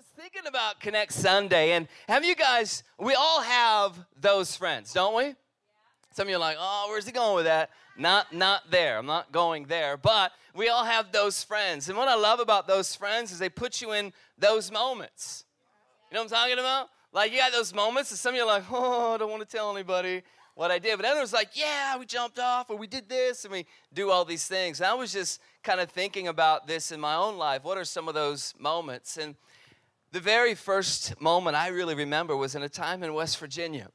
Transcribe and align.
was 0.00 0.06
thinking 0.16 0.46
about 0.48 0.80
Connect 0.80 1.12
Sunday, 1.12 1.72
and 1.72 1.86
have 2.08 2.24
you 2.24 2.34
guys, 2.34 2.84
we 2.98 3.12
all 3.12 3.42
have 3.42 3.98
those 4.18 4.56
friends, 4.56 4.94
don't 4.94 5.14
we? 5.14 5.34
Some 6.12 6.26
of 6.26 6.30
you 6.30 6.36
are 6.36 6.38
like, 6.38 6.56
oh, 6.58 6.86
where's 6.88 7.04
he 7.04 7.12
going 7.12 7.34
with 7.34 7.44
that? 7.44 7.68
Not, 7.98 8.32
not 8.32 8.70
there. 8.70 8.96
I'm 8.96 9.04
not 9.04 9.30
going 9.30 9.66
there. 9.66 9.98
But 9.98 10.32
we 10.54 10.70
all 10.70 10.84
have 10.84 11.12
those 11.12 11.44
friends. 11.44 11.90
And 11.90 11.98
what 11.98 12.08
I 12.08 12.14
love 12.14 12.40
about 12.40 12.66
those 12.66 12.94
friends 12.94 13.30
is 13.30 13.38
they 13.38 13.50
put 13.50 13.82
you 13.82 13.92
in 13.92 14.14
those 14.38 14.72
moments. 14.72 15.44
You 16.10 16.14
know 16.14 16.22
what 16.22 16.32
I'm 16.32 16.38
talking 16.38 16.58
about? 16.58 16.88
Like 17.12 17.30
you 17.30 17.36
got 17.36 17.52
those 17.52 17.74
moments, 17.74 18.10
and 18.10 18.18
some 18.18 18.30
of 18.32 18.36
you 18.36 18.44
are 18.44 18.46
like, 18.46 18.64
oh, 18.72 19.16
I 19.16 19.18
don't 19.18 19.30
want 19.30 19.46
to 19.46 19.56
tell 19.56 19.70
anybody 19.70 20.22
what 20.54 20.70
I 20.70 20.78
did. 20.78 20.96
But 20.96 21.04
others 21.04 21.34
like, 21.34 21.50
yeah, 21.52 21.98
we 21.98 22.06
jumped 22.06 22.38
off, 22.38 22.70
or 22.70 22.76
we 22.76 22.86
did 22.86 23.06
this, 23.06 23.44
and 23.44 23.52
we 23.52 23.66
do 23.92 24.10
all 24.10 24.24
these 24.24 24.48
things. 24.48 24.80
And 24.80 24.86
I 24.86 24.94
was 24.94 25.12
just 25.12 25.42
kind 25.62 25.78
of 25.78 25.90
thinking 25.90 26.28
about 26.28 26.66
this 26.66 26.90
in 26.90 27.00
my 27.00 27.16
own 27.16 27.36
life. 27.36 27.64
What 27.64 27.76
are 27.76 27.84
some 27.84 28.08
of 28.08 28.14
those 28.14 28.54
moments? 28.58 29.18
And 29.18 29.36
the 30.12 30.20
very 30.20 30.54
first 30.54 31.20
moment 31.20 31.56
I 31.56 31.68
really 31.68 31.94
remember 31.94 32.36
was 32.36 32.54
in 32.54 32.62
a 32.62 32.68
time 32.68 33.02
in 33.02 33.14
West 33.14 33.38
Virginia. 33.38 33.88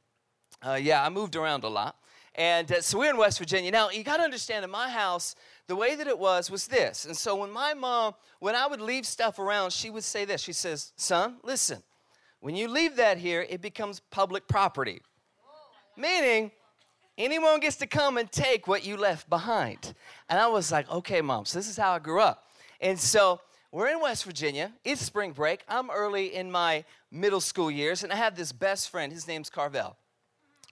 Uh, 0.64 0.78
yeah, 0.80 1.04
I 1.04 1.08
moved 1.10 1.36
around 1.36 1.64
a 1.64 1.68
lot. 1.68 1.96
And 2.34 2.70
uh, 2.70 2.80
so 2.80 2.98
we're 2.98 3.10
in 3.10 3.16
West 3.16 3.38
Virginia. 3.38 3.70
Now, 3.70 3.90
you 3.90 4.02
got 4.02 4.18
to 4.18 4.22
understand, 4.22 4.64
in 4.64 4.70
my 4.70 4.90
house, 4.90 5.34
the 5.66 5.76
way 5.76 5.94
that 5.94 6.06
it 6.06 6.18
was 6.18 6.50
was 6.50 6.66
this. 6.66 7.04
And 7.04 7.16
so 7.16 7.36
when 7.36 7.50
my 7.50 7.74
mom, 7.74 8.14
when 8.40 8.54
I 8.54 8.66
would 8.66 8.80
leave 8.80 9.06
stuff 9.06 9.38
around, 9.38 9.72
she 9.72 9.90
would 9.90 10.04
say 10.04 10.24
this. 10.24 10.42
She 10.42 10.52
says, 10.52 10.92
Son, 10.96 11.36
listen, 11.42 11.82
when 12.40 12.54
you 12.54 12.68
leave 12.68 12.96
that 12.96 13.18
here, 13.18 13.46
it 13.48 13.60
becomes 13.60 14.00
public 14.10 14.48
property. 14.48 15.00
Meaning, 15.96 16.50
anyone 17.16 17.60
gets 17.60 17.76
to 17.76 17.86
come 17.86 18.18
and 18.18 18.30
take 18.30 18.66
what 18.66 18.84
you 18.84 18.96
left 18.96 19.28
behind. 19.30 19.94
And 20.28 20.38
I 20.38 20.46
was 20.46 20.70
like, 20.70 20.90
okay, 20.90 21.22
mom, 21.22 21.46
so 21.46 21.58
this 21.58 21.68
is 21.68 21.76
how 21.76 21.92
I 21.92 21.98
grew 21.98 22.20
up. 22.20 22.44
And 22.80 22.98
so 22.98 23.40
we're 23.72 23.88
in 23.88 24.00
West 24.00 24.24
Virginia. 24.24 24.72
It's 24.84 25.00
spring 25.00 25.32
break. 25.32 25.62
I'm 25.68 25.90
early 25.90 26.34
in 26.34 26.50
my 26.50 26.84
middle 27.10 27.40
school 27.40 27.70
years, 27.70 28.02
and 28.02 28.12
I 28.12 28.16
have 28.16 28.36
this 28.36 28.52
best 28.52 28.90
friend. 28.90 29.12
His 29.12 29.26
name's 29.26 29.50
Carvel. 29.50 29.96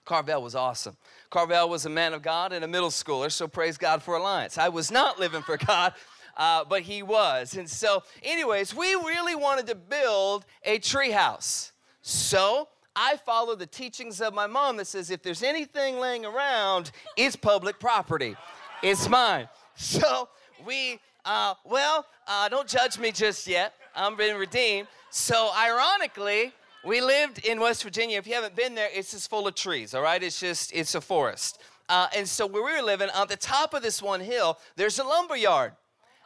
Carvel 0.05 0.41
was 0.41 0.55
awesome. 0.55 0.95
Carvel 1.29 1.67
was 1.67 1.85
a 1.85 1.89
man 1.89 2.13
of 2.13 2.21
God 2.21 2.53
and 2.53 2.63
a 2.63 2.67
middle 2.67 2.89
schooler, 2.89 3.31
so 3.31 3.47
praise 3.47 3.77
God 3.77 4.03
for 4.03 4.15
Alliance. 4.15 4.57
I 4.57 4.69
was 4.69 4.91
not 4.91 5.19
living 5.19 5.41
for 5.41 5.57
God, 5.57 5.93
uh, 6.37 6.63
but 6.63 6.81
he 6.83 7.03
was. 7.03 7.57
And 7.57 7.69
so, 7.69 8.03
anyways, 8.23 8.75
we 8.75 8.93
really 8.93 9.35
wanted 9.35 9.67
to 9.67 9.75
build 9.75 10.45
a 10.63 10.79
treehouse. 10.79 11.71
So 12.01 12.69
I 12.95 13.17
follow 13.17 13.55
the 13.55 13.65
teachings 13.65 14.21
of 14.21 14.33
my 14.33 14.47
mom 14.47 14.77
that 14.77 14.85
says 14.87 15.09
if 15.09 15.21
there's 15.21 15.43
anything 15.43 15.99
laying 15.99 16.23
around, 16.23 16.91
it's 17.17 17.35
public 17.35 17.79
property. 17.79 18.35
It's 18.81 19.09
mine. 19.09 19.49
So 19.77 20.29
we, 20.65 21.01
uh, 21.25 21.55
well, 21.63 22.05
uh, 22.27 22.47
don't 22.49 22.67
judge 22.67 22.99
me 22.99 23.11
just 23.11 23.47
yet. 23.47 23.73
I'm 23.95 24.15
been 24.15 24.37
redeemed. 24.37 24.87
So 25.09 25.51
ironically, 25.57 26.53
we 26.85 27.01
lived 27.01 27.45
in 27.45 27.59
West 27.59 27.83
Virginia. 27.83 28.17
If 28.17 28.27
you 28.27 28.35
haven't 28.35 28.55
been 28.55 28.75
there, 28.75 28.89
it's 28.93 29.11
just 29.11 29.29
full 29.29 29.47
of 29.47 29.55
trees, 29.55 29.93
all 29.93 30.01
right? 30.01 30.21
It's 30.21 30.39
just, 30.39 30.71
it's 30.73 30.93
a 30.95 31.01
forest. 31.01 31.59
Uh, 31.89 32.07
and 32.15 32.27
so 32.27 32.45
where 32.45 32.63
we 32.63 32.73
were 32.73 32.81
living, 32.81 33.09
on 33.15 33.27
the 33.27 33.35
top 33.35 33.73
of 33.73 33.81
this 33.81 34.01
one 34.01 34.19
hill, 34.19 34.59
there's 34.75 34.99
a 34.99 35.03
lumber 35.03 35.35
yard. 35.35 35.73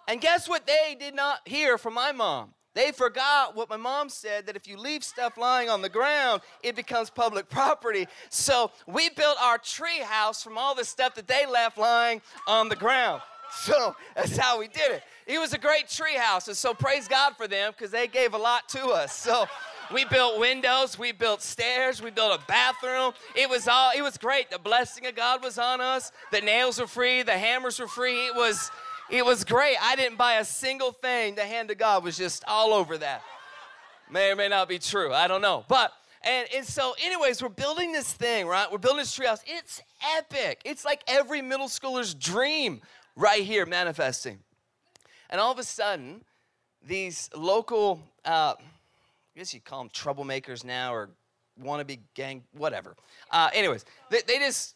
And 0.07 0.19
guess 0.19 0.49
what 0.49 0.65
they 0.65 0.97
did 0.99 1.15
not 1.15 1.47
hear 1.47 1.77
from 1.77 1.93
my 1.93 2.11
mom? 2.11 2.53
They 2.75 2.91
forgot 2.91 3.55
what 3.55 3.69
my 3.69 3.77
mom 3.77 4.09
said 4.09 4.45
that 4.45 4.55
if 4.55 4.67
you 4.67 4.77
leave 4.77 5.03
stuff 5.03 5.37
lying 5.37 5.69
on 5.69 5.81
the 5.81 5.89
ground, 5.89 6.41
it 6.63 6.75
becomes 6.75 7.09
public 7.09 7.49
property. 7.51 8.07
So 8.29 8.71
we 8.87 9.09
built 9.09 9.37
our 9.41 9.57
tree 9.57 9.99
house 9.99 10.43
from 10.43 10.57
all 10.57 10.75
the 10.75 10.85
stuff 10.85 11.15
that 11.15 11.27
they 11.27 11.45
left 11.45 11.77
lying 11.77 12.21
on 12.47 12.69
the 12.69 12.75
ground. 12.75 13.21
So 13.61 13.95
that's 14.15 14.37
how 14.37 14.59
we 14.59 14.67
did 14.67 14.91
it. 14.91 15.03
It 15.25 15.39
was 15.39 15.53
a 15.53 15.57
great 15.57 15.89
tree 15.89 16.15
house. 16.15 16.47
And 16.47 16.55
so 16.55 16.73
praise 16.73 17.07
God 17.07 17.35
for 17.35 17.47
them 17.47 17.73
because 17.75 17.91
they 17.91 18.07
gave 18.07 18.33
a 18.33 18.37
lot 18.37 18.69
to 18.69 18.87
us. 18.87 19.15
So 19.15 19.47
we 19.91 20.05
built 20.05 20.39
windows, 20.39 20.99
we 20.99 21.11
built 21.11 21.41
stairs, 21.41 22.01
we 22.01 22.11
built 22.11 22.39
a 22.39 22.45
bathroom. 22.47 23.13
It 23.35 23.49
was 23.49 23.67
all 23.67 23.91
it 23.95 24.01
was 24.01 24.17
great. 24.17 24.51
The 24.51 24.59
blessing 24.59 25.07
of 25.07 25.15
God 25.15 25.43
was 25.43 25.57
on 25.57 25.81
us. 25.81 26.11
The 26.31 26.41
nails 26.41 26.79
were 26.79 26.87
free, 26.87 27.23
the 27.23 27.37
hammers 27.37 27.79
were 27.79 27.87
free. 27.87 28.27
It 28.27 28.35
was 28.35 28.71
it 29.09 29.25
was 29.25 29.43
great. 29.43 29.75
I 29.81 29.95
didn't 29.95 30.17
buy 30.17 30.35
a 30.35 30.45
single 30.45 30.91
thing. 30.91 31.35
The 31.35 31.45
hand 31.45 31.71
of 31.71 31.79
God 31.79 32.03
was 32.03 32.17
just 32.17 32.43
all 32.47 32.73
over 32.73 32.97
that. 32.99 33.23
May 34.09 34.31
or 34.31 34.35
may 34.35 34.47
not 34.47 34.67
be 34.67 34.79
true. 34.79 35.13
I 35.13 35.27
don't 35.27 35.41
know. 35.41 35.65
But, 35.67 35.91
and, 36.23 36.47
and 36.55 36.65
so, 36.65 36.95
anyways, 37.03 37.41
we're 37.41 37.49
building 37.49 37.91
this 37.91 38.11
thing, 38.11 38.47
right? 38.47 38.69
We're 38.71 38.77
building 38.77 38.99
this 38.99 39.17
treehouse. 39.17 39.41
It's 39.45 39.81
epic. 40.17 40.61
It's 40.65 40.83
like 40.83 41.01
every 41.07 41.41
middle 41.41 41.67
schooler's 41.67 42.13
dream 42.13 42.81
right 43.15 43.43
here 43.43 43.65
manifesting. 43.65 44.39
And 45.29 45.39
all 45.39 45.51
of 45.51 45.59
a 45.59 45.63
sudden, 45.63 46.23
these 46.85 47.29
local, 47.35 48.01
uh, 48.25 48.55
I 48.59 49.37
guess 49.37 49.53
you 49.53 49.61
call 49.61 49.79
them 49.79 49.89
troublemakers 49.89 50.65
now 50.65 50.93
or 50.93 51.09
wannabe 51.61 51.99
gang, 52.15 52.43
whatever. 52.51 52.95
Uh, 53.31 53.49
anyways, 53.53 53.85
they, 54.09 54.21
they 54.27 54.39
just, 54.39 54.75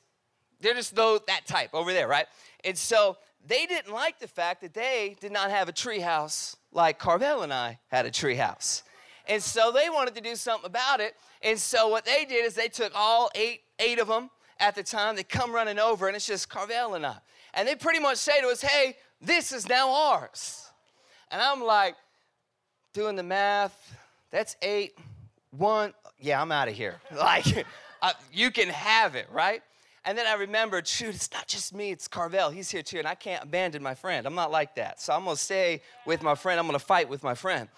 they're 0.61 0.73
just 0.73 0.95
though 0.95 1.19
that 1.27 1.45
type 1.45 1.71
over 1.73 1.91
there, 1.91 2.07
right? 2.07 2.27
And 2.63 2.77
so 2.77 3.17
they 3.45 3.65
didn't 3.65 3.93
like 3.93 4.19
the 4.19 4.27
fact 4.27 4.61
that 4.61 4.73
they 4.73 5.17
did 5.19 5.31
not 5.31 5.51
have 5.51 5.67
a 5.67 5.73
treehouse 5.73 6.55
like 6.71 6.99
Carvel 6.99 7.41
and 7.41 7.53
I 7.53 7.79
had 7.89 8.05
a 8.05 8.11
treehouse. 8.11 8.83
And 9.27 9.41
so 9.41 9.71
they 9.71 9.89
wanted 9.89 10.15
to 10.15 10.21
do 10.21 10.35
something 10.35 10.65
about 10.65 10.99
it. 10.99 11.15
And 11.41 11.57
so 11.57 11.87
what 11.87 12.05
they 12.05 12.25
did 12.25 12.45
is 12.45 12.55
they 12.55 12.67
took 12.67 12.91
all 12.95 13.29
eight, 13.35 13.61
eight 13.79 13.99
of 13.99 14.07
them 14.07 14.29
at 14.59 14.75
the 14.75 14.83
time, 14.83 15.15
they 15.15 15.23
come 15.23 15.53
running 15.53 15.79
over, 15.79 16.07
and 16.07 16.15
it's 16.15 16.25
just 16.25 16.49
Carvel 16.49 16.93
and 16.95 17.05
I. 17.05 17.17
And 17.53 17.67
they 17.67 17.75
pretty 17.75 17.99
much 17.99 18.17
say 18.17 18.39
to 18.41 18.47
us, 18.47 18.61
hey, 18.61 18.95
this 19.19 19.51
is 19.51 19.67
now 19.67 19.91
ours. 19.91 20.69
And 21.31 21.41
I'm 21.41 21.61
like, 21.61 21.95
doing 22.93 23.15
the 23.15 23.23
math, 23.23 23.95
that's 24.31 24.55
eight, 24.61 24.97
one, 25.51 25.93
yeah, 26.19 26.41
I'm 26.41 26.51
out 26.51 26.67
of 26.67 26.75
here. 26.75 27.01
Like, 27.15 27.65
uh, 28.01 28.13
you 28.31 28.51
can 28.51 28.69
have 28.69 29.15
it, 29.15 29.27
right? 29.31 29.61
And 30.05 30.17
then 30.17 30.27
I 30.27 30.33
remembered, 30.33 30.85
shoot, 30.87 31.15
it's 31.15 31.31
not 31.31 31.47
just 31.47 31.73
me, 31.73 31.91
it's 31.91 32.07
Carvel. 32.07 32.49
He's 32.49 32.69
here 32.69 32.83
too, 32.83 32.99
and 32.99 33.07
I 33.07 33.15
can't 33.15 33.43
abandon 33.43 33.81
my 33.81 33.95
friend. 33.95 34.27
I'm 34.27 34.35
not 34.35 34.51
like 34.51 34.75
that. 34.75 35.01
So 35.01 35.13
I'm 35.13 35.23
gonna 35.23 35.37
stay 35.37 35.81
with 36.05 36.21
my 36.21 36.35
friend. 36.35 36.59
I'm 36.59 36.65
gonna 36.65 36.79
fight 36.79 37.07
with 37.07 37.23
my 37.23 37.33
friend. 37.33 37.69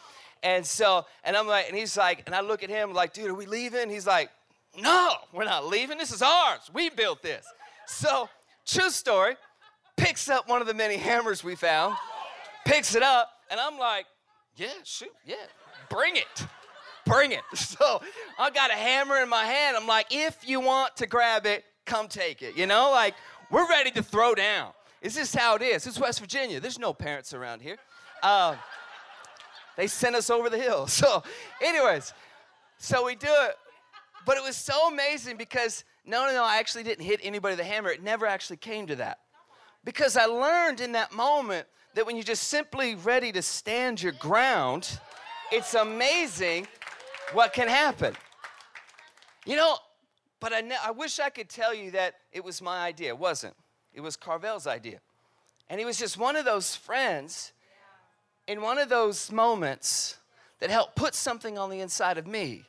And 0.45 0.63
so, 0.63 1.07
and 1.23 1.35
I'm 1.35 1.47
like, 1.47 1.67
and 1.69 1.75
he's 1.75 1.97
like, 1.97 2.21
and 2.27 2.35
I 2.35 2.41
look 2.41 2.61
at 2.61 2.69
him 2.69 2.93
like, 2.93 3.13
dude, 3.13 3.31
are 3.31 3.33
we 3.33 3.47
leaving? 3.47 3.89
He's 3.89 4.05
like, 4.05 4.29
no, 4.79 5.15
we're 5.33 5.43
not 5.43 5.65
leaving. 5.65 5.97
This 5.97 6.11
is 6.11 6.21
ours. 6.21 6.69
We 6.71 6.91
built 6.91 7.23
this. 7.23 7.47
So, 7.87 8.29
true 8.63 8.91
story, 8.91 9.37
picks 9.97 10.29
up 10.29 10.47
one 10.47 10.61
of 10.61 10.67
the 10.67 10.75
many 10.75 10.97
hammers 10.97 11.43
we 11.43 11.55
found, 11.55 11.95
picks 12.63 12.93
it 12.93 13.01
up, 13.01 13.31
and 13.49 13.59
I'm 13.59 13.79
like, 13.79 14.05
yeah, 14.55 14.67
shoot, 14.83 15.09
yeah, 15.25 15.35
bring 15.89 16.15
it. 16.15 16.47
Bring 17.07 17.31
it. 17.31 17.41
So 17.55 18.03
I 18.37 18.51
got 18.51 18.69
a 18.69 18.75
hammer 18.75 19.17
in 19.17 19.29
my 19.29 19.45
hand. 19.45 19.75
I'm 19.75 19.87
like, 19.87 20.07
if 20.11 20.47
you 20.47 20.59
want 20.59 20.95
to 20.97 21.07
grab 21.07 21.47
it, 21.47 21.63
come 21.85 22.07
take 22.07 22.43
it. 22.43 22.55
You 22.55 22.67
know, 22.67 22.91
like 22.91 23.15
we're 23.49 23.67
ready 23.67 23.89
to 23.91 24.03
throw 24.03 24.35
down. 24.35 24.73
Is 25.01 25.15
this 25.15 25.33
how 25.33 25.55
it 25.55 25.63
is? 25.63 25.87
It's 25.87 25.99
West 25.99 26.19
Virginia. 26.19 26.59
There's 26.59 26.79
no 26.79 26.93
parents 26.93 27.33
around 27.33 27.61
here. 27.63 27.77
Uh, 28.21 28.55
they 29.77 29.87
sent 29.87 30.15
us 30.15 30.29
over 30.29 30.49
the 30.49 30.57
hill. 30.57 30.87
So, 30.95 31.23
anyways, 31.61 32.13
so 32.77 33.05
we 33.05 33.15
do 33.15 33.27
it. 33.29 33.55
But 34.25 34.37
it 34.37 34.43
was 34.43 34.55
so 34.55 34.87
amazing 34.87 35.37
because 35.37 35.83
no, 36.05 36.25
no, 36.25 36.33
no, 36.33 36.43
I 36.43 36.57
actually 36.57 36.83
didn't 36.83 37.05
hit 37.05 37.19
anybody 37.23 37.53
with 37.53 37.59
a 37.59 37.67
hammer. 37.67 37.89
It 37.89 38.03
never 38.03 38.25
actually 38.25 38.57
came 38.57 38.87
to 38.87 38.95
that. 38.97 39.19
Because 39.83 40.17
I 40.17 40.25
learned 40.25 40.81
in 40.81 40.93
that 40.93 41.11
moment 41.11 41.67
that 41.93 42.05
when 42.05 42.15
you're 42.15 42.23
just 42.23 42.47
simply 42.47 42.95
ready 42.95 43.31
to 43.31 43.41
stand 43.41 44.01
your 44.01 44.11
ground, 44.13 44.99
it's 45.51 45.73
amazing 45.73 46.67
what 47.33 47.53
can 47.53 47.67
happen. 47.67 48.13
You 49.45 49.55
know, 49.55 49.77
but 50.39 50.53
I, 50.53 50.61
ne- 50.61 50.77
I 50.83 50.91
wish 50.91 51.19
I 51.19 51.29
could 51.29 51.49
tell 51.49 51.73
you 51.73 51.91
that 51.91 52.15
it 52.31 52.43
was 52.43 52.61
my 52.61 52.85
idea. 52.85 53.09
It 53.09 53.17
wasn't. 53.17 53.55
It 53.93 54.01
was 54.01 54.15
Carvel's 54.17 54.67
idea. 54.67 54.99
And 55.69 55.79
he 55.79 55.85
was 55.85 55.97
just 55.97 56.17
one 56.17 56.35
of 56.35 56.45
those 56.45 56.75
friends 56.75 57.53
in 58.47 58.61
one 58.61 58.77
of 58.77 58.89
those 58.89 59.31
moments 59.31 60.17
that 60.59 60.69
helped 60.69 60.95
put 60.95 61.15
something 61.15 61.57
on 61.57 61.69
the 61.69 61.81
inside 61.81 62.17
of 62.17 62.27
me. 62.27 62.63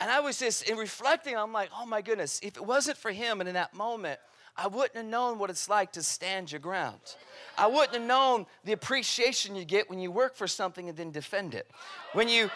And 0.00 0.10
I 0.10 0.20
was 0.20 0.38
just 0.38 0.68
in 0.68 0.76
reflecting, 0.76 1.36
I'm 1.36 1.52
like, 1.52 1.70
oh 1.76 1.86
my 1.86 2.02
goodness, 2.02 2.40
if 2.42 2.56
it 2.56 2.64
wasn't 2.64 2.96
for 2.96 3.12
him 3.12 3.40
and 3.40 3.48
in 3.48 3.54
that 3.54 3.74
moment, 3.74 4.18
I 4.56 4.66
wouldn't 4.66 4.96
have 4.96 5.06
known 5.06 5.38
what 5.38 5.50
it's 5.50 5.68
like 5.68 5.92
to 5.92 6.02
stand 6.02 6.52
your 6.52 6.60
ground. 6.60 7.00
I 7.58 7.66
wouldn't 7.66 7.94
have 7.94 8.02
known 8.02 8.46
the 8.64 8.72
appreciation 8.72 9.56
you 9.56 9.64
get 9.64 9.90
when 9.90 9.98
you 9.98 10.10
work 10.10 10.36
for 10.36 10.46
something 10.46 10.88
and 10.88 10.96
then 10.96 11.10
defend 11.10 11.54
it. 11.54 11.70
When 12.12 12.28
you 12.28 12.50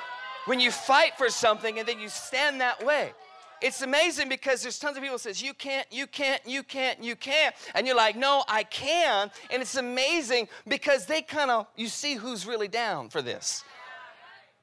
when 0.45 0.61
you 0.61 0.71
fight 0.71 1.13
for 1.19 1.29
something 1.29 1.79
and 1.79 1.87
then 1.87 2.01
you 2.01 2.09
stand 2.09 2.61
that 2.61 2.85
way 2.85 3.13
it's 3.61 3.83
amazing 3.83 4.29
because 4.29 4.63
there's 4.63 4.79
tons 4.79 4.97
of 4.97 5.03
people 5.03 5.19
says 5.19 5.43
you 5.43 5.55
can't 5.55 5.87
you 5.91 6.07
can't 6.07 6.41
you 6.47 6.63
can't 6.63 7.03
you 7.03 7.17
can't. 7.17 7.55
And 7.75 7.87
you're 7.87 7.97
like 7.97 8.17
no 8.17 8.45
i 8.49 8.63
can. 8.63 9.31
And 9.51 9.63
it's 9.63 9.77
amazing 9.77 10.49
because 10.67 11.07
they 11.07 11.23
kind 11.23 11.51
of 11.51 11.67
you 11.77 11.89
see 11.89 12.15
who's 12.15 12.47
really 12.47 12.69
down 12.69 13.09
for 13.09 13.23
this. 13.23 13.65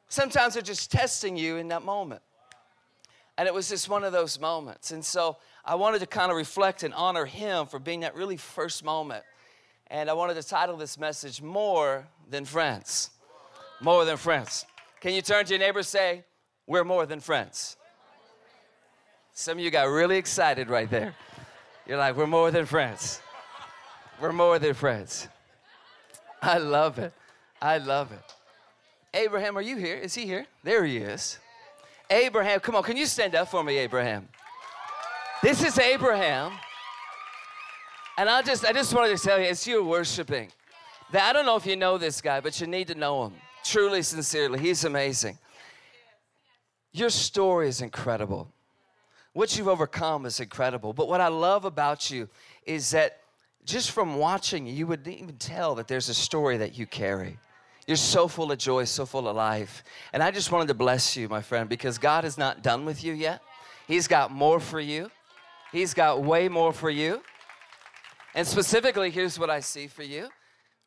Sometimes 0.07 0.53
they're 0.53 0.63
just 0.63 0.91
testing 0.91 1.35
you 1.35 1.57
in 1.57 1.67
that 1.69 1.83
moment. 1.83 2.21
And 3.37 3.47
it 3.47 3.53
was 3.53 3.67
just 3.67 3.89
one 3.89 4.03
of 4.03 4.13
those 4.13 4.39
moments. 4.39 4.91
And 4.91 5.03
so 5.03 5.37
i 5.63 5.75
wanted 5.75 5.99
to 5.99 6.07
kind 6.07 6.31
of 6.31 6.37
reflect 6.37 6.83
and 6.83 6.93
honor 6.93 7.25
him 7.25 7.65
for 7.65 7.79
being 7.79 8.01
that 8.01 8.15
really 8.15 8.37
first 8.37 8.83
moment. 8.83 9.23
And 9.87 10.09
i 10.09 10.13
wanted 10.13 10.35
to 10.35 10.43
title 10.43 10.77
this 10.77 10.97
message 10.97 11.41
more 11.41 12.07
than 12.29 12.45
friends. 12.45 13.09
More 13.81 14.05
than 14.05 14.17
friends. 14.17 14.65
Can 15.01 15.13
you 15.13 15.21
turn 15.21 15.45
to 15.45 15.53
your 15.53 15.59
neighbor 15.59 15.79
and 15.79 15.85
say, 15.85 16.23
We're 16.65 16.85
more 16.85 17.05
than 17.05 17.19
friends? 17.19 17.77
Some 19.37 19.57
of 19.57 19.63
you 19.65 19.69
got 19.69 19.89
really 19.89 20.15
excited 20.15 20.69
right 20.69 20.89
there. 20.89 21.13
You're 21.85 21.97
like, 21.97 22.15
We're 22.15 22.25
more 22.25 22.51
than 22.51 22.65
friends. 22.65 23.19
We're 24.21 24.31
more 24.31 24.57
than 24.59 24.73
friends. 24.73 25.27
I 26.41 26.57
love 26.57 26.99
it. 26.99 27.11
I 27.61 27.79
love 27.79 28.13
it. 28.13 28.33
Abraham, 29.13 29.57
are 29.57 29.61
you 29.61 29.75
here? 29.75 29.97
Is 29.97 30.15
he 30.15 30.25
here? 30.25 30.45
There 30.63 30.85
he 30.85 30.97
is. 30.97 31.37
Abraham, 32.09 32.61
come 32.61 32.75
on, 32.75 32.83
can 32.83 32.95
you 32.95 33.05
stand 33.05 33.35
up 33.35 33.49
for 33.49 33.61
me, 33.61 33.77
Abraham? 33.77 34.29
This 35.43 35.61
is 35.61 35.77
Abraham. 35.79 36.53
And 38.17 38.29
I 38.29 38.41
just 38.41 38.63
I 38.63 38.71
just 38.71 38.93
wanted 38.93 39.17
to 39.17 39.21
tell 39.21 39.37
you, 39.37 39.47
as 39.47 39.67
you're 39.67 39.83
worshiping, 39.83 40.49
that 41.11 41.29
I 41.29 41.33
don't 41.33 41.45
know 41.45 41.57
if 41.57 41.65
you 41.65 41.75
know 41.75 41.97
this 41.97 42.21
guy, 42.21 42.39
but 42.39 42.61
you 42.61 42.67
need 42.67 42.87
to 42.87 42.95
know 42.95 43.25
him. 43.25 43.33
Truly, 43.65 44.01
sincerely. 44.01 44.59
He's 44.59 44.85
amazing. 44.85 45.37
Your 46.93 47.09
story 47.09 47.67
is 47.67 47.81
incredible. 47.81 48.54
What 49.35 49.57
you've 49.57 49.67
overcome 49.67 50.25
is 50.25 50.39
incredible. 50.39 50.93
But 50.93 51.09
what 51.09 51.19
I 51.19 51.27
love 51.27 51.65
about 51.65 52.09
you 52.09 52.29
is 52.65 52.91
that 52.91 53.19
just 53.65 53.91
from 53.91 54.15
watching 54.15 54.65
you, 54.65 54.71
you 54.71 54.87
would 54.87 55.05
even 55.05 55.35
tell 55.35 55.75
that 55.75 55.89
there's 55.89 56.07
a 56.07 56.13
story 56.13 56.55
that 56.55 56.77
you 56.77 56.85
carry. 56.85 57.37
You're 57.85 57.97
so 57.97 58.29
full 58.29 58.53
of 58.53 58.57
joy, 58.59 58.85
so 58.85 59.05
full 59.05 59.27
of 59.27 59.35
life. 59.35 59.83
And 60.13 60.23
I 60.23 60.31
just 60.31 60.53
wanted 60.53 60.69
to 60.69 60.73
bless 60.73 61.17
you, 61.17 61.27
my 61.27 61.41
friend, 61.41 61.67
because 61.67 61.97
God 61.97 62.23
is 62.23 62.37
not 62.37 62.63
done 62.63 62.85
with 62.85 63.03
you 63.03 63.11
yet. 63.11 63.41
He's 63.89 64.07
got 64.07 64.31
more 64.31 64.61
for 64.61 64.79
you, 64.79 65.11
He's 65.73 65.93
got 65.93 66.23
way 66.23 66.47
more 66.47 66.71
for 66.71 66.89
you. 66.89 67.21
And 68.35 68.47
specifically, 68.47 69.11
here's 69.11 69.37
what 69.37 69.49
I 69.49 69.59
see 69.59 69.87
for 69.87 70.03
you 70.03 70.29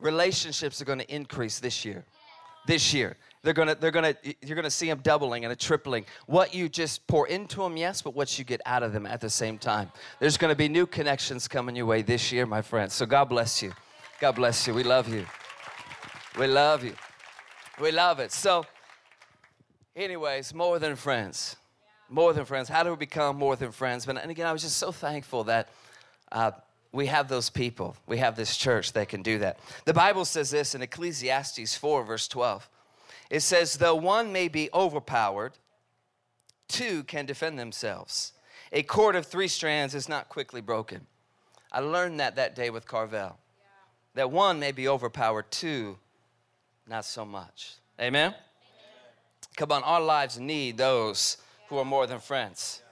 relationships 0.00 0.80
are 0.80 0.86
going 0.86 1.00
to 1.00 1.14
increase 1.14 1.58
this 1.58 1.84
year. 1.84 2.06
This 2.68 2.92
year. 2.92 3.16
They're 3.42 3.54
gonna, 3.54 3.74
they're 3.76 3.90
gonna, 3.90 4.14
you're 4.42 4.56
gonna 4.56 4.70
see 4.70 4.88
them 4.88 5.00
doubling 5.02 5.44
and 5.44 5.52
a 5.52 5.56
tripling. 5.56 6.04
What 6.26 6.52
you 6.52 6.68
just 6.68 7.06
pour 7.06 7.26
into 7.26 7.62
them, 7.62 7.78
yes, 7.78 8.02
but 8.02 8.14
what 8.14 8.38
you 8.38 8.44
get 8.44 8.60
out 8.66 8.82
of 8.82 8.92
them 8.92 9.06
at 9.06 9.22
the 9.22 9.30
same 9.30 9.56
time. 9.56 9.90
There's 10.20 10.36
gonna 10.36 10.54
be 10.54 10.68
new 10.68 10.86
connections 10.86 11.48
coming 11.48 11.74
your 11.74 11.86
way 11.86 12.02
this 12.02 12.30
year, 12.30 12.44
my 12.44 12.60
friends. 12.60 12.92
So 12.92 13.06
God 13.06 13.24
bless 13.30 13.62
you. 13.62 13.72
God 14.20 14.32
bless 14.32 14.66
you. 14.66 14.74
We 14.74 14.82
love 14.82 15.08
you. 15.08 15.24
We 16.38 16.46
love 16.46 16.84
you. 16.84 16.94
We 17.80 17.90
love 17.90 18.18
it. 18.18 18.32
So, 18.32 18.66
anyways, 19.96 20.52
more 20.52 20.78
than 20.78 20.94
friends. 20.94 21.56
More 22.10 22.34
than 22.34 22.44
friends. 22.44 22.68
How 22.68 22.82
do 22.82 22.90
we 22.90 22.96
become 22.96 23.36
more 23.36 23.56
than 23.56 23.72
friends? 23.72 24.06
And 24.06 24.18
again, 24.18 24.46
I 24.46 24.52
was 24.52 24.60
just 24.60 24.76
so 24.76 24.92
thankful 24.92 25.44
that 25.44 25.70
uh, 26.30 26.50
we 26.92 27.06
have 27.06 27.28
those 27.28 27.50
people. 27.50 27.96
We 28.06 28.18
have 28.18 28.36
this 28.36 28.56
church 28.56 28.92
that 28.94 29.08
can 29.08 29.22
do 29.22 29.38
that. 29.38 29.58
The 29.84 29.94
Bible 29.94 30.24
says 30.24 30.50
this 30.50 30.74
in 30.74 30.82
Ecclesiastes 30.82 31.76
4, 31.76 32.04
verse 32.04 32.28
12. 32.28 32.68
It 33.30 33.40
says, 33.40 33.76
Though 33.76 33.94
one 33.94 34.32
may 34.32 34.48
be 34.48 34.70
overpowered, 34.72 35.52
two 36.66 37.04
can 37.04 37.26
defend 37.26 37.58
themselves. 37.58 38.32
A 38.72 38.82
cord 38.82 39.16
of 39.16 39.26
three 39.26 39.48
strands 39.48 39.94
is 39.94 40.08
not 40.08 40.28
quickly 40.28 40.60
broken. 40.60 41.06
I 41.70 41.80
learned 41.80 42.20
that 42.20 42.36
that 42.36 42.54
day 42.54 42.70
with 42.70 42.86
Carvel. 42.86 43.38
That 44.14 44.30
one 44.30 44.58
may 44.58 44.72
be 44.72 44.88
overpowered, 44.88 45.50
two 45.50 45.98
not 46.88 47.04
so 47.04 47.24
much. 47.24 47.74
Amen? 48.00 48.28
Amen? 48.28 48.34
Come 49.56 49.72
on, 49.72 49.82
our 49.82 50.00
lives 50.00 50.38
need 50.38 50.78
those 50.78 51.36
who 51.68 51.76
are 51.76 51.84
more 51.84 52.06
than 52.06 52.18
friends. 52.18 52.82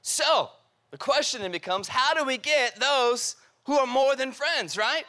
So, 0.00 0.50
the 0.94 0.98
question 0.98 1.42
then 1.42 1.50
becomes 1.50 1.88
how 1.88 2.14
do 2.14 2.24
we 2.24 2.38
get 2.38 2.78
those 2.78 3.34
who 3.64 3.76
are 3.76 3.86
more 3.86 4.14
than 4.14 4.30
friends, 4.30 4.76
right? 4.76 5.02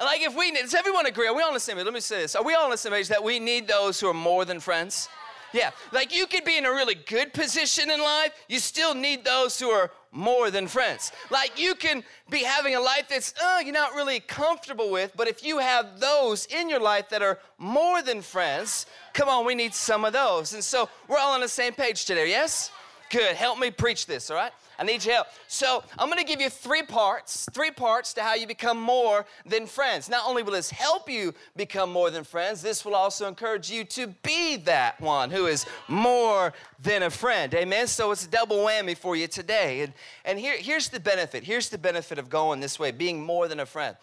Like, 0.00 0.20
if 0.20 0.36
we 0.36 0.50
need, 0.50 0.62
does 0.62 0.74
everyone 0.74 1.06
agree? 1.06 1.28
Are 1.28 1.34
we 1.34 1.42
on 1.42 1.54
the 1.54 1.60
same 1.60 1.76
page? 1.76 1.84
Let 1.84 1.94
me 1.94 2.00
say 2.00 2.22
this. 2.22 2.34
Are 2.34 2.42
we 2.42 2.54
all 2.54 2.64
on 2.64 2.72
the 2.72 2.76
same 2.76 2.90
page 2.90 3.06
that 3.06 3.22
we 3.22 3.38
need 3.38 3.68
those 3.68 4.00
who 4.00 4.08
are 4.08 4.14
more 4.14 4.44
than 4.44 4.58
friends? 4.58 5.08
Yeah, 5.52 5.70
like 5.92 6.12
you 6.12 6.26
could 6.26 6.44
be 6.44 6.58
in 6.58 6.66
a 6.66 6.70
really 6.72 6.96
good 6.96 7.32
position 7.32 7.88
in 7.88 8.00
life, 8.00 8.32
you 8.48 8.58
still 8.58 8.96
need 8.96 9.24
those 9.24 9.60
who 9.60 9.68
are 9.68 9.92
more 10.10 10.50
than 10.50 10.66
friends. 10.66 11.12
Like 11.30 11.56
you 11.56 11.76
can 11.76 12.02
be 12.28 12.42
having 12.42 12.74
a 12.74 12.80
life 12.80 13.04
that's 13.08 13.32
uh, 13.40 13.60
you're 13.62 13.72
not 13.72 13.94
really 13.94 14.18
comfortable 14.18 14.90
with, 14.90 15.12
but 15.16 15.28
if 15.28 15.44
you 15.44 15.58
have 15.58 16.00
those 16.00 16.46
in 16.46 16.68
your 16.68 16.80
life 16.80 17.08
that 17.10 17.22
are 17.22 17.38
more 17.58 18.02
than 18.02 18.22
friends, 18.22 18.86
come 19.14 19.28
on, 19.28 19.46
we 19.46 19.54
need 19.54 19.72
some 19.72 20.04
of 20.04 20.12
those. 20.12 20.52
And 20.52 20.64
so 20.64 20.88
we're 21.06 21.18
all 21.18 21.32
on 21.32 21.40
the 21.40 21.48
same 21.48 21.74
page 21.74 22.06
today, 22.06 22.28
yes? 22.28 22.72
Good. 23.08 23.36
Help 23.36 23.60
me 23.60 23.70
preach 23.70 24.04
this, 24.04 24.30
all 24.30 24.36
right? 24.36 24.52
I 24.78 24.84
need 24.84 25.04
your 25.04 25.14
help. 25.14 25.26
So 25.48 25.82
I'm 25.98 26.10
to 26.12 26.24
give 26.24 26.40
you 26.40 26.50
three 26.50 26.82
parts, 26.82 27.48
three 27.52 27.70
parts 27.70 28.12
to 28.14 28.22
how 28.22 28.34
you 28.34 28.46
become 28.46 28.80
more 28.80 29.26
than 29.44 29.66
friends. 29.66 30.08
Not 30.08 30.26
only 30.26 30.42
will 30.42 30.52
this 30.52 30.70
help 30.70 31.10
you 31.10 31.34
become 31.56 31.92
more 31.92 32.10
than 32.10 32.22
friends, 32.22 32.62
this 32.62 32.84
will 32.84 32.94
also 32.94 33.26
encourage 33.26 33.70
you 33.70 33.84
to 33.84 34.08
be 34.22 34.56
that 34.56 35.00
one 35.00 35.30
who 35.30 35.46
is 35.46 35.66
more 35.88 36.52
than 36.80 37.02
a 37.02 37.10
friend. 37.10 37.52
Amen. 37.54 37.86
So 37.88 38.12
it's 38.12 38.24
a 38.24 38.30
double 38.30 38.58
whammy 38.58 38.96
for 38.96 39.16
you 39.16 39.26
today. 39.26 39.80
And, 39.80 39.92
and 40.24 40.38
here, 40.38 40.56
here's 40.56 40.88
the 40.88 41.00
benefit. 41.00 41.42
Here's 41.42 41.68
the 41.68 41.78
benefit 41.78 42.18
of 42.18 42.28
going 42.28 42.60
this 42.60 42.78
way, 42.78 42.90
being 42.92 43.22
more 43.22 43.48
than 43.48 43.60
a 43.60 43.66
friend. 43.66 43.96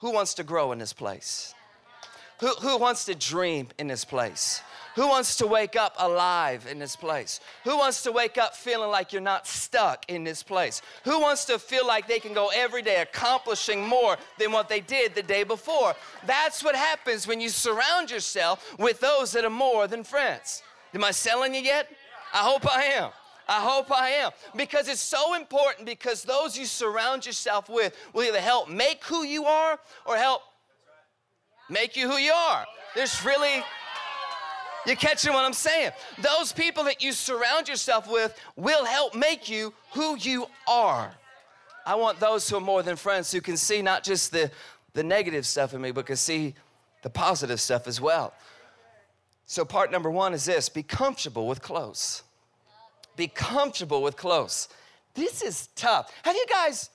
Who 0.00 0.12
wants 0.12 0.34
to 0.34 0.44
grow 0.44 0.72
in 0.72 0.78
this 0.78 0.92
place? 0.92 1.54
Who, 2.40 2.48
who 2.48 2.76
wants 2.78 3.06
to 3.06 3.14
dream 3.14 3.68
in 3.78 3.86
this 3.86 4.04
place? 4.04 4.62
Who 4.96 5.08
wants 5.08 5.36
to 5.36 5.46
wake 5.46 5.76
up 5.76 5.94
alive 5.98 6.66
in 6.70 6.78
this 6.78 6.96
place? 6.96 7.40
Who 7.64 7.76
wants 7.76 8.02
to 8.04 8.12
wake 8.12 8.38
up 8.38 8.56
feeling 8.56 8.90
like 8.90 9.12
you're 9.12 9.20
not 9.20 9.46
stuck 9.46 10.06
in 10.08 10.24
this 10.24 10.42
place? 10.42 10.80
Who 11.04 11.20
wants 11.20 11.44
to 11.44 11.58
feel 11.58 11.86
like 11.86 12.08
they 12.08 12.18
can 12.18 12.32
go 12.32 12.50
every 12.54 12.80
day 12.80 13.02
accomplishing 13.02 13.86
more 13.86 14.16
than 14.38 14.52
what 14.52 14.70
they 14.70 14.80
did 14.80 15.14
the 15.14 15.22
day 15.22 15.44
before? 15.44 15.94
That's 16.26 16.64
what 16.64 16.74
happens 16.74 17.26
when 17.26 17.42
you 17.42 17.50
surround 17.50 18.10
yourself 18.10 18.74
with 18.78 18.98
those 19.00 19.32
that 19.32 19.44
are 19.44 19.50
more 19.50 19.86
than 19.86 20.02
friends. 20.02 20.62
Am 20.94 21.04
I 21.04 21.10
selling 21.10 21.54
you 21.54 21.60
yet? 21.60 21.90
I 22.32 22.38
hope 22.38 22.66
I 22.66 22.84
am. 22.84 23.10
I 23.46 23.60
hope 23.60 23.92
I 23.92 24.08
am. 24.08 24.30
Because 24.56 24.88
it's 24.88 25.02
so 25.02 25.34
important 25.34 25.86
because 25.86 26.22
those 26.22 26.56
you 26.56 26.64
surround 26.64 27.26
yourself 27.26 27.68
with 27.68 27.94
will 28.14 28.24
either 28.24 28.40
help 28.40 28.70
make 28.70 29.04
who 29.04 29.24
you 29.24 29.44
are 29.44 29.78
or 30.06 30.16
help 30.16 30.40
make 31.68 31.96
you 31.96 32.10
who 32.10 32.16
you 32.16 32.32
are. 32.32 32.64
There's 32.94 33.22
really 33.26 33.62
you 34.86 34.96
catching 34.96 35.32
what 35.32 35.44
I'm 35.44 35.52
saying? 35.52 35.90
Those 36.18 36.52
people 36.52 36.84
that 36.84 37.02
you 37.02 37.12
surround 37.12 37.68
yourself 37.68 38.10
with 38.10 38.38
will 38.56 38.84
help 38.84 39.14
make 39.14 39.48
you 39.48 39.72
who 39.92 40.16
you 40.16 40.46
are. 40.68 41.12
I 41.84 41.94
want 41.94 42.18
those 42.18 42.48
who 42.48 42.56
are 42.56 42.60
more 42.60 42.82
than 42.82 42.96
friends 42.96 43.30
who 43.30 43.40
can 43.40 43.56
see 43.56 43.82
not 43.82 44.02
just 44.02 44.32
the, 44.32 44.50
the 44.92 45.04
negative 45.04 45.46
stuff 45.46 45.74
in 45.74 45.80
me, 45.80 45.92
but 45.92 46.06
can 46.06 46.16
see 46.16 46.54
the 47.02 47.10
positive 47.10 47.60
stuff 47.60 47.86
as 47.86 48.00
well. 48.00 48.34
So, 49.46 49.64
part 49.64 49.92
number 49.92 50.10
one 50.10 50.34
is 50.34 50.44
this 50.44 50.68
be 50.68 50.82
comfortable 50.82 51.46
with 51.46 51.62
close. 51.62 52.24
Be 53.16 53.28
comfortable 53.28 54.02
with 54.02 54.16
close. 54.16 54.68
This 55.14 55.40
is 55.42 55.68
tough. 55.76 56.12
Have 56.22 56.34
you 56.34 56.44
guys, 56.50 56.90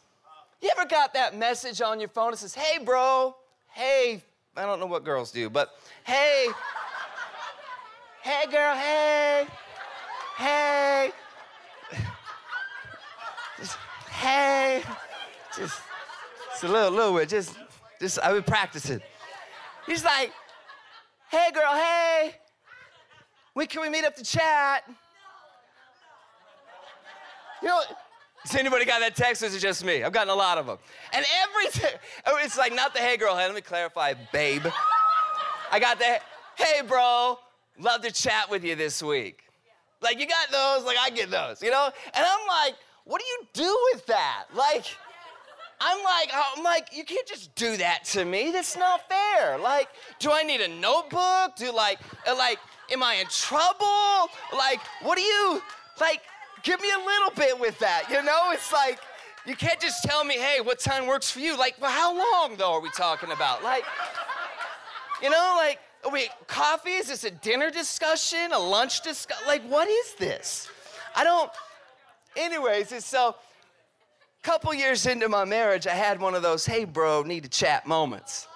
you 0.61 0.69
ever 0.77 0.87
got 0.87 1.13
that 1.13 1.37
message 1.37 1.81
on 1.81 1.99
your 1.99 2.09
phone 2.09 2.31
that 2.31 2.37
says, 2.37 2.53
hey, 2.53 2.83
bro, 2.83 3.35
hey, 3.71 4.21
I 4.55 4.65
don't 4.65 4.79
know 4.79 4.85
what 4.85 5.05
girls 5.05 5.31
do, 5.31 5.49
but 5.49 5.69
hey, 6.03 6.47
Hey, 8.23 8.45
girl, 8.51 8.75
hey. 8.75 9.47
Hey. 10.37 11.11
Just, 13.57 13.77
hey. 14.09 14.83
Just, 15.57 15.81
just 16.51 16.63
a 16.63 16.67
little, 16.67 16.91
little 16.91 17.17
bit. 17.17 17.29
Just, 17.29 17.57
just, 17.99 18.19
I 18.19 18.31
would 18.31 18.45
practice 18.45 18.89
it. 18.91 19.01
He's 19.87 20.03
like, 20.03 20.31
hey, 21.31 21.49
girl, 21.51 21.73
hey. 21.73 22.35
When 23.53 23.65
can 23.65 23.81
we 23.81 23.89
meet 23.89 24.05
up 24.05 24.15
to 24.15 24.23
chat? 24.23 24.83
You 27.61 27.67
know, 27.67 27.81
has 28.43 28.55
anybody 28.55 28.85
got 28.85 28.99
that 29.01 29.15
text 29.15 29.41
or 29.41 29.47
is 29.47 29.55
it 29.55 29.59
just 29.59 29.83
me? 29.83 30.03
I've 30.03 30.13
gotten 30.13 30.29
a 30.29 30.35
lot 30.35 30.59
of 30.59 30.67
them. 30.67 30.77
And 31.11 31.25
every 31.43 31.71
time, 31.71 31.99
oh, 32.27 32.37
it's 32.41 32.57
like 32.57 32.73
not 32.73 32.93
the 32.93 32.99
hey 32.99 33.17
girl, 33.17 33.35
hey, 33.35 33.45
let 33.45 33.55
me 33.55 33.61
clarify, 33.61 34.13
babe. 34.31 34.65
I 35.71 35.79
got 35.79 35.99
the 35.99 36.19
hey 36.55 36.81
bro, 36.87 37.37
Love 37.81 38.01
to 38.01 38.11
chat 38.11 38.47
with 38.49 38.63
you 38.63 38.75
this 38.75 39.01
week. 39.01 39.41
Like, 40.01 40.19
you 40.19 40.27
got 40.27 40.51
those, 40.51 40.85
like, 40.85 40.97
I 40.99 41.09
get 41.09 41.31
those, 41.31 41.63
you 41.63 41.71
know? 41.71 41.89
And 42.13 42.25
I'm 42.25 42.47
like, 42.47 42.75
what 43.05 43.19
do 43.19 43.25
you 43.27 43.47
do 43.53 43.79
with 43.91 44.05
that? 44.05 44.45
Like, 44.53 44.85
I'm 45.79 46.03
like, 46.03 46.29
I'm 46.31 46.63
like, 46.63 46.89
you 46.95 47.03
can't 47.03 47.25
just 47.25 47.55
do 47.55 47.77
that 47.77 48.05
to 48.05 48.23
me. 48.23 48.51
That's 48.51 48.77
not 48.77 49.01
fair. 49.09 49.57
Like, 49.57 49.89
do 50.19 50.31
I 50.31 50.43
need 50.43 50.61
a 50.61 50.67
notebook? 50.67 51.55
Do 51.55 51.73
like, 51.73 51.99
uh, 52.27 52.35
like, 52.35 52.59
am 52.91 53.01
I 53.01 53.15
in 53.15 53.25
trouble? 53.27 54.31
Like, 54.55 54.79
what 55.01 55.15
do 55.15 55.23
you, 55.23 55.59
like, 55.99 56.21
give 56.61 56.79
me 56.81 56.89
a 56.91 57.03
little 57.03 57.31
bit 57.35 57.59
with 57.59 57.79
that, 57.79 58.03
you 58.11 58.21
know? 58.21 58.51
It's 58.51 58.71
like, 58.71 58.99
you 59.47 59.55
can't 59.55 59.79
just 59.79 60.03
tell 60.03 60.23
me, 60.23 60.35
hey, 60.35 60.61
what 60.61 60.77
time 60.77 61.07
works 61.07 61.31
for 61.31 61.39
you? 61.39 61.57
Like, 61.57 61.75
well, 61.81 61.89
how 61.89 62.15
long 62.15 62.57
though 62.57 62.73
are 62.73 62.81
we 62.81 62.91
talking 62.91 63.31
about? 63.31 63.63
Like, 63.63 63.85
you 65.23 65.31
know, 65.31 65.55
like, 65.57 65.79
wait, 66.09 66.29
coffee? 66.47 66.91
Is 66.91 67.07
this 67.07 67.23
a 67.23 67.31
dinner 67.31 67.69
discussion? 67.69 68.51
A 68.53 68.59
lunch 68.59 69.01
discussion? 69.01 69.45
Like, 69.47 69.63
what 69.63 69.87
is 69.87 70.13
this? 70.15 70.69
I 71.15 71.23
don't. 71.23 71.51
Anyways, 72.35 73.03
so. 73.05 73.35
Couple 74.43 74.73
years 74.73 75.05
into 75.05 75.29
my 75.29 75.45
marriage, 75.45 75.85
I 75.85 75.93
had 75.93 76.19
one 76.19 76.33
of 76.33 76.41
those, 76.41 76.65
hey, 76.65 76.83
bro, 76.83 77.21
need 77.21 77.43
to 77.43 77.49
chat 77.49 77.85
moments. 77.85 78.47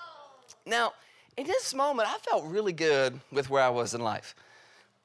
Now, 0.65 0.93
in 1.37 1.45
this 1.45 1.75
moment, 1.75 2.09
I 2.11 2.17
felt 2.17 2.43
really 2.45 2.73
good 2.73 3.19
with 3.31 3.51
where 3.51 3.61
I 3.61 3.69
was 3.69 3.93
in 3.93 4.01
life. 4.01 4.33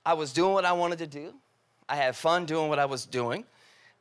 I 0.07 0.15
was 0.15 0.33
doing 0.33 0.55
what 0.55 0.65
I 0.65 0.73
wanted 0.73 0.99
to 1.01 1.07
do. 1.07 1.35
I 1.87 1.97
had 1.97 2.17
fun 2.17 2.47
doing 2.47 2.71
what 2.71 2.79
I 2.79 2.87
was 2.87 3.05
doing. 3.05 3.45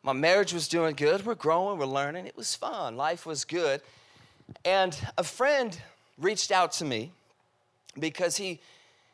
My 0.03 0.13
marriage 0.13 0.53
was 0.53 0.69
doing 0.69 0.95
good. 0.95 1.25
We're 1.25 1.35
growing, 1.35 1.77
we're 1.77 1.85
learning. 1.85 2.27
It 2.27 2.37
was 2.37 2.55
fun. 2.55 2.95
Life 2.95 3.25
was 3.25 3.43
good. 3.43 3.81
And 4.63 4.97
a 5.17 5.23
friend 5.25 5.77
reached 6.17 6.49
out 6.49 6.71
to 6.73 6.85
me 6.85 7.11
because 7.99 8.37
he 8.37 8.59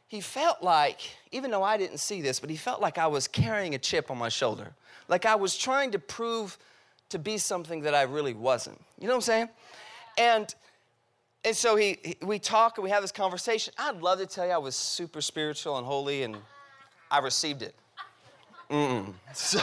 he 0.08 0.22
felt 0.22 0.62
like, 0.62 1.01
even 1.32 1.50
though 1.50 1.63
I 1.63 1.77
didn't 1.77 1.98
see 1.98 2.22
this, 2.22 2.39
but 2.39 2.50
he 2.50 2.56
felt 2.56 2.80
like 2.80 2.98
I 2.98 3.08
was 3.08 3.27
carrying 3.27 3.74
a 3.74 3.80
chip 3.80 4.12
on 4.12 4.18
my 4.18 4.30
shoulder. 4.30 4.72
Like 5.08 5.25
I 5.25 5.36
was 5.36 5.58
trying 5.58 5.92
to 5.92 6.00
prove 6.00 6.58
to 7.10 7.20
be 7.20 7.38
something 7.38 7.82
that 7.82 7.96
I 7.96 8.04
really 8.04 8.34
wasn't. 8.34 8.80
You 9.00 9.08
know 9.08 9.13
what 9.13 9.18
I'm 9.18 9.22
saying? 9.22 9.50
And 10.18 10.56
and 11.44 11.56
so 11.56 11.75
he, 11.75 11.98
he 12.04 12.18
we 12.22 12.39
talk 12.39 12.77
and 12.77 12.84
we 12.84 12.89
have 12.89 13.01
this 13.01 13.12
conversation. 13.12 13.74
I'd 13.77 14.01
love 14.01 14.20
to 14.20 14.25
tell 14.25 14.46
you 14.46 14.51
I 14.51 14.58
was 14.58 14.75
super 14.75 15.22
spiritual 15.22 15.77
and 15.77 15.86
holy 15.86 16.24
and 16.24 16.38
I 17.10 17.20
received 17.20 17.62
it. 17.62 17.75
Mm-mm. 18.70 19.13
So, 19.34 19.60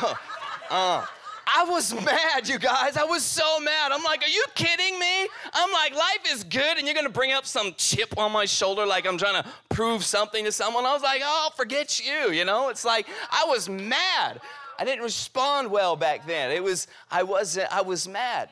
uh, 0.71 1.07
I 1.47 1.65
was 1.65 1.93
mad, 1.95 2.49
you 2.49 2.59
guys. 2.59 2.97
I 2.97 3.05
was 3.05 3.25
so 3.25 3.61
mad. 3.61 3.93
I'm 3.93 4.03
like, 4.03 4.23
are 4.23 4.29
you 4.29 4.45
kidding 4.55 4.99
me? 4.99 5.29
I'm 5.53 5.73
like, 5.73 5.95
life 5.95 6.21
is 6.33 6.45
good, 6.45 6.79
and 6.79 6.87
you're 6.87 6.95
gonna 6.95 7.09
bring 7.09 7.33
up 7.33 7.47
some 7.47 7.75
chip 7.77 8.17
on 8.17 8.33
my 8.33 8.45
shoulder 8.45 8.87
like 8.87 9.07
I'm 9.07 9.19
trying 9.19 9.43
to 9.43 9.49
prove 9.69 10.05
something 10.05 10.45
to 10.45 10.53
someone. 10.53 10.87
I 10.87 10.93
was 10.93 11.03
like, 11.03 11.23
oh, 11.25 11.51
forget 11.57 12.01
you, 12.05 12.31
you 12.31 12.45
know? 12.45 12.69
It's 12.69 12.85
like, 12.85 13.07
I 13.31 13.45
was 13.47 13.69
mad. 13.69 14.41
I 14.79 14.85
didn't 14.85 15.03
respond 15.03 15.71
well 15.71 15.97
back 15.97 16.27
then. 16.27 16.51
It 16.51 16.63
was, 16.63 16.87
I 17.11 17.23
wasn't, 17.23 17.73
I 17.73 17.83
was 17.83 18.09
mad. 18.09 18.49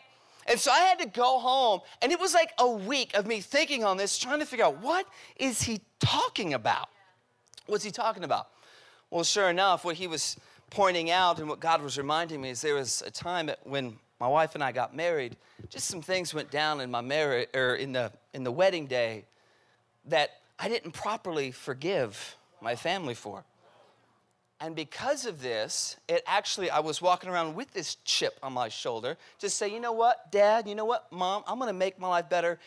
And 0.47 0.59
so 0.59 0.71
I 0.73 0.81
had 0.81 0.99
to 0.99 1.07
go 1.07 1.39
home, 1.39 1.81
and 2.03 2.11
it 2.11 2.19
was 2.19 2.35
like 2.35 2.53
a 2.59 2.69
week 2.69 3.15
of 3.15 3.27
me 3.27 3.41
thinking 3.41 3.85
on 3.85 3.97
this, 3.97 4.19
trying 4.19 4.41
to 4.41 4.47
figure 4.47 4.65
out 4.65 4.81
what 4.83 5.07
is 5.37 5.63
he 5.63 5.81
talking 6.01 6.55
about? 6.55 6.89
What's 7.67 7.85
he 7.85 7.91
talking 7.91 8.25
about? 8.25 8.49
Well, 9.11 9.25
sure 9.25 9.49
enough, 9.49 9.85
what 9.85 9.97
he 9.97 10.07
was 10.07 10.37
pointing 10.71 11.11
out 11.11 11.39
and 11.39 11.49
what 11.49 11.61
God 11.61 11.83
was 11.83 11.99
reminding 11.99 12.41
me 12.41 12.51
is 12.51 12.63
there 12.63 12.75
was 12.75 13.03
a 13.07 13.11
time 13.11 13.51
when 13.65 13.99
my 14.21 14.29
wife 14.29 14.55
and 14.55 14.63
I 14.63 14.73
got 14.73 14.95
married, 14.95 15.37
just 15.69 15.89
some 15.89 16.03
things 16.03 16.33
went 16.33 16.51
down 16.51 16.81
in 16.81 16.91
my 16.91 17.01
marriage 17.01 17.49
or 17.55 17.75
in 17.75 17.93
the 17.93 18.13
in 18.35 18.45
the 18.45 18.53
wedding 18.53 18.87
day 18.87 19.25
that 20.07 20.31
I 20.59 20.69
didn't 20.69 20.93
properly 20.93 21.51
forgive 21.51 22.37
my 22.61 22.77
family 22.77 23.15
for. 23.15 23.45
And 24.63 24.77
because 24.77 25.25
of 25.25 25.41
this, 25.41 25.97
it 26.07 26.23
actually, 26.27 26.69
I 26.69 26.81
was 26.81 27.01
walking 27.01 27.31
around 27.31 27.55
with 27.55 27.73
this 27.73 27.97
chip 28.05 28.39
on 28.43 28.53
my 28.53 28.69
shoulder 28.69 29.17
to 29.39 29.49
say, 29.49 29.73
you 29.73 29.81
know 29.81 29.93
what, 29.93 30.31
dad, 30.31 30.69
you 30.69 30.75
know 30.75 30.85
what, 30.85 31.11
mom, 31.11 31.43
I'm 31.47 31.59
gonna 31.59 31.73
make 31.73 31.99
my 31.99 32.09
life 32.09 32.29
better 32.29 32.59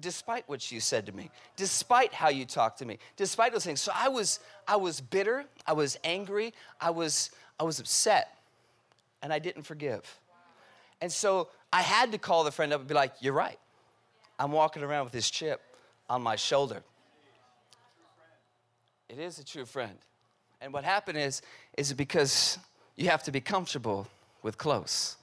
despite 0.00 0.48
what 0.48 0.70
you 0.70 0.80
said 0.80 1.06
to 1.06 1.12
me, 1.12 1.30
despite 1.56 2.12
how 2.12 2.28
you 2.28 2.44
talked 2.44 2.78
to 2.78 2.86
me, 2.86 2.98
despite 3.16 3.52
those 3.52 3.64
things. 3.64 3.80
So 3.80 3.92
I 3.94 4.08
was, 4.08 4.40
I 4.66 4.76
was 4.76 5.00
bitter, 5.00 5.44
I 5.66 5.72
was 5.72 5.98
angry, 6.04 6.52
I 6.80 6.90
was, 6.90 7.30
I 7.58 7.64
was 7.64 7.80
upset, 7.80 8.36
and 9.22 9.32
I 9.32 9.38
didn't 9.38 9.62
forgive. 9.62 10.02
And 11.00 11.10
so 11.10 11.48
I 11.72 11.82
had 11.82 12.12
to 12.12 12.18
call 12.18 12.44
the 12.44 12.50
friend 12.50 12.72
up 12.72 12.80
and 12.80 12.88
be 12.88 12.94
like, 12.94 13.12
you're 13.20 13.32
right. 13.32 13.58
I'm 14.38 14.52
walking 14.52 14.82
around 14.82 15.04
with 15.04 15.12
this 15.12 15.30
chip 15.30 15.60
on 16.08 16.22
my 16.22 16.36
shoulder. 16.36 16.82
It 19.08 19.18
is 19.18 19.38
a 19.38 19.44
true 19.44 19.64
friend. 19.64 19.96
And 20.60 20.72
what 20.72 20.84
happened 20.84 21.18
is, 21.18 21.42
is 21.76 21.92
because 21.92 22.58
you 22.96 23.08
have 23.08 23.22
to 23.24 23.32
be 23.32 23.40
comfortable 23.40 24.06
with 24.42 24.58
close. 24.58 25.16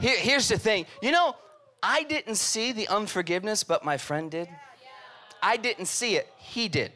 Here, 0.00 0.16
here's 0.18 0.48
the 0.48 0.58
thing. 0.58 0.86
You 1.02 1.10
know, 1.10 1.36
I 1.82 2.02
didn't 2.04 2.36
see 2.36 2.72
the 2.72 2.88
unforgiveness, 2.88 3.62
but 3.64 3.84
my 3.84 3.96
friend 3.96 4.30
did. 4.30 4.48
I 5.42 5.56
didn't 5.56 5.86
see 5.86 6.16
it. 6.16 6.32
He 6.38 6.68
did. 6.68 6.92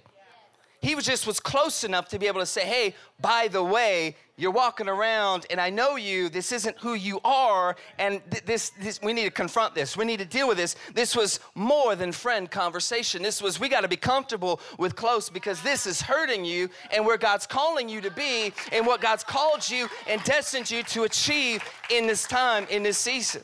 He 0.82 0.94
was 0.94 1.04
just 1.04 1.26
was 1.26 1.40
close 1.40 1.84
enough 1.84 2.08
to 2.08 2.18
be 2.18 2.26
able 2.26 2.40
to 2.40 2.46
say, 2.46 2.64
"Hey, 2.64 2.94
by 3.20 3.48
the 3.48 3.62
way, 3.62 4.16
you're 4.36 4.50
walking 4.50 4.88
around, 4.88 5.44
and 5.50 5.60
I 5.60 5.68
know 5.68 5.96
you. 5.96 6.30
This 6.30 6.52
isn't 6.52 6.78
who 6.78 6.94
you 6.94 7.20
are, 7.22 7.76
and 7.98 8.22
th- 8.30 8.44
this, 8.46 8.70
this 8.80 8.98
we 9.02 9.12
need 9.12 9.24
to 9.24 9.30
confront 9.30 9.74
this. 9.74 9.94
We 9.94 10.06
need 10.06 10.20
to 10.20 10.24
deal 10.24 10.48
with 10.48 10.56
this. 10.56 10.76
This 10.94 11.14
was 11.14 11.38
more 11.54 11.94
than 11.96 12.12
friend 12.12 12.50
conversation. 12.50 13.22
This 13.22 13.42
was 13.42 13.60
we 13.60 13.68
got 13.68 13.82
to 13.82 13.88
be 13.88 13.96
comfortable 13.96 14.58
with 14.78 14.96
close 14.96 15.28
because 15.28 15.60
this 15.60 15.84
is 15.84 16.00
hurting 16.00 16.46
you, 16.46 16.70
and 16.90 17.04
where 17.04 17.18
God's 17.18 17.46
calling 17.46 17.86
you 17.86 18.00
to 18.00 18.10
be, 18.10 18.54
and 18.72 18.86
what 18.86 19.02
God's 19.02 19.22
called 19.22 19.68
you 19.68 19.86
and 20.06 20.24
destined 20.24 20.70
you 20.70 20.82
to 20.84 21.02
achieve 21.02 21.62
in 21.90 22.06
this 22.06 22.26
time, 22.26 22.66
in 22.70 22.82
this 22.82 22.96
season." 22.96 23.42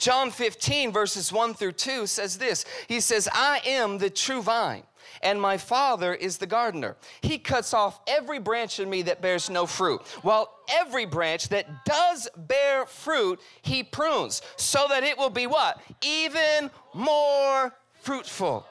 John 0.00 0.30
15, 0.30 0.92
verses 0.92 1.32
1 1.32 1.54
through 1.54 1.72
2 1.72 2.06
says 2.08 2.38
this 2.38 2.64
He 2.88 3.00
says, 3.00 3.28
I 3.32 3.60
am 3.64 3.98
the 3.98 4.10
true 4.10 4.42
vine 4.42 4.82
and 5.22 5.40
my 5.40 5.56
Father 5.58 6.14
is 6.14 6.38
the 6.38 6.46
gardener. 6.46 6.96
He 7.20 7.38
cuts 7.38 7.74
off 7.74 8.00
every 8.06 8.38
branch 8.38 8.80
in 8.80 8.88
me 8.88 9.02
that 9.02 9.20
bears 9.20 9.50
no 9.50 9.66
fruit, 9.66 10.00
while 10.22 10.54
every 10.68 11.04
branch 11.04 11.48
that 11.50 11.84
does 11.84 12.28
bear 12.36 12.86
fruit, 12.86 13.40
he 13.62 13.82
prunes, 13.82 14.42
so 14.56 14.86
that 14.88 15.02
it 15.02 15.18
will 15.18 15.30
be 15.30 15.46
what? 15.46 15.80
Even 16.02 16.70
more 16.94 17.72
fruitful. 18.00 18.66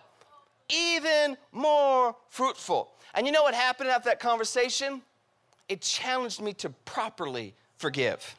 Even 0.69 1.37
more 1.51 2.15
fruitful. 2.29 2.91
And 3.13 3.25
you 3.25 3.33
know 3.33 3.43
what 3.43 3.53
happened 3.53 3.89
after 3.89 4.09
that 4.09 4.19
conversation? 4.19 5.01
It 5.67 5.81
challenged 5.81 6.41
me 6.41 6.53
to 6.53 6.69
properly 6.85 7.53
forgive. 7.77 8.35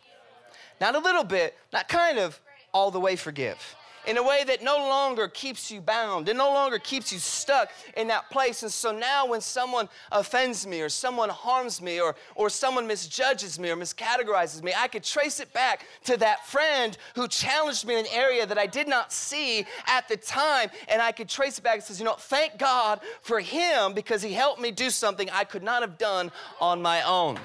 Not 0.81 0.95
a 0.95 0.99
little 0.99 1.25
bit, 1.25 1.57
not 1.73 1.89
kind 1.89 2.19
of, 2.19 2.41
all 2.73 2.91
the 2.91 3.01
way 3.01 3.17
forgive 3.17 3.77
in 4.07 4.17
a 4.17 4.23
way 4.23 4.45
that 4.45 4.63
no 4.63 4.77
longer 4.77 5.29
keeps 5.29 5.71
you 5.71 5.81
bound 5.81 6.29
and 6.29 6.39
no 6.39 6.53
longer 6.53 6.79
keeps 6.79 7.13
you 7.13 7.19
stuck 7.19 7.71
in 7.97 8.09
that 8.09 8.31
place. 8.31 8.63
And 8.63 8.73
so 8.73 8.93
now, 8.93 9.27
when 9.27 9.41
someone 9.41 9.89
offends 10.11 10.67
me 10.67 10.81
or 10.81 10.89
someone 10.89 11.29
harms 11.29 11.83
me 11.83 12.01
or, 12.01 12.17
or 12.35 12.49
someone 12.49 12.87
misjudges 12.87 13.59
me 13.59 13.71
or 13.71 13.77
miscategorizes 13.77 14.63
me, 14.63 14.73
I 14.77 14.89
could 14.89 15.05
trace 15.05 15.39
it 15.41 15.53
back 15.53 15.87
to 16.05 16.17
that 16.19 16.47
friend 16.47 16.97
who 17.15 17.29
challenged 17.29 17.87
me 17.87 17.95
in 17.95 18.01
an 18.01 18.13
area 18.13 18.47
that 18.47 18.59
I 18.59 18.67
did 18.67 18.89
not 18.89 19.13
see 19.13 19.67
at 19.87 20.09
the 20.09 20.17
time. 20.17 20.71
And 20.89 21.03
I 21.03 21.13
could 21.13 21.29
trace 21.29 21.59
it 21.59 21.63
back 21.63 21.75
and 21.75 21.85
says, 21.85 21.99
you 21.99 22.07
know, 22.07 22.15
thank 22.15 22.59
God 22.59 23.01
for 23.21 23.41
him 23.41 23.93
because 23.93 24.23
he 24.23 24.33
helped 24.33 24.61
me 24.61 24.71
do 24.71 24.91
something 24.91 25.29
I 25.31 25.45
could 25.45 25.63
not 25.63 25.83
have 25.83 25.99
done 25.99 26.33
on 26.61 26.81
my 26.81 27.03
own. 27.03 27.39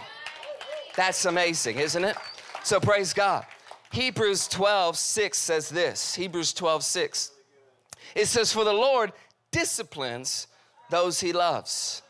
That's 0.95 1.25
amazing, 1.25 1.79
isn't 1.79 2.03
it? 2.03 2.15
So 2.63 2.79
praise 2.79 3.13
God. 3.13 3.45
Hebrews 3.95 4.49
12, 4.49 4.97
6 4.97 5.37
says 5.37 5.69
this 5.69 6.15
Hebrews 6.15 6.51
12, 6.51 6.83
6. 6.83 7.31
It 8.13 8.25
says, 8.25 8.51
For 8.51 8.65
the 8.65 8.73
Lord 8.73 9.13
disciplines 9.51 10.47
those 10.89 11.21
he 11.21 11.31
loves, 11.31 12.01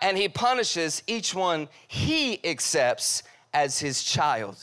and 0.00 0.16
he 0.16 0.26
punishes 0.26 1.02
each 1.06 1.34
one 1.34 1.68
he 1.86 2.42
accepts 2.46 3.24
as 3.52 3.78
his 3.78 4.02
child. 4.02 4.56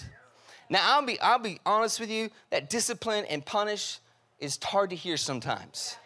Now, 0.72 0.80
I'll 0.82 1.06
be, 1.06 1.20
I'll 1.22 1.38
be 1.38 1.60
honest 1.68 2.00
with 2.00 2.10
you, 2.10 2.32
that 2.50 2.72
discipline 2.72 3.26
and 3.26 3.46
punish 3.46 4.00
is 4.40 4.58
hard 4.64 4.90
to 4.90 4.96
hear 4.96 5.18
sometimes. 5.18 5.98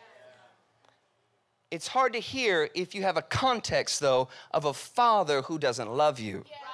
It's 1.72 1.88
hard 1.88 2.12
to 2.13 2.20
hear 2.20 2.70
if 2.75 2.94
you 2.94 3.03
have 3.03 3.15
a 3.15 3.22
context, 3.22 4.01
though, 4.01 4.27
of 4.51 4.65
a 4.65 4.74
father 4.74 5.41
who 5.44 5.58
doesn't 5.58 5.89
love 5.89 6.20
you. 6.20 6.44
Yeah. 6.50 6.64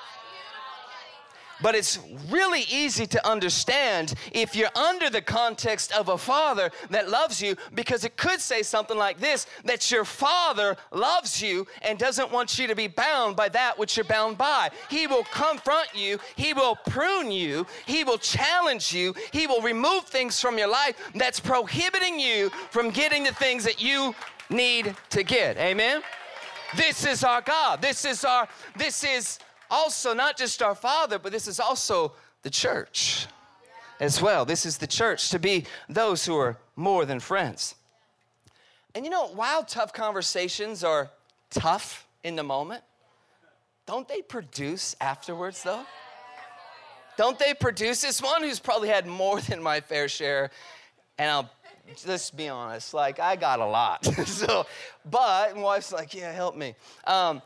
But 1.61 1.75
it's 1.75 1.99
really 2.29 2.65
easy 2.69 3.05
to 3.07 3.27
understand 3.27 4.13
if 4.31 4.55
you're 4.55 4.75
under 4.75 5.09
the 5.09 5.21
context 5.21 5.91
of 5.93 6.09
a 6.09 6.17
father 6.17 6.71
that 6.89 7.09
loves 7.09 7.41
you, 7.41 7.55
because 7.73 8.03
it 8.03 8.17
could 8.17 8.41
say 8.41 8.63
something 8.63 8.97
like 8.97 9.19
this 9.19 9.45
that 9.65 9.91
your 9.91 10.05
father 10.05 10.77
loves 10.91 11.41
you 11.41 11.67
and 11.81 11.97
doesn't 11.97 12.31
want 12.31 12.57
you 12.57 12.67
to 12.67 12.75
be 12.75 12.87
bound 12.87 13.35
by 13.35 13.49
that 13.49 13.77
which 13.77 13.97
you're 13.97 14.03
bound 14.03 14.37
by. 14.37 14.69
He 14.89 15.07
will 15.07 15.23
confront 15.31 15.89
you, 15.95 16.19
he 16.35 16.53
will 16.53 16.75
prune 16.87 17.31
you, 17.31 17.65
he 17.85 18.03
will 18.03 18.17
challenge 18.17 18.93
you, 18.93 19.13
he 19.31 19.47
will 19.47 19.61
remove 19.61 20.05
things 20.05 20.39
from 20.39 20.57
your 20.57 20.69
life 20.69 20.95
that's 21.15 21.39
prohibiting 21.39 22.19
you 22.19 22.49
from 22.69 22.89
getting 22.89 23.23
the 23.23 23.33
things 23.33 23.63
that 23.63 23.81
you 23.81 24.15
need 24.49 24.95
to 25.09 25.23
get. 25.23 25.57
Amen? 25.57 26.01
This 26.75 27.05
is 27.05 27.23
our 27.23 27.41
God. 27.41 27.81
This 27.81 28.05
is 28.05 28.23
our, 28.23 28.47
this 28.77 29.03
is 29.03 29.39
also 29.71 30.13
not 30.13 30.37
just 30.37 30.61
our 30.61 30.75
Father, 30.75 31.17
but 31.17 31.31
this 31.31 31.47
is 31.47 31.59
also 31.59 32.13
the 32.43 32.49
church 32.49 33.25
as 33.99 34.21
well. 34.21 34.45
This 34.45 34.65
is 34.65 34.77
the 34.77 34.87
church 34.87 35.29
to 35.29 35.39
be 35.39 35.65
those 35.87 36.25
who 36.25 36.37
are 36.37 36.57
more 36.75 37.05
than 37.05 37.19
friends. 37.19 37.75
And 38.93 39.05
you 39.05 39.11
know, 39.11 39.27
while 39.27 39.63
tough 39.63 39.93
conversations 39.93 40.83
are 40.83 41.09
tough 41.49 42.05
in 42.23 42.35
the 42.35 42.43
moment, 42.43 42.83
don't 43.85 44.07
they 44.07 44.21
produce 44.21 44.95
afterwards 44.99 45.63
though? 45.63 45.85
Don't 47.17 47.37
they 47.39 47.53
produce? 47.53 48.01
This 48.01 48.21
one 48.21 48.41
who's 48.41 48.59
probably 48.59 48.89
had 48.89 49.05
more 49.05 49.39
than 49.41 49.61
my 49.61 49.79
fair 49.79 50.07
share, 50.07 50.49
and 51.17 51.29
I'll 51.29 51.49
just 52.03 52.35
be 52.35 52.49
honest, 52.49 52.93
like 52.93 53.19
I 53.19 53.35
got 53.35 53.59
a 53.59 53.65
lot. 53.65 54.05
so, 54.25 54.65
but 55.09 55.55
my 55.55 55.61
wife's 55.61 55.91
like, 55.91 56.13
yeah, 56.13 56.31
help 56.31 56.55
me. 56.55 56.73
Um, 57.05 57.41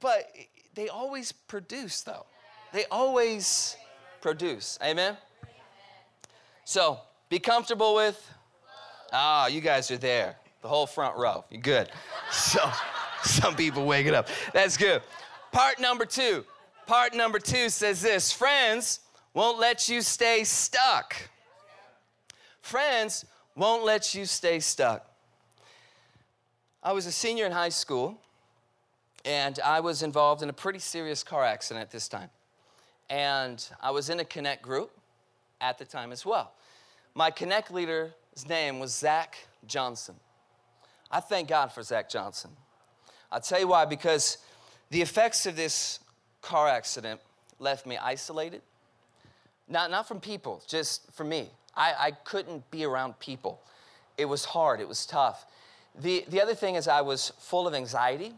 but 0.00 0.30
they 0.74 0.88
always 0.88 1.32
produce, 1.32 2.02
though. 2.02 2.26
They 2.72 2.84
always 2.90 3.76
produce. 4.20 4.78
Amen? 4.82 5.16
So, 6.64 7.00
be 7.28 7.38
comfortable 7.38 7.94
with. 7.94 8.30
Ah, 9.12 9.46
you 9.46 9.60
guys 9.60 9.90
are 9.90 9.98
there. 9.98 10.36
The 10.62 10.68
whole 10.68 10.86
front 10.86 11.16
row. 11.16 11.44
You're 11.50 11.60
good. 11.60 11.90
So, 12.30 12.60
Some 13.24 13.54
people 13.54 13.84
wake 13.84 14.06
it 14.06 14.14
up. 14.14 14.28
That's 14.52 14.76
good. 14.76 15.02
Part 15.52 15.78
number 15.78 16.04
two. 16.04 16.44
Part 16.86 17.14
number 17.14 17.38
two 17.38 17.68
says 17.68 18.00
this 18.02 18.32
friends 18.32 19.00
won't 19.34 19.58
let 19.58 19.88
you 19.88 20.00
stay 20.00 20.44
stuck. 20.44 21.14
Friends 22.62 23.24
won't 23.54 23.84
let 23.84 24.14
you 24.14 24.24
stay 24.24 24.60
stuck. 24.60 25.06
I 26.82 26.92
was 26.92 27.06
a 27.06 27.12
senior 27.12 27.46
in 27.46 27.52
high 27.52 27.68
school, 27.68 28.18
and 29.24 29.58
I 29.64 29.80
was 29.80 30.02
involved 30.02 30.42
in 30.42 30.48
a 30.48 30.52
pretty 30.52 30.78
serious 30.78 31.22
car 31.22 31.44
accident 31.44 31.90
this 31.90 32.08
time. 32.08 32.30
And 33.08 33.64
I 33.80 33.90
was 33.90 34.10
in 34.10 34.20
a 34.20 34.24
Connect 34.24 34.62
group 34.62 34.90
at 35.60 35.78
the 35.78 35.84
time 35.84 36.12
as 36.12 36.24
well. 36.24 36.52
My 37.14 37.30
Connect 37.30 37.70
leader's 37.70 38.12
name 38.48 38.78
was 38.78 38.94
Zach 38.94 39.36
Johnson. 39.66 40.16
I 41.10 41.20
thank 41.20 41.48
God 41.48 41.72
for 41.72 41.82
Zach 41.82 42.08
Johnson. 42.08 42.50
I'll 43.30 43.40
tell 43.40 43.60
you 43.60 43.68
why, 43.68 43.84
because 43.84 44.38
the 44.90 45.02
effects 45.02 45.46
of 45.46 45.56
this 45.56 46.00
car 46.40 46.68
accident 46.68 47.20
left 47.58 47.86
me 47.86 47.96
isolated. 47.96 48.62
Not, 49.68 49.90
not 49.90 50.08
from 50.08 50.20
people, 50.20 50.62
just 50.66 51.10
for 51.12 51.24
me. 51.24 51.48
I, 51.74 51.94
I 51.98 52.10
couldn't 52.10 52.70
be 52.70 52.84
around 52.84 53.18
people. 53.18 53.62
It 54.18 54.26
was 54.26 54.44
hard, 54.44 54.80
it 54.80 54.88
was 54.88 55.06
tough. 55.06 55.46
The, 55.98 56.24
the 56.28 56.40
other 56.40 56.54
thing 56.54 56.74
is, 56.74 56.88
I 56.88 57.00
was 57.02 57.32
full 57.38 57.66
of 57.66 57.74
anxiety, 57.74 58.32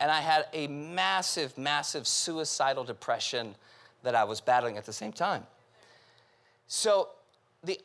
and 0.00 0.10
I 0.10 0.20
had 0.20 0.46
a 0.52 0.66
massive, 0.66 1.56
massive 1.56 2.06
suicidal 2.06 2.84
depression 2.84 3.54
that 4.02 4.14
I 4.14 4.24
was 4.24 4.40
battling 4.40 4.76
at 4.76 4.84
the 4.84 4.92
same 4.92 5.12
time. 5.12 5.44
So, 6.66 7.08
the, 7.62 7.80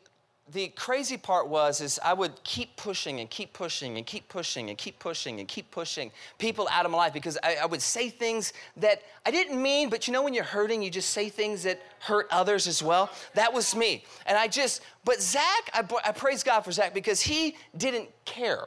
the 0.52 0.68
crazy 0.68 1.16
part 1.16 1.48
was 1.48 1.80
is 1.80 2.00
I 2.04 2.12
would 2.12 2.42
keep 2.42 2.76
pushing 2.76 3.20
and 3.20 3.30
keep 3.30 3.52
pushing 3.52 3.96
and 3.96 4.06
keep 4.06 4.28
pushing 4.28 4.68
and 4.68 4.76
keep 4.76 4.98
pushing 4.98 5.38
and 5.38 5.48
keep 5.48 5.70
pushing 5.70 6.10
people 6.38 6.68
out 6.72 6.84
of 6.84 6.90
my 6.90 6.98
life 6.98 7.12
because 7.12 7.38
I, 7.42 7.56
I, 7.62 7.66
would 7.66 7.80
say 7.80 8.08
things 8.08 8.52
that 8.76 9.02
I 9.24 9.30
didn't 9.30 9.60
mean, 9.62 9.90
but 9.90 10.08
you 10.08 10.12
know 10.12 10.22
when 10.22 10.34
you're 10.34 10.44
hurting, 10.44 10.82
you 10.82 10.90
just 10.90 11.10
say 11.10 11.28
things 11.28 11.62
that 11.62 11.80
hurt 12.00 12.26
others 12.30 12.66
as 12.66 12.82
well. 12.82 13.10
That 13.34 13.52
was 13.52 13.76
me, 13.76 14.04
and 14.26 14.36
I 14.36 14.48
just. 14.48 14.82
But 15.04 15.22
Zach, 15.22 15.70
I, 15.72 15.84
I 16.04 16.12
praise 16.12 16.42
God 16.42 16.62
for 16.62 16.72
Zach 16.72 16.94
because 16.94 17.20
he 17.20 17.56
didn't 17.76 18.08
care. 18.24 18.66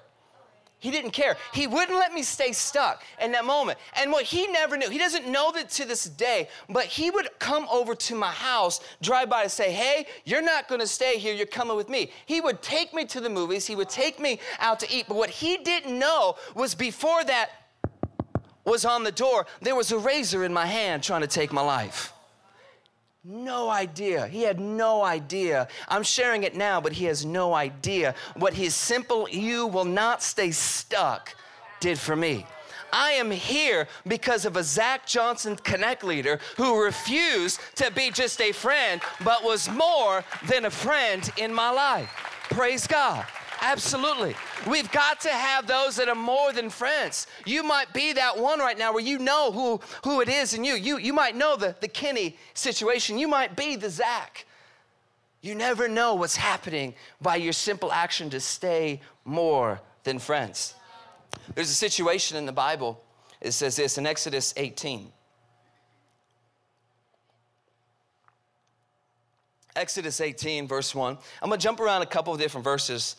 He 0.83 0.91
didn't 0.91 1.11
care. 1.11 1.37
He 1.53 1.65
wouldn't 1.65 1.97
let 1.97 2.11
me 2.11 2.23
stay 2.23 2.51
stuck 2.51 3.03
in 3.21 3.31
that 3.31 3.45
moment. 3.45 3.79
And 3.95 4.11
what 4.11 4.25
he 4.25 4.47
never 4.47 4.75
knew, 4.75 4.89
he 4.89 4.97
doesn't 4.97 5.25
know 5.25 5.49
that 5.53 5.69
to 5.69 5.85
this 5.85 6.03
day, 6.03 6.49
but 6.67 6.83
he 6.83 7.09
would 7.09 7.29
come 7.39 7.65
over 7.71 7.95
to 7.95 8.15
my 8.15 8.31
house, 8.31 8.81
drive 9.01 9.29
by 9.29 9.43
to 9.43 9.49
say, 9.49 9.71
Hey, 9.71 10.05
you're 10.25 10.41
not 10.41 10.67
gonna 10.67 10.85
stay 10.85 11.17
here, 11.19 11.33
you're 11.33 11.45
coming 11.45 11.77
with 11.77 11.87
me. 11.87 12.11
He 12.25 12.41
would 12.41 12.61
take 12.61 12.93
me 12.93 13.05
to 13.05 13.21
the 13.21 13.29
movies, 13.29 13.65
he 13.65 13.77
would 13.77 13.87
take 13.87 14.19
me 14.19 14.41
out 14.59 14.77
to 14.81 14.93
eat. 14.93 15.05
But 15.07 15.15
what 15.15 15.29
he 15.29 15.55
didn't 15.55 15.97
know 15.97 16.35
was 16.53 16.75
before 16.75 17.23
that 17.23 17.51
was 18.65 18.83
on 18.83 19.05
the 19.05 19.11
door, 19.11 19.45
there 19.61 19.75
was 19.75 19.93
a 19.93 19.97
razor 19.97 20.43
in 20.43 20.51
my 20.51 20.65
hand 20.65 21.01
trying 21.01 21.21
to 21.21 21.27
take 21.27 21.53
my 21.53 21.61
life. 21.61 22.12
No 23.25 23.69
idea. 23.69 24.27
He 24.27 24.41
had 24.41 24.59
no 24.59 25.01
idea. 25.01 25.69
I'm 25.87 26.03
sharing 26.03 26.43
it 26.43 26.57
now, 26.57 26.81
but 26.81 26.91
he 26.91 27.05
has 27.05 27.25
no 27.25 27.53
idea 27.53 28.15
what 28.35 28.53
his 28.53 28.75
simple, 28.75 29.29
you 29.29 29.67
will 29.67 29.85
not 29.85 30.21
stay 30.21 30.51
stuck, 30.51 31.33
did 31.79 31.97
for 31.97 32.17
me. 32.17 32.45
I 32.91 33.11
am 33.11 33.31
here 33.31 33.87
because 34.05 34.45
of 34.45 34.57
a 34.57 34.63
Zach 34.63 35.07
Johnson 35.07 35.55
Connect 35.55 36.03
leader 36.03 36.39
who 36.57 36.83
refused 36.83 37.61
to 37.75 37.89
be 37.91 38.11
just 38.11 38.41
a 38.41 38.51
friend, 38.51 39.01
but 39.23 39.43
was 39.43 39.69
more 39.69 40.23
than 40.47 40.65
a 40.65 40.69
friend 40.69 41.27
in 41.37 41.53
my 41.53 41.71
life. 41.71 42.09
Praise 42.49 42.85
God. 42.85 43.25
Absolutely. 43.65 44.35
We've 44.67 44.91
got 44.91 45.21
to 45.21 45.29
have 45.29 45.67
those 45.67 45.95
that 45.95 46.09
are 46.09 46.15
more 46.15 46.51
than 46.51 46.69
friends. 46.69 47.27
You 47.45 47.63
might 47.63 47.93
be 47.93 48.11
that 48.11 48.37
one 48.37 48.59
right 48.59 48.77
now 48.77 48.91
where 48.91 49.03
you 49.03 49.17
know 49.17 49.53
who, 49.53 49.79
who 50.03 50.19
it 50.19 50.27
is 50.27 50.53
in 50.53 50.65
you. 50.65 50.73
You, 50.73 50.97
you 50.97 51.13
might 51.13 51.33
know 51.37 51.55
the, 51.55 51.73
the 51.79 51.87
Kenny 51.87 52.37
situation. 52.53 53.17
You 53.17 53.29
might 53.29 53.55
be 53.55 53.77
the 53.77 53.89
Zach. 53.89 54.45
You 55.41 55.55
never 55.55 55.87
know 55.87 56.15
what's 56.15 56.35
happening 56.35 56.93
by 57.21 57.37
your 57.37 57.53
simple 57.53 57.89
action 57.89 58.29
to 58.31 58.41
stay 58.41 58.99
more 59.23 59.79
than 60.03 60.19
friends. 60.19 60.73
There's 61.55 61.69
a 61.69 61.75
situation 61.75 62.35
in 62.35 62.45
the 62.45 62.51
Bible, 62.51 63.01
it 63.39 63.53
says 63.53 63.77
this 63.77 63.97
in 63.97 64.05
Exodus 64.05 64.53
18. 64.57 65.09
Exodus 69.77 70.19
18, 70.19 70.67
verse 70.67 70.93
1. 70.93 71.17
I'm 71.41 71.49
going 71.49 71.59
to 71.59 71.63
jump 71.63 71.79
around 71.79 72.01
a 72.01 72.05
couple 72.05 72.33
of 72.33 72.39
different 72.41 72.65
verses 72.65 73.15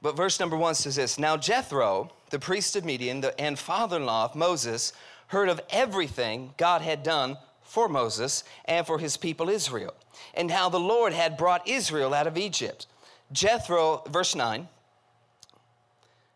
but 0.00 0.16
verse 0.16 0.38
number 0.38 0.56
one 0.56 0.74
says 0.74 0.96
this 0.96 1.18
Now 1.18 1.36
Jethro, 1.36 2.10
the 2.30 2.38
priest 2.38 2.76
of 2.76 2.84
Midian 2.84 3.20
the, 3.20 3.38
and 3.40 3.58
father 3.58 3.96
in 3.96 4.06
law 4.06 4.24
of 4.24 4.34
Moses, 4.34 4.92
heard 5.28 5.48
of 5.48 5.60
everything 5.70 6.54
God 6.56 6.82
had 6.82 7.02
done 7.02 7.36
for 7.62 7.88
Moses 7.88 8.44
and 8.64 8.86
for 8.86 8.98
his 8.98 9.16
people 9.16 9.48
Israel, 9.48 9.94
and 10.34 10.50
how 10.50 10.68
the 10.68 10.80
Lord 10.80 11.12
had 11.12 11.36
brought 11.36 11.68
Israel 11.68 12.14
out 12.14 12.26
of 12.26 12.38
Egypt. 12.38 12.86
Jethro, 13.30 14.02
verse 14.08 14.34
9, 14.34 14.68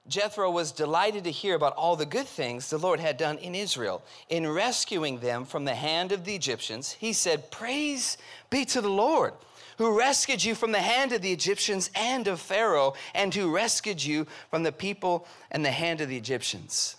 Jethro 0.09 0.51
was 0.51 0.73
delighted 0.73 1.25
to 1.25 1.31
hear 1.31 1.55
about 1.55 1.75
all 1.75 1.95
the 1.95 2.05
good 2.05 2.27
things 2.27 2.69
the 2.69 2.79
Lord 2.79 2.99
had 2.99 3.17
done 3.17 3.39
in 3.39 3.55
Israel 3.55 4.03
in 4.29 4.51
rescuing 4.51 5.21
them 5.21 5.45
from 5.45 5.65
the 5.65 5.77
hand 5.77 6.11
of 6.11 6.25
the 6.25 6.35
Egyptians. 6.35 6.93
He 6.93 7.13
said, 7.13 7.51
Praise 7.51 8.19
be 8.51 8.65
to 8.67 8.81
the 8.81 8.91
Lord 8.91 9.33
who 9.79 9.99
rescued 9.99 10.45
you 10.45 10.55
from 10.55 10.73
the 10.73 10.81
hand 10.81 11.13
of 11.13 11.23
the 11.23 11.33
Egyptians 11.33 11.91
and 11.95 12.27
of 12.29 12.41
Pharaoh, 12.41 12.95
and 13.15 13.35
who 13.35 13.55
rescued 13.55 14.03
you 14.03 14.27
from 14.51 14.63
the 14.63 14.73
people 14.73 15.27
and 15.51 15.65
the 15.65 15.71
hand 15.71 16.01
of 16.01 16.09
the 16.09 16.17
Egyptians. 16.17 16.97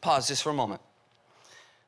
Pause 0.00 0.28
just 0.28 0.42
for 0.42 0.50
a 0.50 0.54
moment. 0.54 0.80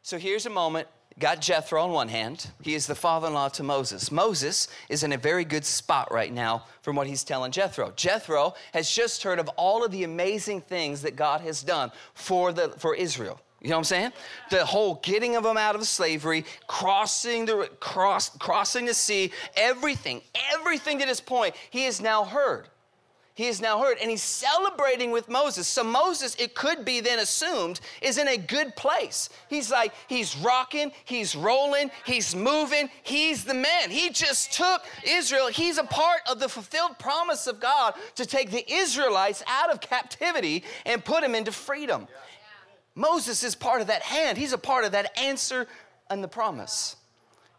So 0.03 0.19
here's 0.19 0.47
a 0.47 0.51
moment. 0.51 0.89
Got 1.19 1.41
Jethro 1.41 1.83
on 1.83 1.93
one 1.93 2.09
hand. 2.09 2.51
He 2.63 2.75
is 2.75 2.87
the 2.87 2.95
father 2.95 3.29
in 3.29 3.35
law 3.35 3.49
to 3.51 3.63
Moses. 3.63 4.11
Moses 4.11 4.69
is 4.89 5.03
in 5.03 5.13
a 5.13 5.19
very 5.19 5.45
good 5.45 5.65
spot 5.65 6.11
right 6.11 6.33
now 6.33 6.65
from 6.81 6.97
what 6.97 7.07
he's 7.07 7.23
telling 7.23 7.53
Jethro. 7.53 7.93
Jethro 7.97 8.55
has 8.73 8.91
just 8.91 9.23
heard 9.23 9.39
of 9.39 9.49
all 9.51 9.85
of 9.85 9.93
the 9.93 10.05
amazing 10.05 10.63
things 10.63 11.03
that 11.03 11.15
God 11.15 11.43
has 11.43 11.63
done 11.63 11.93
for, 12.15 12.53
the, 12.53 12.71
for 12.71 12.95
Israel. 12.95 13.41
You 13.63 13.71
know 13.71 13.77
what 13.77 13.81
I'm 13.81 13.85
saying? 13.85 14.13
The 14.51 14.65
whole 14.67 14.97
getting 15.05 15.37
of 15.37 15.45
them 15.45 15.57
out 15.57 15.77
of 15.77 15.87
slavery, 15.87 16.45
crossing 16.67 17.45
the 17.45 17.71
cross, 17.79 18.29
crossing 18.39 18.87
the 18.87 18.95
sea, 18.95 19.31
everything, 19.57 20.21
everything 20.53 20.99
to 20.99 21.07
this 21.07 21.21
point, 21.21 21.55
he 21.71 21.85
has 21.85 22.01
now 22.01 22.25
heard. 22.25 22.69
He 23.35 23.47
has 23.47 23.63
now 23.63 23.81
heard, 23.81 23.97
and 23.99 24.11
he's 24.11 24.23
celebrating 24.23 25.11
with 25.11 25.29
Moses. 25.29 25.67
So 25.67 25.83
Moses, 25.83 26.35
it 26.35 26.55
could 26.55 26.85
be 26.85 27.01
then 27.01 27.21
assumed, 27.21 27.81
is 28.03 28.19
in 28.19 28.29
a 28.29 28.37
good 28.37 28.77
place. 28.77 29.31
He's 29.49 29.71
like, 29.71 29.95
he's 30.07 30.37
rocking, 30.37 30.93
he's 31.07 31.35
rolling, 31.35 31.91
he's 32.05 32.37
moving, 32.37 32.91
he's 33.05 33.45
the 33.45 33.55
man. 33.55 33.91
He 33.91 34.11
just 34.11 34.53
took 34.53 34.83
Israel. 35.07 35.47
He's 35.47 35.79
a 35.79 35.85
part 35.85 36.21
of 36.31 36.41
the 36.41 36.49
fulfilled 36.49 36.99
promise 36.99 37.47
of 37.47 37.59
God 37.59 37.95
to 38.17 38.27
take 38.27 38.51
the 38.51 38.71
Israelites 38.71 39.43
out 39.47 39.71
of 39.71 39.81
captivity 39.81 40.65
and 40.85 41.03
put 41.03 41.23
them 41.23 41.35
into 41.35 41.53
freedom. 41.53 42.09
Yeah. 42.11 42.17
Moses 42.95 43.43
is 43.43 43.55
part 43.55 43.81
of 43.81 43.87
that 43.87 44.03
hand. 44.03 44.37
He's 44.37 44.53
a 44.53 44.59
part 44.59 44.85
of 44.85 44.93
that 44.93 45.19
answer 45.19 45.67
and 46.11 46.23
the 46.23 46.29
promise. 46.29 46.97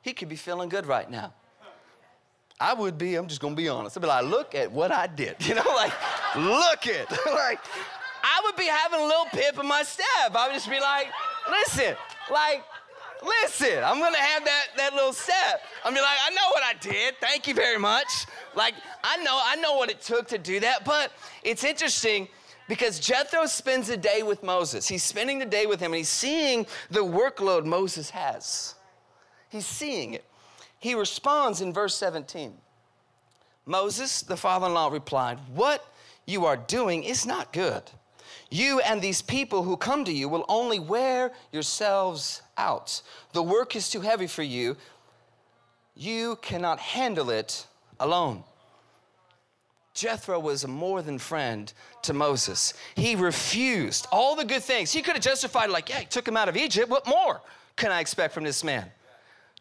He 0.01 0.13
could 0.13 0.29
be 0.29 0.35
feeling 0.35 0.69
good 0.69 0.85
right 0.85 1.09
now. 1.09 1.33
I 2.59 2.73
would 2.73 2.97
be, 2.97 3.15
I'm 3.15 3.27
just 3.27 3.41
gonna 3.41 3.55
be 3.55 3.67
honest. 3.67 3.97
I'd 3.97 4.01
be 4.01 4.07
like, 4.07 4.25
look 4.25 4.55
at 4.55 4.71
what 4.71 4.91
I 4.91 5.07
did. 5.07 5.35
You 5.47 5.55
know, 5.55 5.63
like, 5.75 5.91
look 6.35 6.87
at, 6.87 7.11
like, 7.25 7.59
I 8.23 8.41
would 8.45 8.55
be 8.55 8.67
having 8.67 8.99
a 8.99 9.03
little 9.03 9.25
pip 9.25 9.59
in 9.59 9.67
my 9.67 9.83
step. 9.83 10.33
I 10.33 10.47
would 10.47 10.53
just 10.53 10.69
be 10.69 10.79
like, 10.79 11.07
listen, 11.49 11.95
like, 12.31 12.63
listen, 13.21 13.83
I'm 13.83 13.99
gonna 13.99 14.17
have 14.17 14.45
that, 14.45 14.67
that 14.77 14.93
little 14.93 15.13
step. 15.13 15.61
I'm 15.83 15.93
be 15.93 15.99
like, 15.99 16.17
I 16.25 16.29
know 16.29 16.49
what 16.51 16.63
I 16.63 16.73
did. 16.79 17.15
Thank 17.19 17.47
you 17.47 17.53
very 17.53 17.79
much. 17.79 18.27
Like, 18.55 18.75
I 19.03 19.17
know, 19.17 19.41
I 19.43 19.55
know 19.57 19.73
what 19.75 19.89
it 19.89 20.01
took 20.01 20.27
to 20.29 20.37
do 20.37 20.59
that, 20.59 20.85
but 20.85 21.11
it's 21.43 21.63
interesting 21.63 22.27
because 22.67 22.99
Jethro 22.99 23.45
spends 23.45 23.89
a 23.89 23.97
day 23.97 24.23
with 24.23 24.43
Moses. 24.43 24.87
He's 24.87 25.03
spending 25.03 25.39
the 25.39 25.45
day 25.45 25.65
with 25.65 25.79
him 25.79 25.91
and 25.91 25.97
he's 25.97 26.09
seeing 26.09 26.65
the 26.89 27.03
workload 27.03 27.65
Moses 27.65 28.09
has. 28.11 28.75
He's 29.49 29.65
seeing 29.65 30.13
it. 30.13 30.25
He 30.79 30.95
responds 30.95 31.61
in 31.61 31.73
verse 31.73 31.95
17 31.95 32.53
Moses, 33.65 34.21
the 34.21 34.35
father 34.35 34.67
in 34.67 34.73
law, 34.73 34.89
replied, 34.89 35.39
What 35.53 35.85
you 36.25 36.45
are 36.45 36.57
doing 36.57 37.03
is 37.03 37.25
not 37.25 37.53
good. 37.53 37.83
You 38.49 38.81
and 38.81 39.01
these 39.01 39.21
people 39.21 39.63
who 39.63 39.77
come 39.77 40.03
to 40.05 40.11
you 40.11 40.27
will 40.27 40.45
only 40.49 40.79
wear 40.79 41.31
yourselves 41.51 42.41
out. 42.57 43.01
The 43.31 43.41
work 43.41 43.75
is 43.75 43.89
too 43.89 44.01
heavy 44.01 44.27
for 44.27 44.43
you. 44.43 44.75
You 45.95 46.37
cannot 46.41 46.79
handle 46.79 47.29
it 47.29 47.65
alone. 47.99 48.43
Jethro 49.93 50.39
was 50.39 50.63
a 50.63 50.67
more 50.67 51.01
than 51.01 51.19
friend 51.19 51.71
to 52.01 52.13
Moses. 52.13 52.73
He 52.95 53.15
refused 53.15 54.07
all 54.11 54.35
the 54.35 54.45
good 54.45 54.63
things. 54.63 54.91
He 54.91 55.01
could 55.01 55.13
have 55.13 55.23
justified, 55.23 55.69
like, 55.69 55.89
yeah, 55.89 55.99
he 55.99 56.05
took 56.05 56.27
him 56.27 56.35
out 56.35 56.49
of 56.49 56.57
Egypt. 56.57 56.89
What 56.89 57.05
more 57.05 57.41
can 57.75 57.91
I 57.91 57.99
expect 57.99 58.33
from 58.33 58.43
this 58.43 58.63
man? 58.63 58.91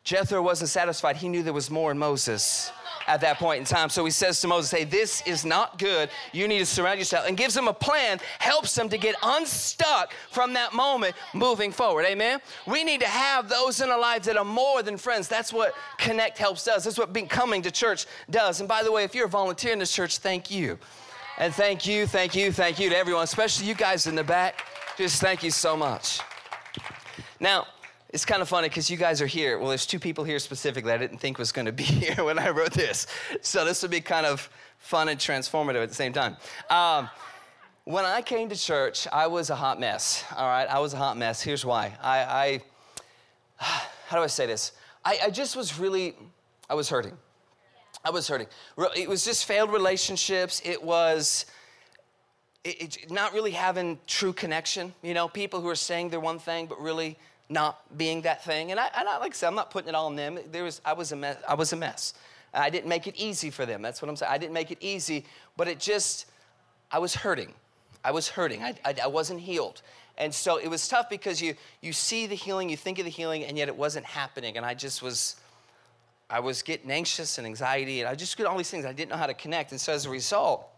Jethro 0.05 0.43
wasn't 0.43 0.71
satisfied. 0.71 1.17
He 1.17 1.29
knew 1.29 1.43
there 1.43 1.53
was 1.53 1.71
more 1.71 1.91
in 1.91 1.99
Moses. 1.99 2.73
At 3.07 3.21
that 3.21 3.39
point 3.39 3.61
in 3.61 3.65
time. 3.65 3.89
So 3.89 4.05
he 4.05 4.11
says 4.11 4.41
to 4.41 4.49
Moses, 4.49 4.71
Hey, 4.71 4.85
this 4.85 5.23
is 5.27 5.45
not 5.45 5.79
good. 5.79 6.11
You 6.33 6.49
need 6.49 6.59
to 6.59 6.67
surround 6.67 6.99
yourself 6.99 7.27
and 7.27 7.37
gives 7.37 7.57
him 7.57 7.69
a 7.69 7.73
plan, 7.73 8.21
helps 8.39 8.77
him 8.77 8.89
to 8.89 8.99
get 8.99 9.15
unstuck 9.23 10.13
from 10.31 10.53
that 10.55 10.73
moment 10.73 11.15
moving 11.35 11.73
forward. 11.73 12.05
Amen. 12.07 12.41
We 12.67 12.85
need 12.85 13.01
to 13.01 13.09
have 13.09 13.49
those 13.49 13.81
in 13.81 13.91
our 13.91 14.01
lives 14.01 14.27
that 14.27 14.37
are 14.37 14.45
more 14.45 14.83
than 14.83 14.97
friends. 14.97 15.29
That's 15.29 15.53
what 15.53 15.75
Connect 15.99 16.39
Helps 16.39 16.65
does. 16.65 16.85
That's 16.85 16.99
what 16.99 17.13
being 17.13 17.29
coming 17.29 17.63
to 17.63 17.71
church 17.71 18.07
does. 18.31 18.61
And 18.61 18.69
by 18.69 18.83
the 18.83 18.93
way, 18.93 19.05
if 19.05 19.15
you're 19.15 19.27
a 19.27 19.31
volunteer 19.31 19.73
in 19.73 19.79
this 19.79 19.93
church, 19.93 20.19
thank 20.19 20.51
you. 20.51 20.79
And 21.39 21.55
thank 21.55 21.87
you, 21.87 22.07
thank 22.07 22.35
you, 22.35 22.53
thank 22.53 22.79
you 22.79 22.91
to 22.91 22.97
everyone, 22.97 23.25
especially 23.25 23.67
you 23.67 23.75
guys 23.75 24.07
in 24.07 24.15
the 24.15 24.25
back. 24.25 24.65
Just 24.97 25.21
thank 25.21 25.43
you 25.43 25.51
so 25.51 25.77
much. 25.77 26.21
Now, 27.41 27.67
it's 28.13 28.27
kind 28.27 28.43
of 28.43 28.49
funny 28.49 28.69
because 28.69 28.91
you 28.91 28.99
guys 28.99 29.23
are 29.23 29.27
here. 29.27 29.59
Well, 29.59 29.71
there's 29.71 29.87
two 29.87 29.99
people 29.99 30.23
here 30.23 30.39
specifically 30.39 30.93
I 30.93 30.99
didn't 30.99 31.19
think 31.19 31.39
was 31.39 31.51
going 31.51 31.67
to 31.67 31.73
be 31.73 31.83
here 32.05 32.25
when 32.25 32.39
I 32.39 32.51
wrote 32.51 32.73
this. 32.73 33.07
So 33.41 33.65
this 33.65 33.81
would 33.83 33.91
be 33.91 34.03
kind 34.03 34.27
of 34.27 34.51
fun 34.79 35.09
and 35.09 35.19
transformative 35.19 35.83
at 35.83 35.89
the 35.89 35.95
same 35.95 36.13
time. 36.13 36.37
Um, 36.69 37.09
when 37.85 38.05
I 38.05 38.21
came 38.21 38.49
to 38.51 38.57
church, 38.57 39.09
I 39.13 39.27
was 39.27 39.51
a 39.51 39.57
hot 39.57 39.81
mess. 39.81 40.25
All 40.37 40.47
right, 40.47 40.69
I 40.69 40.79
was 40.79 40.93
a 40.93 40.99
hot 40.99 41.17
mess. 41.17 41.41
Here's 41.41 41.65
why. 41.65 41.97
I, 42.03 42.19
I 42.19 42.61
how 44.07 44.19
do 44.19 44.23
I 44.23 44.27
say 44.27 44.47
this? 44.47 44.73
I, 45.05 45.19
I 45.25 45.31
just 45.31 45.57
was 45.57 45.79
really, 45.79 46.15
I 46.69 46.75
was 46.75 46.89
hurting. 46.91 47.17
I 48.05 48.11
was 48.11 48.29
hurting. 48.29 48.49
It 48.97 49.09
was 49.09 49.25
just 49.25 49.47
failed 49.47 49.73
relationships. 49.73 50.61
It 50.65 50.83
was 50.83 51.47
it, 52.65 52.97
it, 52.97 53.11
not 53.11 53.33
really 53.33 53.53
having 53.53 53.99
true 54.07 54.33
connection. 54.33 54.93
You 55.03 55.15
know, 55.15 55.29
people 55.29 55.61
who 55.61 55.69
are 55.69 55.77
saying 55.77 56.11
they're 56.11 56.21
one 56.21 56.39
thing 56.39 56.67
but 56.67 56.81
really 56.81 57.17
not 57.53 57.97
being 57.97 58.23
that 58.23 58.45
thing. 58.45 58.71
And 58.71 58.81
I, 58.81 58.89
and 58.97 59.09
I 59.09 59.19
like 59.19 59.33
I 59.33 59.35
said, 59.35 59.49
I'm 59.49 59.55
not 59.55 59.71
putting 59.71 59.89
it 59.89 59.95
all 59.95 60.07
on 60.07 60.17
them. 60.17 60.39
There 60.51 60.65
was, 60.65 60.81
I 60.85 60.93
was 60.95 61.13
a 61.13 61.17
mess. 61.17 61.37
I 61.49 61.55
was 61.55 61.73
a 61.73 61.77
mess. 61.77 62.15
I 62.55 62.71
didn't 62.71 62.89
make 62.89 63.07
it 63.07 63.15
easy 63.17 63.51
for 63.51 63.65
them. 63.65 63.81
That's 63.83 64.03
what 64.03 64.09
I'm 64.09 64.17
saying. 64.17 64.33
I 64.33 64.39
didn't 64.39 64.53
make 64.53 64.71
it 64.71 64.79
easy, 64.81 65.25
but 65.57 65.69
it 65.69 65.79
just, 65.79 66.27
I 66.91 66.99
was 66.99 67.15
hurting. 67.15 67.53
I 68.05 68.11
was 68.11 68.29
hurting. 68.29 68.63
I, 68.63 68.75
I, 68.85 68.95
I 69.05 69.07
wasn't 69.07 69.41
healed. 69.41 69.81
And 70.19 70.35
so 70.35 70.59
it 70.59 70.69
was 70.69 70.87
tough 70.87 71.09
because 71.09 71.41
you, 71.41 71.55
you 71.81 71.93
see 71.93 72.27
the 72.27 72.35
healing, 72.35 72.69
you 72.69 72.77
think 72.77 72.99
of 72.99 73.05
the 73.05 73.11
healing, 73.11 73.45
and 73.45 73.57
yet 73.57 73.69
it 73.69 73.77
wasn't 73.77 74.05
happening. 74.05 74.57
And 74.59 74.67
I 74.67 74.75
just 74.75 75.03
was, 75.03 75.37
I 76.29 76.41
was 76.41 76.63
getting 76.63 76.91
anxious 76.91 77.39
and 77.39 77.47
anxiety, 77.47 78.01
and 78.01 78.09
I 78.09 78.15
just 78.15 78.37
get 78.37 78.47
all 78.47 78.59
these 78.59 78.71
things. 78.71 78.85
I 78.85 78.93
didn't 78.93 79.11
know 79.11 79.17
how 79.17 79.27
to 79.27 79.35
connect. 79.35 79.73
And 79.73 79.81
so 79.81 79.93
as 79.93 80.05
a 80.05 80.11
result, 80.11 80.69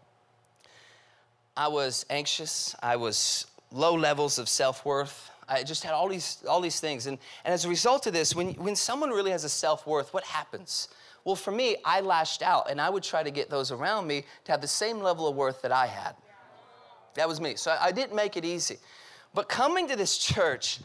I 1.57 1.67
was 1.69 2.07
anxious. 2.11 2.77
I 2.83 2.97
was 2.97 3.47
low 3.73 3.95
levels 3.95 4.39
of 4.39 4.49
self 4.49 4.85
worth. 4.85 5.31
I 5.49 5.63
just 5.63 5.83
had 5.85 5.93
all 5.93 6.09
these, 6.09 6.43
all 6.49 6.61
these 6.61 6.81
things. 6.81 7.07
And, 7.07 7.19
and 7.45 7.53
as 7.53 7.65
a 7.65 7.69
result 7.69 8.07
of 8.07 8.13
this, 8.13 8.35
when, 8.35 8.55
when 8.55 8.77
someone 8.77 9.11
really 9.11 9.31
has 9.31 9.45
a 9.45 9.49
self 9.49 9.87
worth, 9.87 10.15
what 10.15 10.25
happens? 10.25 10.89
Well, 11.25 11.37
for 11.37 11.51
me, 11.51 11.77
I 11.85 12.01
lashed 12.01 12.43
out 12.43 12.71
and 12.71 12.81
I 12.81 12.91
would 12.91 13.03
try 13.03 13.23
to 13.23 13.31
get 13.31 13.51
those 13.51 13.71
around 13.71 14.07
me 14.07 14.25
to 14.45 14.53
have 14.53 14.61
the 14.61 14.69
same 14.69 15.01
level 15.01 15.27
of 15.27 15.37
worth 15.37 15.63
that 15.63 15.73
I 15.73 15.87
had. 15.87 16.15
That 17.15 17.29
was 17.29 17.41
me. 17.41 17.55
So 17.57 17.71
I, 17.71 17.87
I 17.87 17.93
didn't 17.93 18.15
make 18.15 18.37
it 18.37 18.45
easy. 18.45 18.79
But 19.33 19.49
coming 19.49 19.89
to 19.89 19.97
this 19.97 20.19
church, 20.19 20.81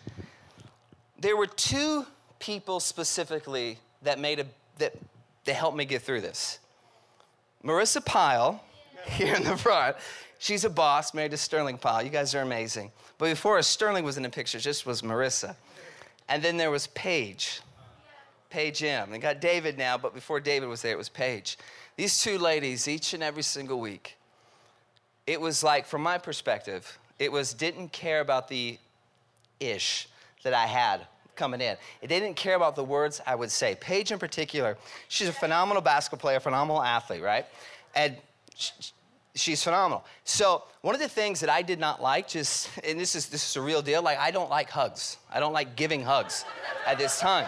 there 1.20 1.36
were 1.36 1.48
two 1.48 2.06
people 2.40 2.80
specifically 2.80 3.78
that 4.02 4.20
made 4.20 4.40
a 4.40 4.46
that, 4.80 4.96
that 5.46 5.54
helped 5.54 5.78
me 5.78 5.86
get 5.86 6.02
through 6.02 6.22
this. 6.22 6.60
Marissa 7.64 8.04
Pyle, 8.04 8.64
here 9.06 9.36
in 9.36 9.44
the 9.44 9.58
front, 9.58 9.98
she's 10.40 10.66
a 10.66 10.70
boss, 10.70 11.14
married 11.14 11.32
to 11.32 11.38
Sterling 11.38 11.78
Pyle. 11.78 12.02
You 12.02 12.10
guys 12.10 12.34
are 12.34 12.42
amazing. 12.42 12.92
But 13.20 13.30
before 13.30 13.60
us, 13.60 13.68
Sterling 13.68 14.04
was 14.04 14.18
in 14.18 14.24
the 14.24 14.30
picture, 14.30 14.58
just 14.58 14.86
was 14.86 15.04
Marissa. 15.04 15.56
And 16.28 16.42
then 16.42 16.58
there 16.58 16.72
was 16.72 16.88
Paige, 16.88 17.62
Paige 18.50 18.84
M. 18.84 19.12
They 19.12 19.20
got 19.20 19.42
David 19.42 19.78
now, 19.78 19.98
but 19.98 20.14
before 20.14 20.40
David 20.40 20.70
was 20.70 20.82
there, 20.82 20.94
it 20.94 20.98
was 20.98 21.10
Paige. 21.10 21.58
These 21.96 22.22
two 22.24 22.38
ladies, 22.38 22.88
each 22.88 23.14
and 23.14 23.22
every 23.22 23.44
single 23.44 23.80
week, 23.80 24.18
it 25.28 25.40
was 25.40 25.64
like, 25.64 25.86
from 25.86 26.02
my 26.02 26.18
perspective, 26.18 26.98
it 27.20 27.32
was 27.32 27.54
didn't 27.54 27.92
care 27.92 28.22
about 28.22 28.48
the 28.48 28.80
ish 29.60 30.08
that 30.44 30.54
I 30.54 30.66
had 30.66 31.06
coming 31.36 31.62
in. 31.62 31.78
It 32.02 32.08
didn't 32.08 32.36
care 32.36 32.56
about 32.56 32.76
the 32.76 32.84
words 32.84 33.22
I 33.26 33.36
would 33.36 33.52
say. 33.52 33.76
Paige, 33.80 34.12
in 34.12 34.20
particular, 34.20 34.78
she's 35.08 35.28
a 35.28 35.34
phenomenal 35.34 35.82
basketball 35.82 36.20
player, 36.20 36.40
phenomenal 36.40 36.82
athlete, 36.82 37.22
right? 37.22 37.46
And 37.96 38.18
she's 39.36 39.64
phenomenal. 39.64 40.06
So 40.24 40.64
one 40.82 40.96
of 40.96 41.02
the 41.02 41.10
things 41.10 41.40
that 41.40 41.50
I 41.50 41.62
did 41.62 41.80
not 41.80 42.02
like, 42.02 42.28
just 42.28 42.70
and 42.84 43.00
this 43.00 43.16
is 43.16 43.28
this 43.28 43.50
is 43.50 43.56
a 43.56 43.62
real 43.62 43.82
deal, 43.82 44.02
like 44.02 44.18
I 44.18 44.32
don't 44.32 44.50
like 44.50 44.70
hugs. 44.70 45.18
I 45.32 45.40
don't 45.40 45.54
like 45.54 45.76
giving 45.76 46.04
hugs 46.04 46.46
at 46.86 46.98
this 46.98 47.20
time. 47.20 47.48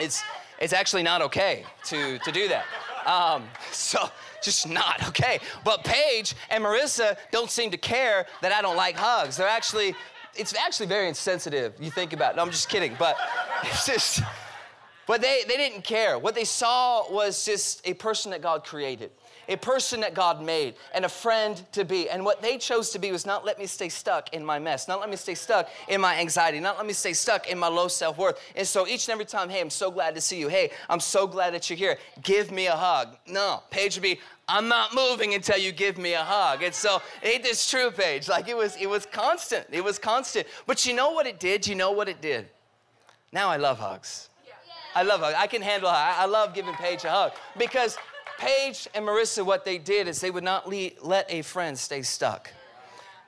It's 0.00 0.22
it's 0.58 0.72
actually 0.72 1.02
not 1.02 1.22
okay 1.22 1.64
to 1.84 2.18
to 2.18 2.32
do 2.32 2.48
that. 2.48 2.64
Um, 3.06 3.44
so 3.70 4.08
just 4.42 4.68
not 4.68 5.06
okay. 5.08 5.40
But 5.64 5.84
Paige 5.84 6.34
and 6.50 6.64
Marissa 6.64 7.16
don't 7.30 7.50
seem 7.50 7.70
to 7.70 7.78
care 7.78 8.26
that 8.42 8.52
I 8.52 8.62
don't 8.62 8.76
like 8.76 8.96
hugs. 8.96 9.36
They're 9.36 9.48
actually 9.48 9.94
it's 10.36 10.54
actually 10.54 10.86
very 10.86 11.08
insensitive. 11.08 11.74
You 11.80 11.90
think 11.90 12.12
about 12.12 12.32
it. 12.32 12.36
No, 12.36 12.42
I'm 12.42 12.50
just 12.50 12.68
kidding, 12.68 12.96
but 12.98 13.16
it's 13.62 13.86
just. 13.86 14.22
But 15.06 15.20
they, 15.20 15.42
they 15.46 15.58
didn't 15.58 15.84
care. 15.84 16.18
What 16.18 16.34
they 16.34 16.44
saw 16.46 17.12
was 17.12 17.44
just 17.44 17.86
a 17.86 17.92
person 17.92 18.30
that 18.30 18.40
God 18.40 18.64
created 18.64 19.10
a 19.48 19.56
person 19.56 20.00
that 20.00 20.14
God 20.14 20.42
made, 20.42 20.74
and 20.94 21.04
a 21.04 21.08
friend 21.08 21.62
to 21.72 21.84
be. 21.84 22.08
And 22.08 22.24
what 22.24 22.42
they 22.42 22.58
chose 22.58 22.90
to 22.90 22.98
be 22.98 23.12
was 23.12 23.26
not 23.26 23.44
let 23.44 23.58
me 23.58 23.66
stay 23.66 23.88
stuck 23.88 24.32
in 24.32 24.44
my 24.44 24.58
mess, 24.58 24.88
not 24.88 25.00
let 25.00 25.10
me 25.10 25.16
stay 25.16 25.34
stuck 25.34 25.68
in 25.88 26.00
my 26.00 26.18
anxiety, 26.18 26.60
not 26.60 26.76
let 26.76 26.86
me 26.86 26.92
stay 26.92 27.12
stuck 27.12 27.48
in 27.48 27.58
my 27.58 27.68
low 27.68 27.88
self 27.88 28.18
worth. 28.18 28.40
And 28.56 28.66
so 28.66 28.86
each 28.86 29.08
and 29.08 29.12
every 29.12 29.24
time, 29.24 29.48
hey, 29.48 29.60
I'm 29.60 29.70
so 29.70 29.90
glad 29.90 30.14
to 30.14 30.20
see 30.20 30.38
you. 30.38 30.48
Hey, 30.48 30.70
I'm 30.88 31.00
so 31.00 31.26
glad 31.26 31.54
that 31.54 31.68
you're 31.68 31.76
here. 31.76 31.98
Give 32.22 32.50
me 32.50 32.66
a 32.66 32.76
hug. 32.76 33.16
No, 33.26 33.62
Paige 33.70 33.96
would 33.96 34.02
be, 34.02 34.20
I'm 34.48 34.68
not 34.68 34.94
moving 34.94 35.34
until 35.34 35.58
you 35.58 35.72
give 35.72 35.96
me 35.98 36.14
a 36.14 36.22
hug. 36.22 36.62
And 36.62 36.74
so 36.74 37.00
ain't 37.22 37.42
this 37.42 37.68
true, 37.68 37.90
Paige? 37.90 38.28
Like 38.28 38.48
it 38.48 38.56
was, 38.56 38.76
it 38.76 38.88
was 38.88 39.06
constant. 39.06 39.66
It 39.70 39.82
was 39.82 39.98
constant. 39.98 40.46
But 40.66 40.84
you 40.86 40.94
know 40.94 41.12
what 41.12 41.26
it 41.26 41.40
did? 41.40 41.66
You 41.66 41.74
know 41.74 41.92
what 41.92 42.08
it 42.08 42.20
did? 42.20 42.48
Now 43.32 43.48
I 43.48 43.56
love 43.56 43.78
hugs. 43.78 44.28
I 44.94 45.02
love 45.02 45.20
hugs. 45.20 45.34
I 45.36 45.46
can 45.48 45.60
handle 45.60 45.90
hugs. 45.90 46.16
I 46.18 46.26
love 46.26 46.54
giving 46.54 46.74
Paige 46.74 47.04
a 47.04 47.10
hug 47.10 47.32
because 47.58 47.96
Paige 48.38 48.88
and 48.94 49.04
Marissa, 49.04 49.44
what 49.44 49.64
they 49.64 49.78
did 49.78 50.08
is 50.08 50.20
they 50.20 50.30
would 50.30 50.44
not 50.44 50.68
let 51.02 51.26
a 51.30 51.42
friend 51.42 51.78
stay 51.78 52.02
stuck. 52.02 52.50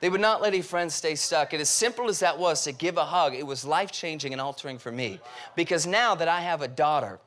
They 0.00 0.10
would 0.10 0.20
not 0.20 0.42
let 0.42 0.54
a 0.54 0.62
friend 0.62 0.92
stay 0.92 1.14
stuck. 1.14 1.52
And 1.52 1.62
as 1.62 1.68
simple 1.68 2.08
as 2.08 2.20
that 2.20 2.38
was 2.38 2.64
to 2.64 2.72
give 2.72 2.98
a 2.98 3.04
hug, 3.04 3.34
it 3.34 3.46
was 3.46 3.64
life 3.64 3.90
changing 3.90 4.32
and 4.32 4.40
altering 4.40 4.78
for 4.78 4.92
me. 4.92 5.20
Because 5.54 5.86
now 5.86 6.14
that 6.14 6.28
I 6.28 6.40
have 6.40 6.60
a 6.60 6.68
daughter, 6.68 7.18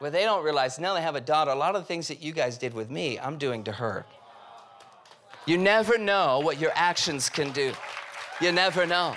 well, 0.00 0.10
they 0.10 0.24
don't 0.24 0.42
realize 0.42 0.78
now 0.78 0.94
they 0.94 1.02
have 1.02 1.14
a 1.14 1.20
daughter, 1.20 1.50
a 1.50 1.54
lot 1.54 1.76
of 1.76 1.82
the 1.82 1.86
things 1.86 2.08
that 2.08 2.22
you 2.22 2.32
guys 2.32 2.58
did 2.58 2.74
with 2.74 2.90
me, 2.90 3.18
I'm 3.18 3.38
doing 3.38 3.64
to 3.64 3.72
her. 3.72 4.06
You 5.46 5.58
never 5.58 5.98
know 5.98 6.40
what 6.40 6.58
your 6.58 6.72
actions 6.74 7.28
can 7.28 7.52
do. 7.52 7.72
You 8.40 8.50
never 8.52 8.86
know. 8.86 9.16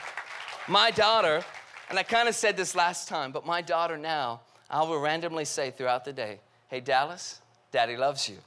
My 0.67 0.91
daughter, 0.91 1.43
and 1.89 1.97
I 1.97 2.03
kind 2.03 2.27
of 2.27 2.35
said 2.35 2.57
this 2.57 2.75
last 2.75 3.07
time, 3.07 3.31
but 3.31 3.45
my 3.45 3.61
daughter 3.61 3.97
now, 3.97 4.41
I 4.69 4.83
will 4.83 4.99
randomly 4.99 5.45
say 5.45 5.71
throughout 5.71 6.03
the 6.03 6.13
day, 6.13 6.39
Hey, 6.67 6.79
Dallas, 6.79 7.41
Daddy 7.71 7.95
loves 7.95 8.27
you. 8.27 8.37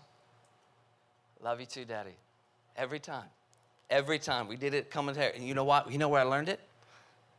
Love 1.43 1.61
you 1.61 1.67
too, 1.67 1.85
Daddy. 1.85 2.17
Every 2.77 2.99
time. 2.99 3.29
Every 3.91 4.19
time. 4.19 4.49
We 4.49 4.57
did 4.57 4.75
it 4.75 4.93
here. 4.93 5.33
And 5.35 5.47
you 5.47 5.55
know 5.55 5.65
what? 5.65 5.91
You 5.91 5.99
know 5.99 6.09
where 6.09 6.21
I 6.21 6.25
learned 6.25 6.49
it? 6.49 6.61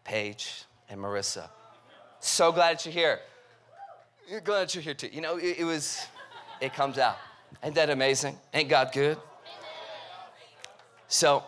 Paige 0.04 0.64
and 0.90 1.00
Marissa. 1.00 1.50
So 2.20 2.52
glad 2.52 2.78
that 2.78 2.86
you're 2.86 2.94
here. 2.94 3.20
You're 4.30 4.42
glad 4.42 4.74
you're 4.74 4.84
here 4.84 4.94
too. 4.94 5.10
You 5.12 5.22
know, 5.22 5.38
it, 5.38 5.60
it 5.60 5.64
was, 5.64 6.06
it 6.62 6.74
comes 6.74 6.98
out. 6.98 7.18
Ain't 7.64 7.76
that 7.76 7.90
amazing? 7.90 8.38
Ain't 8.54 8.70
God 8.70 8.92
good? 8.94 9.18
So, 11.08 11.44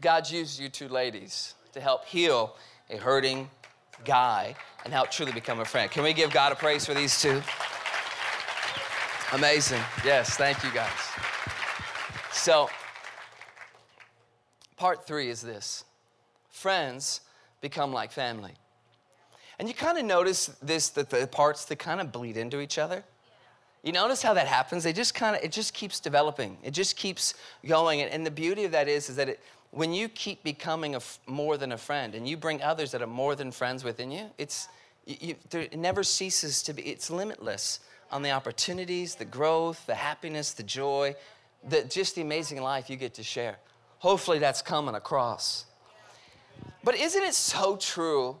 God 0.00 0.28
used 0.28 0.58
you 0.58 0.68
two 0.68 0.88
ladies 0.88 1.54
to 1.72 1.80
help 1.80 2.04
heal 2.04 2.56
a 2.90 2.96
hurting 2.96 3.48
guy 4.04 4.54
and 4.84 4.92
help 4.92 5.10
truly 5.10 5.32
become 5.32 5.60
a 5.60 5.64
friend. 5.64 5.90
Can 5.90 6.02
we 6.02 6.12
give 6.12 6.30
God 6.32 6.52
a 6.52 6.56
praise 6.56 6.84
for 6.84 6.94
these 6.94 7.20
two? 7.20 7.40
Amazing. 9.32 9.82
Yes, 10.04 10.36
thank 10.36 10.62
you 10.62 10.70
guys. 10.70 10.88
So, 12.30 12.70
part 14.76 15.04
three 15.04 15.28
is 15.30 15.42
this 15.42 15.84
friends 16.48 17.22
become 17.60 17.92
like 17.92 18.12
family. 18.12 18.52
And 19.58 19.66
you 19.66 19.74
kind 19.74 19.98
of 19.98 20.04
notice 20.04 20.46
this 20.62 20.90
that 20.90 21.10
the 21.10 21.26
parts 21.26 21.64
that 21.64 21.76
kind 21.76 22.00
of 22.00 22.12
bleed 22.12 22.36
into 22.36 22.60
each 22.60 22.78
other. 22.78 23.02
You 23.82 23.92
notice 23.92 24.22
how 24.22 24.32
that 24.34 24.46
happens? 24.46 24.84
They 24.84 24.92
just 24.92 25.14
kind 25.14 25.34
of 25.34 25.42
it 25.42 25.50
just 25.50 25.74
keeps 25.74 25.98
developing. 25.98 26.56
It 26.62 26.70
just 26.70 26.96
keeps 26.96 27.34
going. 27.66 28.02
And, 28.02 28.24
the 28.24 28.30
beauty 28.30 28.64
of 28.64 28.70
that 28.72 28.86
is, 28.86 29.10
is 29.10 29.16
that 29.16 29.28
it, 29.28 29.40
when 29.72 29.92
you 29.92 30.08
keep 30.08 30.44
becoming 30.44 30.94
a, 30.94 31.00
more 31.26 31.56
than 31.56 31.72
a 31.72 31.78
friend 31.78 32.14
and 32.14 32.28
you 32.28 32.36
bring 32.36 32.62
others 32.62 32.92
that 32.92 33.02
are 33.02 33.08
more 33.08 33.34
than 33.34 33.50
friends 33.50 33.82
within 33.82 34.12
you, 34.12 34.30
it's 34.38 34.68
you, 35.04 35.16
you, 35.20 35.36
it 35.52 35.78
never 35.78 36.04
ceases 36.04 36.62
to 36.62 36.72
be. 36.72 36.82
It's 36.82 37.10
limitless 37.10 37.80
on 38.10 38.22
the 38.22 38.30
opportunities, 38.30 39.14
the 39.14 39.24
growth, 39.24 39.84
the 39.86 39.94
happiness, 39.94 40.52
the 40.52 40.62
joy, 40.62 41.14
the, 41.68 41.84
just 41.84 42.14
the 42.14 42.22
amazing 42.22 42.62
life 42.62 42.88
you 42.88 42.96
get 42.96 43.14
to 43.14 43.22
share. 43.22 43.56
Hopefully, 43.98 44.38
that's 44.38 44.62
coming 44.62 44.94
across. 44.94 45.64
But 46.84 46.96
isn't 46.96 47.22
it 47.22 47.34
so 47.34 47.76
true 47.76 48.36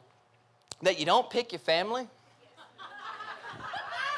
that 0.82 0.98
you 0.98 1.06
don't 1.06 1.28
pick 1.28 1.52
your 1.52 1.58
family? 1.58 2.08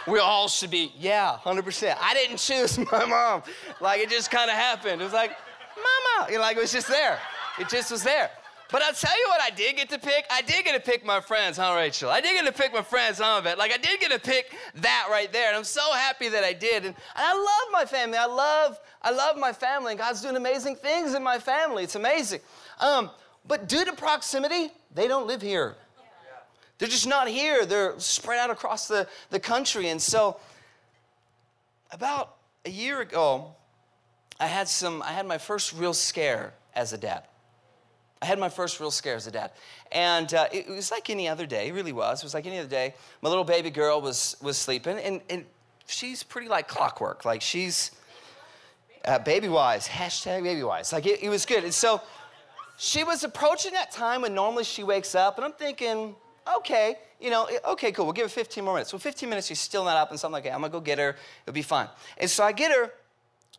we 0.06 0.18
all 0.18 0.48
should 0.48 0.70
be, 0.70 0.92
yeah, 0.98 1.37
100%. 1.42 1.96
I 2.00 2.14
didn't 2.14 2.38
choose 2.38 2.78
my 2.92 3.04
mom. 3.04 3.42
Like 3.80 4.00
it 4.00 4.11
just 4.11 4.30
kind 4.30 4.50
of 4.50 4.56
happened. 4.56 5.00
It 5.00 5.04
was 5.04 5.12
like, 5.12 5.32
mama. 5.76 6.30
You 6.30 6.37
know, 6.37 6.42
like 6.42 6.56
it 6.56 6.61
was 6.61 6.72
just 6.72 6.88
there. 6.88 7.18
It 7.58 7.68
just 7.68 7.90
was 7.90 8.02
there. 8.02 8.30
But 8.70 8.83
I'll 8.83 8.92
tell 8.92 9.16
you 9.16 9.24
what 9.28 9.40
I 9.40 9.48
did 9.48 9.76
get 9.76 9.88
to 9.90 9.98
pick. 9.98 10.26
I 10.31 10.42
did 10.42 10.64
get 10.64 10.74
to 10.74 10.90
pick 10.90 11.04
my 11.04 11.20
friends, 11.20 11.57
huh, 11.57 11.74
Rachel? 11.74 12.11
I 12.11 12.20
did 12.20 12.35
get 12.35 12.54
to 12.54 12.62
pick 12.62 12.72
my 12.72 12.83
friends, 12.83 13.18
of 13.20 13.46
it. 13.46 13.57
Like 13.57 13.72
I 13.72 13.78
did 13.78 13.98
get 13.98 14.11
to 14.11 14.18
pick 14.18 14.54
that 14.76 15.09
right 15.11 15.33
there. 15.33 15.48
And 15.48 15.57
I'm 15.57 15.64
so 15.64 15.92
happy 15.92 16.28
that 16.28 16.44
I 16.44 16.52
did. 16.52 16.85
And, 16.85 16.94
and 16.94 16.94
I 17.16 17.33
love 17.33 17.72
my 17.72 17.87
family. 17.87 18.18
I 18.18 18.26
love, 18.26 18.78
I 19.00 19.11
love 19.11 19.38
my 19.38 19.52
family. 19.52 19.92
And 19.92 19.98
God's 19.98 20.20
doing 20.20 20.37
amazing 20.37 20.76
things 20.76 21.14
in 21.14 21.22
my 21.22 21.38
family. 21.38 21.83
It's 21.83 21.94
amazing. 21.94 22.40
Um, 22.78 23.11
but 23.46 23.68
due 23.68 23.87
to 23.87 23.92
proximity, 23.94 24.70
they 24.94 25.09
don't 25.09 25.26
live 25.26 25.40
here. 25.40 25.76
They're 26.76 26.88
just 26.88 27.07
not 27.07 27.26
here. 27.26 27.64
They're 27.64 27.98
spread 27.98 28.38
out 28.38 28.50
across 28.50 28.87
the, 28.87 29.09
the 29.31 29.40
country. 29.40 29.88
And 29.88 30.00
so 30.00 30.38
about 31.90 32.37
a 32.66 32.70
year 32.70 33.00
ago, 33.00 33.54
I 34.38 34.46
had 34.46 34.68
some, 34.68 35.02
I 35.02 35.12
had 35.12 35.26
my 35.26 35.38
first 35.38 35.72
real 35.72 35.94
scare 35.94 36.52
as 36.74 36.92
a 36.92 36.98
dad. 36.98 37.24
I 38.20 38.26
had 38.26 38.38
my 38.38 38.48
first 38.48 38.81
real 38.81 38.90
scare 38.90 39.14
as 39.14 39.26
a 39.26 39.31
dad. 39.31 39.52
And 39.92 40.33
uh, 40.35 40.48
it, 40.52 40.68
was 40.68 40.90
like 40.90 41.09
any 41.11 41.28
other 41.28 41.46
day, 41.46 41.68
it 41.68 41.74
really 41.74 41.92
was. 41.92 42.20
It 42.20 42.24
was 42.24 42.35
like 42.35 42.46
any 42.46 42.59
other 42.59 42.68
day. 42.68 42.94
My 43.22 43.28
little 43.28 43.44
baby 43.44 43.70
girl 43.70 44.00
was, 44.00 44.37
was 44.42 44.57
sleeping, 44.57 44.98
and, 44.98 45.20
and 45.31 45.44
she's 45.87 46.22
pretty 46.22 46.48
like 46.48 46.68
clockwork. 46.68 47.24
Like 47.24 47.42
she's 47.42 47.92
uh, 49.04 49.18
baby 49.20 49.48
wise, 49.48 49.88
hashtag 49.88 50.42
baby 50.42 50.62
wise. 50.62 50.92
Like 50.92 51.07
it, 51.07 51.22
it 51.22 51.28
was 51.28 51.46
good. 51.46 51.64
And 51.64 51.72
so 51.72 52.00
she 52.76 53.04
was 53.04 53.24
approaching 53.24 53.72
that 53.72 53.90
time 53.90 54.22
when 54.22 54.35
normally 54.35 54.64
she 54.64 54.85
wakes 54.85 55.14
up, 55.14 55.37
and 55.37 55.44
I'm 55.44 55.52
thinking, 55.52 56.14
okay, 56.57 56.96
you 57.20 57.31
know, 57.31 57.48
okay, 57.66 57.92
cool, 57.92 58.04
we'll 58.04 58.12
give 58.12 58.24
her 58.24 58.28
15 58.28 58.64
more 58.64 58.74
minutes. 58.74 58.92
Well, 58.92 59.00
15 59.00 59.28
minutes, 59.28 59.48
she's 59.48 59.61
still 59.61 59.85
not 59.85 59.96
up, 59.96 60.11
and 60.11 60.20
so 60.20 60.28
I'm 60.28 60.33
like, 60.33 60.44
okay, 60.44 60.54
I'm 60.54 60.61
gonna 60.61 60.72
go 60.72 60.81
get 60.81 60.98
her, 60.98 61.16
it'll 61.44 61.54
be 61.54 61.62
fine. 61.62 61.88
And 62.16 62.31
so 62.31 62.44
I 62.44 62.52
get 62.52 62.70
her, 62.70 62.92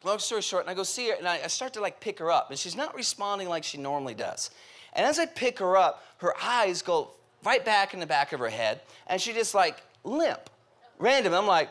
long 0.04 0.20
story 0.20 0.42
short, 0.42 0.64
and 0.64 0.70
I 0.70 0.74
go 0.74 0.84
see 0.84 1.10
her, 1.10 1.16
and 1.16 1.28
I, 1.28 1.42
I 1.44 1.48
start 1.48 1.74
to 1.74 1.82
like 1.82 2.00
pick 2.00 2.20
her 2.20 2.32
up, 2.32 2.50
and 2.50 2.60
she's 2.60 2.76
not 2.76 2.96
responding 2.96 3.50
like 3.50 3.64
she 3.64 3.78
normally 3.78 4.14
does. 4.14 4.52
And 4.94 5.06
as 5.06 5.20
I 5.20 5.26
pick 5.26 5.60
her 5.60 5.78
up, 5.78 6.04
her 6.18 6.34
eyes 6.42 6.82
go 6.82 7.12
right 7.44 7.64
back 7.64 7.94
in 7.94 8.00
the 8.00 8.08
back 8.08 8.34
of 8.34 8.40
her 8.40 8.50
head, 8.50 8.82
and 9.08 9.22
she 9.22 9.34
just 9.34 9.54
like 9.54 9.82
limp, 10.04 10.50
random. 10.98 11.34
I'm 11.34 11.48
like, 11.48 11.70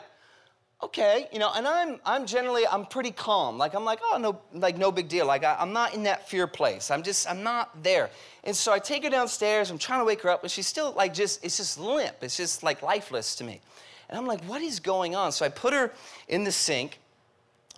okay, 0.81 1.27
you 1.31 1.39
know, 1.39 1.51
and 1.55 1.67
I'm 1.67 1.99
I'm 2.05 2.25
generally 2.25 2.65
I'm 2.67 2.85
pretty 2.85 3.11
calm. 3.11 3.57
Like 3.57 3.73
I'm 3.73 3.85
like, 3.85 3.99
oh 4.03 4.17
no, 4.17 4.41
like 4.53 4.77
no 4.77 4.91
big 4.91 5.07
deal. 5.09 5.25
Like 5.25 5.43
I, 5.43 5.57
am 5.59 5.73
not 5.73 5.93
in 5.93 6.03
that 6.03 6.29
fear 6.29 6.47
place. 6.47 6.91
I'm 6.91 7.03
just 7.03 7.29
I'm 7.29 7.43
not 7.43 7.83
there. 7.83 8.09
And 8.43 8.55
so 8.55 8.71
I 8.71 8.79
take 8.79 9.03
her 9.03 9.09
downstairs. 9.09 9.69
I'm 9.69 9.77
trying 9.77 9.99
to 9.99 10.05
wake 10.05 10.21
her 10.21 10.29
up, 10.29 10.41
but 10.41 10.51
she's 10.51 10.67
still 10.67 10.93
like 10.93 11.13
just 11.13 11.43
it's 11.43 11.57
just 11.57 11.79
limp. 11.79 12.17
It's 12.21 12.37
just 12.37 12.63
like 12.63 12.81
lifeless 12.81 13.35
to 13.35 13.43
me. 13.43 13.61
And 14.09 14.17
I'm 14.17 14.25
like, 14.25 14.43
what 14.45 14.61
is 14.61 14.79
going 14.79 15.15
on? 15.15 15.31
So 15.31 15.45
I 15.45 15.49
put 15.49 15.73
her 15.73 15.91
in 16.27 16.43
the 16.43 16.51
sink. 16.51 16.99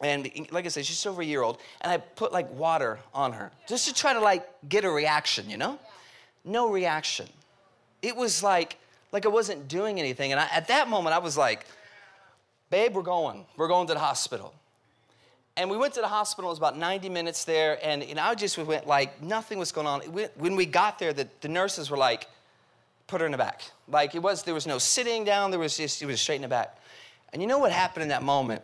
And 0.02 0.30
like 0.52 0.66
I 0.66 0.70
said, 0.70 0.86
she's 0.86 1.06
over 1.06 1.22
a 1.22 1.26
year 1.26 1.44
old, 1.44 1.60
and 1.82 1.92
I 1.92 1.98
put 1.98 2.32
like 2.32 2.52
water 2.54 3.00
on 3.14 3.34
her 3.34 3.52
just 3.68 3.88
to 3.88 3.94
try 3.94 4.14
to 4.14 4.20
like 4.20 4.48
get 4.68 4.84
a 4.84 4.90
reaction, 4.90 5.50
you 5.50 5.58
know? 5.58 5.80
No 6.44 6.72
reaction. 6.72 7.28
It 8.02 8.16
was 8.16 8.42
like 8.42 8.78
like 9.12 9.26
I 9.26 9.30
wasn't 9.30 9.68
doing 9.68 10.00
anything. 10.00 10.32
And 10.32 10.40
I, 10.40 10.48
at 10.54 10.68
that 10.70 10.88
moment, 10.88 11.16
I 11.16 11.20
was 11.20 11.38
like, 11.38 11.66
babe, 12.70 12.94
we're 12.94 13.02
going. 13.02 13.46
We're 13.58 13.68
going 13.68 13.88
to 13.88 13.94
the 13.94 14.00
hospital. 14.00 14.54
And 15.58 15.70
we 15.70 15.78
went 15.78 15.94
to 15.96 16.02
the 16.02 16.08
hospital, 16.08 16.50
it 16.50 16.54
was 16.54 16.60
about 16.60 16.78
90 16.78 17.10
minutes 17.10 17.44
there, 17.44 17.78
and, 17.86 18.02
and 18.02 18.18
I 18.18 18.34
just 18.36 18.58
went 18.58 18.88
like 18.88 19.22
nothing 19.22 19.60
was 19.60 19.74
going 19.74 19.86
on. 19.86 20.02
When 20.36 20.56
we 20.56 20.66
got 20.66 20.98
there, 20.98 21.12
the, 21.12 21.28
the 21.42 21.50
nurses 21.50 21.92
were 21.92 21.98
like, 21.98 22.28
put 23.08 23.20
her 23.20 23.26
in 23.26 23.34
the 23.34 23.38
back. 23.38 23.64
Like 23.90 24.16
it 24.16 24.20
was, 24.20 24.44
there 24.44 24.54
was 24.54 24.66
no 24.66 24.78
sitting 24.78 25.26
down, 25.26 25.52
there 25.52 25.60
was 25.60 25.76
just, 25.76 26.02
it 26.02 26.06
was 26.06 26.22
straight 26.22 26.38
in 26.38 26.44
the 26.44 26.48
back. 26.48 26.78
And 27.34 27.42
you 27.42 27.48
know 27.50 27.60
what 27.60 27.74
happened 27.74 28.04
in 28.04 28.10
that 28.10 28.24
moment? 28.24 28.62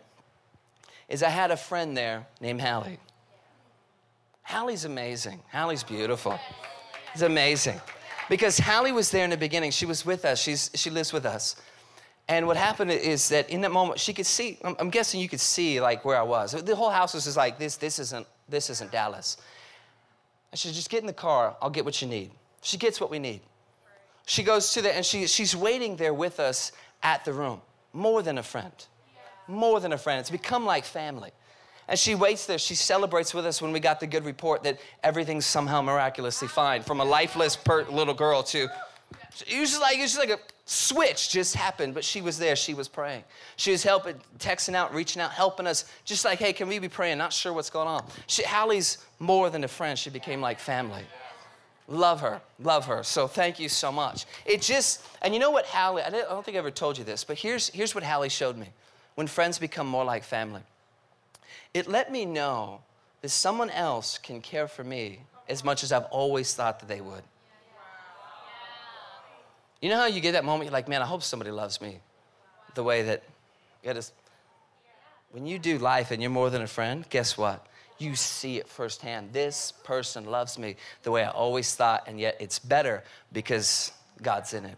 Is 1.09 1.23
I 1.23 1.29
had 1.29 1.51
a 1.51 1.57
friend 1.57 1.95
there 1.95 2.27
named 2.41 2.61
Hallie. 2.61 2.99
Hallie's 4.41 4.85
amazing. 4.85 5.41
Hallie's 5.49 5.83
beautiful. 5.83 6.39
It's 7.13 7.21
amazing. 7.21 7.79
Because 8.29 8.57
Hallie 8.57 8.91
was 8.91 9.09
there 9.11 9.23
in 9.23 9.29
the 9.29 9.37
beginning. 9.37 9.71
She 9.71 9.85
was 9.85 10.05
with 10.05 10.25
us. 10.25 10.39
She's, 10.39 10.69
she 10.73 10.89
lives 10.89 11.13
with 11.13 11.25
us. 11.25 11.55
And 12.29 12.45
what 12.45 12.57
happened 12.57 12.91
is 12.91 13.29
that 13.29 13.49
in 13.49 13.61
that 13.61 13.71
moment, 13.71 13.99
she 13.99 14.13
could 14.13 14.25
see, 14.25 14.57
I'm, 14.63 14.75
I'm, 14.79 14.89
guessing 14.89 15.21
you 15.21 15.29
could 15.29 15.39
see 15.39 15.79
like 15.79 16.03
where 16.03 16.17
I 16.17 16.23
was. 16.23 16.51
The 16.51 16.75
whole 16.75 16.89
house 16.89 17.13
was 17.13 17.23
just 17.23 17.37
like, 17.37 17.57
this, 17.57 17.77
this 17.77 17.99
isn't, 17.99 18.27
this 18.49 18.69
isn't 18.69 18.91
Dallas. 18.91 19.37
I 20.51 20.57
said, 20.57 20.73
just 20.73 20.89
get 20.89 21.01
in 21.01 21.07
the 21.07 21.13
car, 21.13 21.55
I'll 21.61 21.69
get 21.69 21.85
what 21.85 22.01
you 22.01 22.07
need. 22.07 22.31
She 22.61 22.77
gets 22.77 22.99
what 22.99 23.09
we 23.09 23.19
need. 23.19 23.41
She 24.25 24.43
goes 24.43 24.73
to 24.73 24.81
the, 24.81 24.93
and 24.93 25.05
she, 25.05 25.25
she's 25.27 25.55
waiting 25.55 25.95
there 25.95 26.13
with 26.13 26.39
us 26.39 26.73
at 27.01 27.23
the 27.23 27.31
room, 27.31 27.61
more 27.93 28.21
than 28.21 28.37
a 28.37 28.43
friend. 28.43 28.73
More 29.47 29.79
than 29.79 29.93
a 29.93 29.97
friend. 29.97 30.19
It's 30.19 30.29
become 30.29 30.65
like 30.65 30.85
family. 30.85 31.31
And 31.87 31.97
she 31.97 32.15
waits 32.15 32.45
there. 32.45 32.57
She 32.57 32.75
celebrates 32.75 33.33
with 33.33 33.45
us 33.45 33.61
when 33.61 33.71
we 33.71 33.79
got 33.79 33.99
the 33.99 34.07
good 34.07 34.25
report 34.25 34.63
that 34.63 34.79
everything's 35.03 35.45
somehow 35.45 35.81
miraculously 35.81 36.47
fine, 36.47 36.81
from 36.83 36.99
a 36.99 37.05
lifeless 37.05 37.57
little 37.65 38.13
girl 38.13 38.43
to, 38.43 38.67
it 39.47 39.59
was 39.59 39.69
just 39.69 39.81
like, 39.81 39.97
it 39.97 40.01
was 40.01 40.13
just 40.13 40.19
like 40.19 40.37
a, 40.37 40.41
switch 40.67 41.29
just 41.29 41.55
happened, 41.55 41.93
but 41.93 42.03
she 42.03 42.21
was 42.21 42.37
there. 42.37 42.55
She 42.55 42.73
was 42.73 42.89
praying. 42.89 43.23
She 43.55 43.71
was 43.71 43.83
helping, 43.83 44.15
texting 44.37 44.75
out, 44.75 44.93
reaching 44.93 45.21
out, 45.21 45.31
helping 45.31 45.65
us. 45.65 45.85
Just 46.03 46.25
like, 46.25 46.39
hey, 46.39 46.51
can 46.51 46.67
we 46.67 46.77
be 46.77 46.89
praying? 46.89 47.17
Not 47.17 47.31
sure 47.31 47.53
what's 47.53 47.69
going 47.69 47.87
on. 47.87 48.05
She, 48.27 48.43
Hallie's 48.43 48.97
more 49.17 49.49
than 49.49 49.63
a 49.63 49.67
friend. 49.67 49.97
She 49.97 50.09
became 50.09 50.41
like 50.41 50.59
family. 50.59 51.03
Love 51.87 52.19
her, 52.19 52.41
love 52.59 52.85
her. 52.85 53.01
So 53.01 53.27
thank 53.27 53.61
you 53.61 53.69
so 53.69 53.93
much. 53.93 54.25
It 54.45 54.61
just, 54.61 55.05
and 55.21 55.33
you 55.33 55.39
know 55.39 55.51
what 55.51 55.65
Hallie, 55.65 56.03
I, 56.03 56.09
don't 56.09 56.43
think 56.43 56.55
I 56.55 56.59
ever 56.59 56.69
told 56.69 56.97
you 56.97 57.05
this, 57.05 57.23
but 57.23 57.37
here's, 57.37 57.69
here's 57.69 57.95
what 57.95 58.03
Hallie 58.03 58.27
showed 58.27 58.57
me. 58.57 58.67
When 59.17 59.25
friends 59.25 59.57
become 59.57 59.87
more 59.87 60.05
like 60.05 60.23
family, 60.23 60.61
it 61.73 61.87
let 61.87 62.11
me 62.11 62.23
know 62.23 62.81
that 63.23 63.29
someone 63.29 63.71
else 63.71 64.19
can 64.19 64.41
care 64.41 64.67
for 64.67 64.83
me 64.83 65.21
as 65.49 65.63
much 65.63 65.83
as 65.83 65.91
I've 65.91 66.05
always 66.11 66.53
thought 66.53 66.81
that 66.81 66.87
they 66.87 67.01
would. 67.01 67.23
You 69.81 69.89
know 69.89 69.97
how 69.97 70.05
you 70.05 70.21
get 70.21 70.33
that 70.33 70.45
moment, 70.45 70.65
you're 70.65 70.71
like, 70.71 70.87
man, 70.87 71.01
I 71.01 71.07
hope 71.07 71.23
somebody 71.23 71.49
loves 71.49 71.81
me 71.81 71.97
the 72.75 72.83
way 72.83 73.01
that 73.01 73.23
God. 73.83 73.99
When 75.31 75.47
you 75.47 75.57
do 75.57 75.79
life 75.79 76.11
and 76.11 76.21
you're 76.21 76.29
more 76.29 76.51
than 76.51 76.61
a 76.61 76.67
friend, 76.67 77.03
guess 77.09 77.35
what? 77.39 77.65
You 77.97 78.15
see 78.15 78.57
it 78.57 78.67
firsthand. 78.67 79.33
This 79.33 79.73
person 79.83 80.25
loves 80.25 80.59
me 80.59 80.75
the 81.01 81.09
way 81.09 81.23
I 81.23 81.31
always 81.31 81.73
thought, 81.73 82.03
and 82.05 82.19
yet 82.19 82.37
it's 82.39 82.59
better 82.59 83.03
because 83.33 83.91
God's 84.21 84.53
in 84.53 84.65
it. 84.65 84.77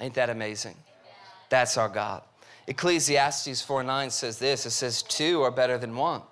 Ain't 0.00 0.14
that 0.14 0.30
amazing? 0.30 0.76
That's 1.50 1.76
our 1.76 1.90
God. 1.90 2.22
Ecclesiastes 2.66 3.62
4 3.62 3.82
9 3.82 4.10
says 4.10 4.38
this 4.38 4.66
it 4.66 4.70
says, 4.70 5.02
Two 5.02 5.42
are 5.42 5.50
better 5.50 5.78
than 5.78 5.94
one 5.94 6.22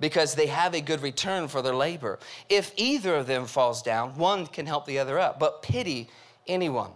because 0.00 0.34
they 0.34 0.46
have 0.46 0.74
a 0.74 0.80
good 0.80 1.02
return 1.02 1.48
for 1.48 1.62
their 1.62 1.74
labor. 1.74 2.18
If 2.48 2.72
either 2.76 3.14
of 3.14 3.26
them 3.26 3.46
falls 3.46 3.82
down, 3.82 4.16
one 4.16 4.46
can 4.46 4.66
help 4.66 4.86
the 4.86 4.98
other 4.98 5.18
up, 5.18 5.38
but 5.38 5.62
pity 5.62 6.08
anyone 6.46 6.90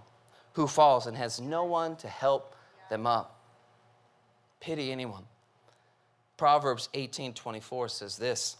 who 0.55 0.67
falls 0.67 1.07
and 1.07 1.17
has 1.17 1.41
no 1.41 1.65
one 1.65 1.97
to 1.97 2.09
help 2.09 2.55
them 2.91 3.07
up. 3.07 3.41
Pity 4.61 4.91
anyone. 4.91 5.25
Proverbs 6.37 6.89
18 6.95 7.35
24 7.35 7.89
says 7.89 8.17
this 8.17 8.57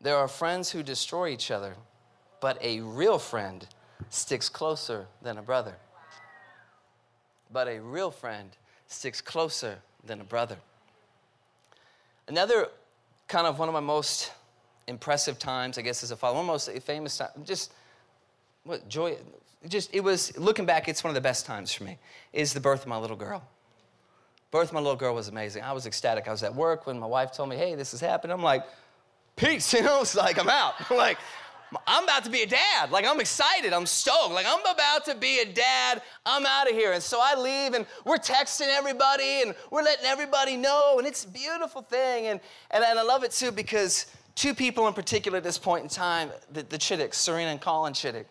There 0.00 0.16
are 0.16 0.28
friends 0.28 0.70
who 0.70 0.82
destroy 0.82 1.28
each 1.28 1.50
other, 1.50 1.76
but 2.40 2.58
a 2.60 2.80
real 2.80 3.18
friend 3.18 3.66
sticks 4.10 4.48
closer 4.48 5.06
than 5.22 5.38
a 5.38 5.42
brother. 5.42 5.76
But 7.52 7.68
a 7.68 7.78
real 7.78 8.10
friend 8.10 8.50
sticks 8.94 9.20
closer 9.20 9.78
than 10.04 10.20
a 10.20 10.24
brother. 10.24 10.56
Another 12.28 12.68
kind 13.28 13.46
of 13.46 13.58
one 13.58 13.68
of 13.68 13.74
my 13.74 13.80
most 13.80 14.32
impressive 14.86 15.38
times, 15.38 15.78
I 15.78 15.82
guess, 15.82 16.02
as 16.02 16.10
a 16.10 16.16
father, 16.16 16.34
one 16.34 16.44
of 16.44 16.46
the 16.46 16.72
most 16.72 16.82
famous 16.84 17.18
times, 17.18 17.32
just 17.44 17.72
what 18.64 18.88
joy, 18.88 19.16
just 19.68 19.94
it 19.94 20.00
was 20.00 20.36
looking 20.38 20.66
back 20.66 20.88
it's 20.88 21.02
one 21.02 21.10
of 21.10 21.14
the 21.14 21.20
best 21.20 21.46
times 21.46 21.72
for 21.72 21.84
me 21.84 21.98
is 22.32 22.52
the 22.52 22.60
birth 22.60 22.82
of 22.82 22.88
my 22.88 22.98
little 22.98 23.16
girl. 23.16 23.42
Birth 24.50 24.68
of 24.68 24.74
my 24.74 24.80
little 24.80 24.96
girl 24.96 25.14
was 25.14 25.28
amazing. 25.28 25.62
I 25.62 25.72
was 25.72 25.86
ecstatic. 25.86 26.28
I 26.28 26.30
was 26.30 26.42
at 26.42 26.54
work 26.54 26.86
when 26.86 26.98
my 26.98 27.06
wife 27.06 27.32
told 27.32 27.48
me 27.48 27.56
hey 27.56 27.74
this 27.74 27.92
is 27.94 28.00
happening 28.00 28.34
i'm 28.34 28.42
like 28.42 28.64
peace 29.36 29.72
you 29.74 29.82
know 29.82 30.00
it's 30.02 30.14
like 30.14 30.38
i'm 30.38 30.48
out. 30.48 30.74
Like 30.90 31.18
i'm 31.86 32.04
about 32.04 32.24
to 32.24 32.30
be 32.30 32.42
a 32.42 32.46
dad. 32.46 32.90
Like 32.90 33.06
i'm 33.06 33.20
excited. 33.20 33.72
I'm 33.72 33.86
stoked. 33.86 34.32
Like 34.32 34.46
i'm 34.48 34.60
about 34.60 35.04
to 35.06 35.14
be 35.14 35.40
a 35.40 35.44
dad. 35.44 36.02
I'm 36.26 36.46
out 36.46 36.68
of 36.68 36.76
here. 36.76 36.92
And 36.92 37.02
so 37.02 37.20
i 37.22 37.34
leave 37.38 37.74
and 37.74 37.86
we're 38.04 38.16
texting 38.16 38.68
everybody 38.68 39.42
and 39.42 39.54
we're 39.70 39.82
letting 39.82 40.06
everybody 40.06 40.56
know. 40.56 40.96
And 40.98 41.06
it's 41.06 41.24
a 41.24 41.28
beautiful 41.28 41.82
thing. 41.82 42.26
And, 42.26 42.40
and, 42.70 42.84
and 42.84 42.98
i 42.98 43.02
love 43.02 43.24
it 43.24 43.30
too 43.30 43.52
because 43.52 44.06
two 44.34 44.54
people 44.54 44.88
in 44.88 44.94
particular 44.94 45.38
at 45.38 45.44
this 45.44 45.58
point 45.58 45.82
in 45.82 45.88
time 45.88 46.30
the, 46.52 46.62
the 46.62 47.08
serena 47.12 47.50
and 47.50 47.60
colin 47.60 47.92
chittick. 47.92 48.26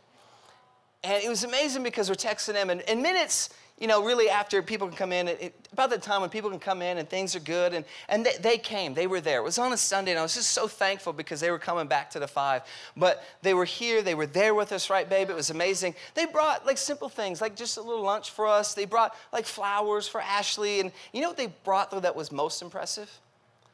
And 1.04 1.22
it 1.22 1.28
was 1.28 1.44
amazing 1.44 1.84
because 1.84 2.08
we're 2.08 2.16
texting 2.16 2.54
them, 2.54 2.70
and, 2.70 2.82
and 2.84 3.02
minutes, 3.02 3.50
you 3.84 3.88
know, 3.90 4.02
really 4.02 4.30
after 4.30 4.62
people 4.62 4.88
can 4.88 4.96
come 4.96 5.12
in, 5.12 5.28
it, 5.28 5.42
it, 5.42 5.68
about 5.74 5.90
the 5.90 5.98
time 5.98 6.22
when 6.22 6.30
people 6.30 6.50
can 6.50 6.58
come 6.58 6.82
in 6.82 7.00
and 7.00 7.10
things 7.10 7.36
are 7.36 7.42
good, 7.42 7.74
and, 7.74 7.84
and 8.08 8.26
they, 8.26 8.38
they 8.40 8.58
came, 8.58 8.94
they 8.94 9.08
were 9.08 9.20
there. 9.20 9.40
It 9.40 9.44
was 9.44 9.58
on 9.58 9.74
a 9.74 9.78
Sunday, 9.78 10.12
and 10.12 10.20
I 10.22 10.24
was 10.24 10.36
just 10.36 10.52
so 10.52 10.70
thankful 10.70 11.12
because 11.12 11.42
they 11.42 11.52
were 11.52 11.60
coming 11.60 11.88
back 11.88 12.10
to 12.12 12.20
the 12.20 12.26
five. 12.26 12.62
But 12.96 13.26
they 13.42 13.54
were 13.54 13.66
here, 13.66 14.02
they 14.02 14.16
were 14.16 14.26
there 14.26 14.56
with 14.56 14.72
us, 14.72 14.90
right, 14.90 15.10
babe? 15.10 15.30
It 15.30 15.36
was 15.36 15.50
amazing. 15.50 15.96
They 16.14 16.26
brought 16.26 16.66
like 16.66 16.78
simple 16.78 17.10
things, 17.10 17.42
like 17.42 17.58
just 17.58 17.76
a 17.76 17.82
little 17.82 18.06
lunch 18.06 18.32
for 18.32 18.48
us. 18.48 18.74
They 18.74 18.86
brought 18.86 19.18
like 19.34 19.46
flowers 19.46 20.08
for 20.08 20.22
Ashley, 20.22 20.80
and 20.80 20.90
you 21.12 21.20
know 21.20 21.28
what 21.28 21.36
they 21.36 21.54
brought 21.66 21.92
though 21.92 22.00
that 22.00 22.16
was 22.16 22.32
most 22.32 22.62
impressive? 22.62 23.12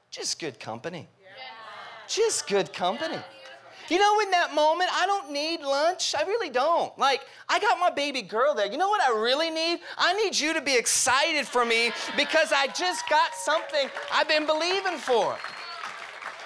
Just 0.10 0.40
good 0.40 0.60
company. 0.60 1.08
Just 2.08 2.48
good 2.48 2.74
company. 2.74 3.20
You 3.90 3.98
know, 3.98 4.20
in 4.20 4.30
that 4.32 4.54
moment, 4.54 4.90
I 4.94 5.06
don't 5.08 5.32
need 5.32 5.62
lunch. 5.62 6.14
I 6.18 6.22
really 6.24 6.50
don't. 6.50 6.98
Like, 7.00 7.22
I 7.48 7.60
got 7.60 7.80
my 7.80 7.90
baby 7.90 8.22
girl 8.22 8.54
there. 8.54 8.72
You 8.72 8.78
know 8.78 8.90
what 8.90 9.02
I 9.02 9.12
really 9.20 9.50
need? 9.50 9.80
I 9.98 10.14
need 10.14 10.40
you 10.40 10.54
to 10.54 10.62
be 10.62 10.78
excited 10.78 11.48
for 11.48 11.66
me 11.66 11.92
because 12.16 12.52
I 12.52 12.68
just 12.68 13.10
got 13.10 13.34
something 13.34 13.90
I've 14.12 14.28
been 14.28 14.46
believing 14.46 14.98
for. 14.98 15.36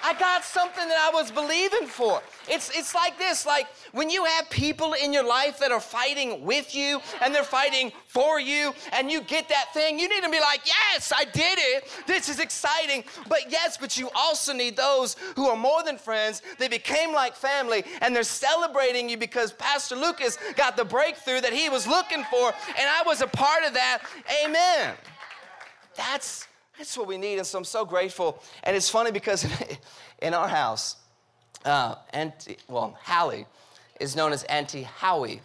I 0.04 0.12
got 0.12 0.44
something 0.44 0.86
that 0.86 0.98
I 0.98 1.10
was 1.14 1.30
believing 1.30 1.86
for. 1.86 2.20
It's, 2.46 2.70
it's 2.76 2.94
like 2.94 3.16
this 3.16 3.46
like 3.46 3.66
when 3.92 4.10
you 4.10 4.22
have 4.26 4.50
people 4.50 4.92
in 4.92 5.14
your 5.14 5.24
life 5.24 5.58
that 5.60 5.72
are 5.72 5.80
fighting 5.80 6.44
with 6.44 6.74
you 6.74 7.00
and 7.22 7.34
they're 7.34 7.42
fighting 7.42 7.90
for 8.06 8.38
you, 8.38 8.72
and 8.92 9.10
you 9.10 9.22
get 9.22 9.48
that 9.48 9.72
thing, 9.72 9.98
you 9.98 10.08
need 10.08 10.22
to 10.22 10.30
be 10.30 10.40
like, 10.40 10.60
Yes, 10.66 11.12
I 11.16 11.24
did 11.24 11.58
it. 11.58 11.88
This 12.06 12.28
is 12.28 12.38
exciting. 12.38 13.02
But 13.28 13.50
yes, 13.50 13.78
but 13.78 13.98
you 13.98 14.10
also 14.14 14.52
need 14.52 14.76
those 14.76 15.16
who 15.36 15.48
are 15.48 15.56
more 15.56 15.82
than 15.82 15.96
friends. 15.96 16.42
They 16.58 16.68
became 16.68 17.12
like 17.12 17.34
family 17.34 17.82
and 18.02 18.14
they're 18.14 18.24
celebrating 18.24 19.08
you 19.08 19.16
because 19.16 19.52
Pastor 19.52 19.96
Lucas 19.96 20.38
got 20.54 20.76
the 20.76 20.84
breakthrough 20.84 21.40
that 21.40 21.52
he 21.54 21.70
was 21.70 21.86
looking 21.86 22.24
for, 22.24 22.48
and 22.48 22.86
I 22.88 23.02
was 23.06 23.22
a 23.22 23.26
part 23.26 23.64
of 23.64 23.72
that. 23.72 24.00
Amen. 24.44 24.94
That's 25.96 26.46
that's 26.78 26.96
what 26.96 27.06
we 27.06 27.16
need. 27.16 27.38
And 27.38 27.46
so 27.46 27.58
I'm 27.58 27.64
so 27.64 27.84
grateful. 27.84 28.42
And 28.62 28.76
it's 28.76 28.88
funny 28.88 29.10
because 29.10 29.46
in 30.22 30.34
our 30.34 30.48
house, 30.48 30.96
uh, 31.64 31.96
Auntie, 32.12 32.58
well, 32.68 32.96
Hallie 33.02 33.46
is 34.00 34.16
known 34.16 34.32
as 34.32 34.44
Auntie 34.44 34.82
Howie. 34.82 35.40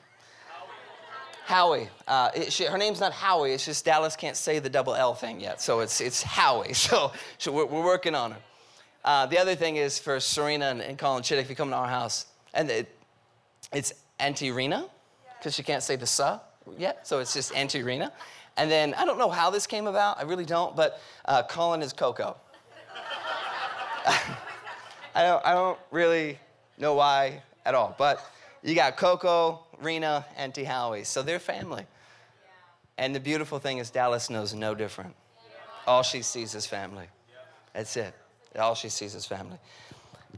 Howie. 1.46 1.90
Uh, 2.08 2.30
it, 2.36 2.54
she, 2.54 2.66
her 2.66 2.78
name's 2.78 3.00
not 3.00 3.12
Howie. 3.12 3.54
It's 3.54 3.66
just 3.66 3.84
Dallas 3.84 4.16
can't 4.16 4.38
say 4.38 4.60
the 4.60 4.70
double 4.70 4.94
L 4.94 5.16
thing 5.16 5.40
yet. 5.40 5.62
So 5.62 5.80
it's, 5.80 6.00
it's 6.00 6.22
Howie. 6.22 6.74
So, 6.74 7.12
so 7.38 7.52
we're, 7.52 7.66
we're, 7.66 7.84
working 7.84 8.14
on 8.14 8.32
her. 8.34 8.38
Uh, 9.04 9.26
the 9.26 9.40
other 9.40 9.56
thing 9.56 9.78
is 9.78 9.98
for 9.98 10.20
Serena 10.20 10.66
and, 10.66 10.82
and 10.82 10.98
Colin 10.98 11.24
Chittick, 11.24 11.42
if 11.42 11.50
you 11.50 11.56
come 11.56 11.70
to 11.70 11.76
our 11.76 11.88
house, 11.88 12.28
and 12.54 12.70
it, 12.70 12.96
it's 13.74 13.94
Auntie 14.20 14.52
Rena, 14.52 14.86
because 15.40 15.56
she 15.56 15.64
can't 15.64 15.82
say 15.82 15.96
the 15.96 16.06
sa 16.06 16.40
yet. 16.78 17.08
So 17.08 17.20
it's 17.20 17.34
just 17.34 17.56
Auntie 17.56 17.82
Rena. 17.82 18.12
And 18.60 18.70
then 18.70 18.94
I 18.96 19.06
don't 19.06 19.18
know 19.18 19.30
how 19.30 19.50
this 19.50 19.66
came 19.66 19.88
about, 19.88 20.20
I 20.20 20.24
really 20.24 20.44
don't, 20.44 20.76
but 20.76 21.00
uh, 21.24 21.44
Colin 21.44 21.82
is 21.82 21.94
Coco. 21.94 22.36
I, 24.06 25.24
don't, 25.24 25.46
I 25.46 25.54
don't 25.54 25.80
really 25.92 26.38
know 26.78 26.94
why 26.94 27.42
at 27.66 27.74
all, 27.74 27.96
but 27.98 28.22
you 28.62 28.76
got 28.76 28.98
Coco, 28.98 29.62
Rena, 29.80 30.26
and 30.36 30.54
T. 30.54 30.66
Howie, 30.66 31.06
so 31.06 31.22
they're 31.22 31.40
family. 31.40 31.86
And 32.98 33.16
the 33.16 33.22
beautiful 33.22 33.60
thing 33.60 33.78
is, 33.78 33.92
Dallas 33.92 34.30
knows 34.30 34.54
no 34.54 34.76
different. 34.76 35.16
All 35.88 36.04
she 36.04 36.22
sees 36.22 36.54
is 36.54 36.66
family. 36.66 37.08
That's 37.72 37.96
it. 37.96 38.14
All 38.60 38.76
she 38.76 38.90
sees 38.90 39.16
is 39.16 39.26
family. 39.26 39.58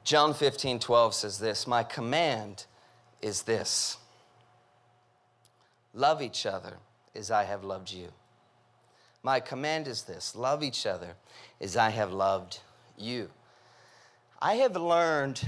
John 0.04 0.36
15, 0.36 0.78
12 0.78 1.16
says 1.16 1.40
this 1.40 1.66
My 1.66 1.82
command 1.82 2.68
is 3.20 3.42
this 3.42 3.98
love 5.96 6.22
each 6.22 6.46
other 6.46 6.78
as 7.16 7.32
I 7.32 7.44
have 7.44 7.64
loved 7.64 7.92
you. 7.92 8.10
My 9.24 9.40
command 9.40 9.88
is 9.88 10.04
this 10.04 10.36
love 10.36 10.64
each 10.64 10.86
other 10.86 11.16
as 11.60 11.78
I 11.78 11.90
have 11.90 12.12
loved 12.12 12.60
you. 12.98 13.30
I 14.42 14.56
have 14.56 14.76
learned 14.76 15.48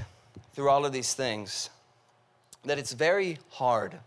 through 0.53 0.69
all 0.69 0.85
of 0.85 0.93
these 0.93 1.13
things 1.13 1.69
that 2.65 2.77
it's 2.77 2.93
very 2.93 3.39
hard 3.49 3.99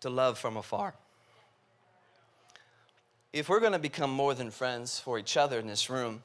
to 0.00 0.10
love 0.10 0.38
from 0.38 0.56
afar. 0.56 0.94
If 3.32 3.48
we're 3.48 3.60
going 3.60 3.72
to 3.72 3.78
become 3.78 4.10
more 4.10 4.34
than 4.34 4.50
friends 4.50 4.98
for 4.98 5.18
each 5.18 5.36
other 5.36 5.58
in 5.58 5.66
this 5.66 5.88
room, 5.88 6.22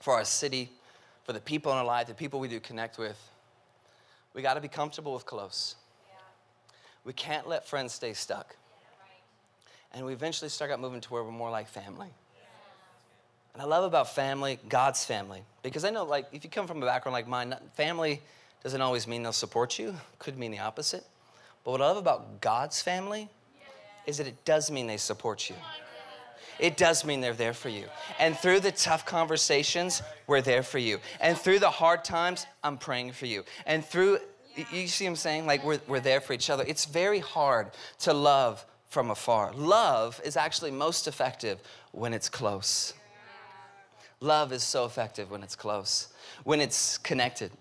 for 0.00 0.14
our 0.14 0.24
city, 0.24 0.70
for 1.24 1.32
the 1.32 1.40
people 1.40 1.72
in 1.72 1.78
our 1.78 1.84
life, 1.84 2.06
the 2.06 2.14
people 2.14 2.38
we 2.38 2.48
do 2.48 2.60
connect 2.60 2.98
with, 2.98 3.18
we 4.34 4.42
got 4.42 4.54
to 4.54 4.60
be 4.60 4.68
comfortable 4.68 5.14
with 5.14 5.26
close. 5.26 5.76
We 7.08 7.14
can't 7.14 7.48
let 7.48 7.66
friends 7.66 7.94
stay 7.94 8.12
stuck. 8.12 8.54
And 9.94 10.04
we 10.04 10.12
eventually 10.12 10.50
start 10.50 10.70
out 10.70 10.78
moving 10.78 11.00
to 11.00 11.08
where 11.08 11.24
we're 11.24 11.30
more 11.30 11.50
like 11.50 11.66
family. 11.66 12.08
And 13.54 13.62
I 13.62 13.64
love 13.64 13.84
about 13.84 14.14
family, 14.14 14.58
God's 14.68 15.06
family, 15.06 15.42
because 15.62 15.86
I 15.86 15.90
know, 15.90 16.04
like, 16.04 16.26
if 16.32 16.44
you 16.44 16.50
come 16.50 16.66
from 16.66 16.82
a 16.82 16.84
background 16.84 17.14
like 17.14 17.26
mine, 17.26 17.54
family 17.72 18.20
doesn't 18.62 18.82
always 18.82 19.06
mean 19.06 19.22
they'll 19.22 19.32
support 19.32 19.78
you, 19.78 19.94
could 20.18 20.36
mean 20.36 20.50
the 20.50 20.58
opposite. 20.58 21.02
But 21.64 21.70
what 21.70 21.80
I 21.80 21.86
love 21.86 21.96
about 21.96 22.42
God's 22.42 22.82
family 22.82 23.30
is 24.06 24.18
that 24.18 24.26
it 24.26 24.44
does 24.44 24.70
mean 24.70 24.86
they 24.86 24.98
support 24.98 25.48
you. 25.48 25.56
It 26.58 26.76
does 26.76 27.06
mean 27.06 27.22
they're 27.22 27.32
there 27.32 27.54
for 27.54 27.70
you. 27.70 27.86
And 28.18 28.36
through 28.36 28.60
the 28.60 28.72
tough 28.72 29.06
conversations, 29.06 30.02
we're 30.26 30.42
there 30.42 30.62
for 30.62 30.78
you. 30.78 30.98
And 31.22 31.38
through 31.38 31.60
the 31.60 31.70
hard 31.70 32.04
times, 32.04 32.44
I'm 32.62 32.76
praying 32.76 33.12
for 33.12 33.24
you. 33.24 33.44
And 33.64 33.82
through 33.82 34.18
you 34.72 34.86
see 34.88 35.04
what 35.04 35.10
I'm 35.10 35.16
saying? 35.16 35.46
Like 35.46 35.64
we're, 35.64 35.80
we're 35.86 36.00
there 36.00 36.20
for 36.20 36.32
each 36.32 36.50
other. 36.50 36.64
It's 36.66 36.84
very 36.84 37.20
hard 37.20 37.70
to 38.00 38.12
love 38.12 38.64
from 38.88 39.10
afar. 39.10 39.52
Love 39.52 40.20
is 40.24 40.36
actually 40.36 40.70
most 40.70 41.06
effective 41.06 41.60
when 41.92 42.12
it's 42.14 42.28
close. 42.28 42.94
Love 44.20 44.52
is 44.52 44.62
so 44.62 44.84
effective 44.84 45.30
when 45.30 45.42
it's 45.42 45.54
close, 45.54 46.08
when 46.44 46.60
it's 46.60 46.98
connected. 46.98 47.52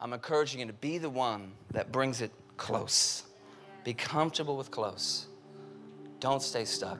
I'm 0.00 0.12
encouraging 0.12 0.60
you 0.60 0.66
to 0.66 0.74
be 0.74 0.98
the 0.98 1.08
one 1.08 1.52
that 1.70 1.90
brings 1.90 2.20
it 2.20 2.30
close. 2.58 3.22
Be 3.84 3.94
comfortable 3.94 4.56
with 4.56 4.70
close. 4.70 5.26
Don't 6.20 6.42
stay 6.42 6.64
stuck. 6.64 6.98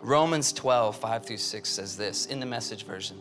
Romans 0.00 0.52
12, 0.52 0.96
5 0.96 1.26
through 1.26 1.36
6 1.36 1.68
says 1.68 1.96
this 1.96 2.26
in 2.26 2.40
the 2.40 2.46
message 2.46 2.84
version. 2.84 3.20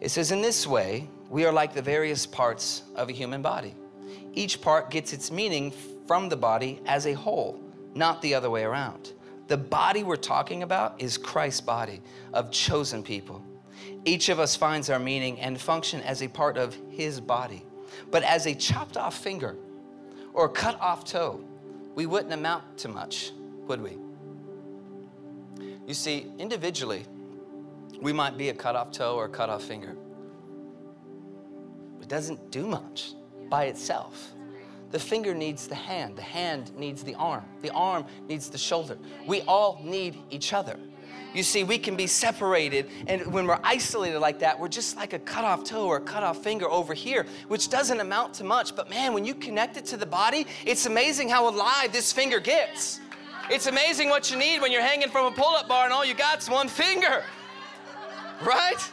It 0.00 0.10
says, 0.10 0.32
In 0.32 0.42
this 0.42 0.66
way, 0.66 1.08
we 1.32 1.46
are 1.46 1.52
like 1.52 1.72
the 1.72 1.80
various 1.80 2.26
parts 2.26 2.82
of 2.94 3.08
a 3.08 3.12
human 3.12 3.40
body. 3.40 3.74
Each 4.34 4.60
part 4.60 4.90
gets 4.90 5.14
its 5.14 5.30
meaning 5.30 5.72
from 6.06 6.28
the 6.28 6.36
body 6.36 6.82
as 6.84 7.06
a 7.06 7.14
whole, 7.14 7.58
not 7.94 8.20
the 8.20 8.34
other 8.34 8.50
way 8.50 8.64
around. 8.64 9.14
The 9.48 9.56
body 9.56 10.02
we're 10.02 10.16
talking 10.16 10.62
about 10.62 11.00
is 11.00 11.16
Christ's 11.16 11.62
body 11.62 12.02
of 12.34 12.50
chosen 12.50 13.02
people. 13.02 13.42
Each 14.04 14.28
of 14.28 14.38
us 14.38 14.54
finds 14.54 14.90
our 14.90 14.98
meaning 14.98 15.40
and 15.40 15.58
function 15.58 16.02
as 16.02 16.22
a 16.22 16.28
part 16.28 16.58
of 16.58 16.76
his 16.90 17.18
body. 17.18 17.64
But 18.10 18.24
as 18.24 18.46
a 18.46 18.54
chopped 18.54 18.98
off 18.98 19.16
finger 19.16 19.56
or 20.34 20.50
cut 20.50 20.78
off 20.82 21.06
toe, 21.06 21.42
we 21.94 22.04
wouldn't 22.04 22.34
amount 22.34 22.76
to 22.78 22.88
much, 22.88 23.32
would 23.66 23.80
we? 23.80 23.96
You 25.86 25.94
see, 25.94 26.26
individually, 26.38 27.06
we 28.02 28.12
might 28.12 28.36
be 28.36 28.50
a 28.50 28.54
cut 28.54 28.76
off 28.76 28.90
toe 28.90 29.16
or 29.16 29.30
cut 29.30 29.48
off 29.48 29.64
finger 29.64 29.96
doesn't 32.12 32.50
do 32.50 32.66
much 32.66 33.14
by 33.48 33.64
itself. 33.64 34.32
The 34.90 34.98
finger 34.98 35.32
needs 35.32 35.66
the 35.66 35.74
hand, 35.74 36.14
the 36.14 36.20
hand 36.20 36.70
needs 36.76 37.02
the 37.02 37.14
arm, 37.14 37.42
the 37.62 37.70
arm 37.70 38.04
needs 38.28 38.50
the 38.50 38.58
shoulder. 38.58 38.98
We 39.26 39.40
all 39.48 39.80
need 39.82 40.18
each 40.28 40.52
other. 40.52 40.78
You 41.32 41.42
see, 41.42 41.64
we 41.64 41.78
can 41.78 41.96
be 41.96 42.06
separated, 42.06 42.90
and 43.06 43.32
when 43.32 43.46
we're 43.46 43.58
isolated 43.64 44.18
like 44.18 44.40
that, 44.40 44.60
we're 44.60 44.68
just 44.68 44.94
like 44.94 45.14
a 45.14 45.18
cut 45.20 45.46
off 45.46 45.64
toe 45.64 45.86
or 45.86 45.96
a 45.96 46.00
cut 46.02 46.22
off 46.22 46.42
finger 46.42 46.68
over 46.68 46.92
here, 46.92 47.24
which 47.48 47.70
doesn't 47.70 47.98
amount 47.98 48.34
to 48.34 48.44
much. 48.44 48.76
But 48.76 48.90
man, 48.90 49.14
when 49.14 49.24
you 49.24 49.34
connect 49.34 49.78
it 49.78 49.86
to 49.86 49.96
the 49.96 50.04
body, 50.04 50.46
it's 50.66 50.84
amazing 50.84 51.30
how 51.30 51.48
alive 51.48 51.94
this 51.94 52.12
finger 52.12 52.40
gets. 52.40 53.00
It's 53.48 53.68
amazing 53.68 54.10
what 54.10 54.30
you 54.30 54.36
need 54.36 54.60
when 54.60 54.70
you're 54.70 54.82
hanging 54.82 55.08
from 55.08 55.32
a 55.32 55.34
pull 55.34 55.56
up 55.56 55.66
bar 55.66 55.84
and 55.84 55.94
all 55.94 56.04
you 56.04 56.12
got's 56.12 56.50
one 56.50 56.68
finger, 56.68 57.24
right? 58.44 58.90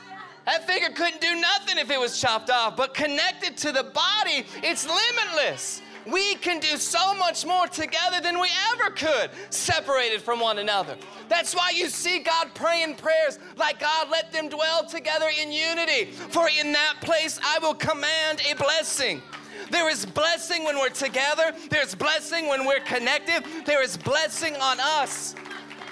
That 0.50 0.66
finger 0.66 0.90
couldn't 0.90 1.22
do 1.22 1.40
nothing 1.40 1.78
if 1.78 1.92
it 1.92 2.00
was 2.00 2.20
chopped 2.20 2.50
off, 2.50 2.76
but 2.76 2.96
connected 2.96 3.56
to 3.58 3.72
the 3.72 3.84
body, 3.84 4.48
it's 4.64 4.84
limitless. 4.84 5.80
We 6.08 6.34
can 6.38 6.60
do 6.60 6.76
so 6.78 7.14
much 7.14 7.46
more 7.46 7.68
together 7.68 8.20
than 8.20 8.40
we 8.40 8.50
ever 8.74 8.90
could, 8.90 9.30
separated 9.52 10.24
from 10.24 10.40
one 10.40 10.58
another. 10.58 10.98
That's 11.28 11.54
why 11.54 11.74
you 11.76 11.88
see 11.88 12.18
God 12.18 12.48
praying 12.56 12.96
prayers 12.96 13.38
like, 13.58 13.80
God, 13.80 14.10
let 14.10 14.32
them 14.32 14.50
dwell 14.50 14.88
together 14.88 15.28
in 15.40 15.52
unity. 15.52 16.06
For 16.06 16.50
in 16.60 16.72
that 16.72 16.96
place 17.02 17.40
I 17.46 17.60
will 17.60 17.76
command 17.76 18.42
a 18.50 18.56
blessing. 18.56 19.22
There 19.70 19.88
is 19.88 20.04
blessing 20.04 20.64
when 20.64 20.80
we're 20.80 20.90
together, 20.90 21.54
there's 21.70 21.94
blessing 21.94 22.48
when 22.48 22.66
we're 22.66 22.80
connected, 22.80 23.44
there 23.68 23.84
is 23.84 23.98
blessing 23.98 24.56
on 24.56 24.80
us 24.80 25.36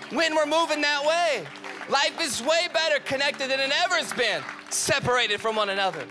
when 0.10 0.34
we're 0.34 0.48
moving 0.48 0.82
that 0.82 1.06
way. 1.06 1.46
Life 1.90 2.20
is 2.22 2.42
way 2.42 2.68
better 2.74 3.00
connected 3.00 3.50
than 3.50 3.60
it 3.60 3.72
ever 3.86 3.96
has 3.96 4.12
been, 4.14 4.44
separated 4.70 5.40
from 5.40 5.56
one 5.56 5.70
another. 5.70 6.04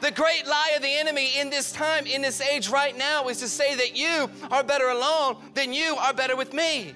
The 0.00 0.10
great 0.10 0.46
lie 0.46 0.72
of 0.76 0.82
the 0.82 0.92
enemy 0.92 1.38
in 1.38 1.50
this 1.50 1.72
time, 1.72 2.06
in 2.06 2.22
this 2.22 2.40
age 2.40 2.68
right 2.68 2.96
now, 2.96 3.28
is 3.28 3.38
to 3.38 3.48
say 3.48 3.74
that 3.74 3.96
you 3.96 4.30
are 4.50 4.62
better 4.62 4.88
alone 4.88 5.36
than 5.54 5.72
you 5.72 5.96
are 5.96 6.12
better 6.12 6.36
with 6.36 6.52
me. 6.52 6.94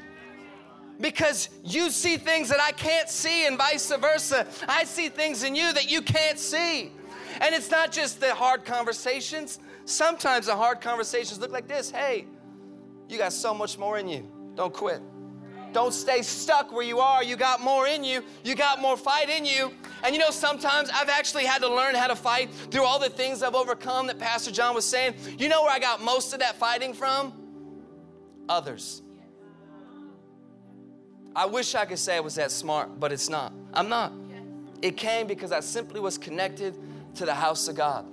Because 1.01 1.49
you 1.65 1.91
see 1.91 2.17
things 2.17 2.49
that 2.51 2.61
I 2.61 2.71
can't 2.73 3.09
see, 3.09 3.47
and 3.47 3.57
vice 3.57 3.91
versa. 3.97 4.47
I 4.69 4.85
see 4.85 5.09
things 5.09 5.43
in 5.43 5.57
you 5.57 5.73
that 5.73 5.91
you 5.91 6.03
can't 6.03 6.39
see. 6.39 6.93
And 7.41 7.55
it's 7.55 7.71
not 7.71 7.91
just 7.91 8.21
the 8.21 8.35
hard 8.35 8.65
conversations. 8.65 9.59
Sometimes 9.85 10.47
the 10.47 10.55
hard 10.55 10.81
conversations 10.81 11.41
look 11.41 11.51
like 11.51 11.67
this 11.67 11.91
Hey, 11.91 12.27
you 13.09 13.19
got 13.19 13.33
so 13.33 13.53
much 13.53 13.79
more 13.79 13.99
in 13.99 14.07
you. 14.07 14.31
Don't 14.55 14.73
quit. 14.73 15.01
Don't 15.73 15.93
stay 15.93 16.23
stuck 16.23 16.73
where 16.73 16.85
you 16.85 17.01
are. 17.01 17.23
You 17.25 17.37
got 17.37 17.61
more 17.61 17.87
in 17.87 18.05
you. 18.05 18.23
You 18.45 18.55
got 18.55 18.81
more 18.81 18.97
fight 18.97 19.29
in 19.29 19.45
you. 19.45 19.73
And 20.05 20.15
you 20.15 20.21
know, 20.21 20.31
sometimes 20.31 20.91
I've 20.91 21.09
actually 21.09 21.45
had 21.45 21.63
to 21.63 21.69
learn 21.69 21.95
how 21.95 22.09
to 22.09 22.17
fight 22.17 22.53
through 22.71 22.85
all 22.85 22.99
the 22.99 23.09
things 23.09 23.43
I've 23.43 23.55
overcome 23.55 24.07
that 24.09 24.19
Pastor 24.19 24.51
John 24.51 24.75
was 24.75 24.85
saying. 24.85 25.15
You 25.39 25.49
know 25.49 25.63
where 25.63 25.73
I 25.73 25.79
got 25.79 26.03
most 26.03 26.33
of 26.33 26.41
that 26.41 26.57
fighting 26.57 26.93
from? 26.93 27.33
Others. 28.49 29.03
I 31.35 31.47
wish 31.47 31.75
I 31.75 31.87
could 31.87 31.99
say 31.99 32.17
I 32.17 32.21
was 32.21 32.35
that 32.35 32.51
smart, 32.51 33.01
but 33.01 33.13
it's 33.13 33.31
not. 33.31 33.53
I'm 33.73 33.89
not. 33.89 34.13
It 34.83 34.97
came 34.97 35.27
because 35.27 35.53
I 35.53 35.61
simply 35.61 36.01
was 36.01 36.19
connected 36.19 36.77
to 37.15 37.25
the 37.25 37.35
house 37.35 37.69
of 37.69 37.77
God. 37.77 38.07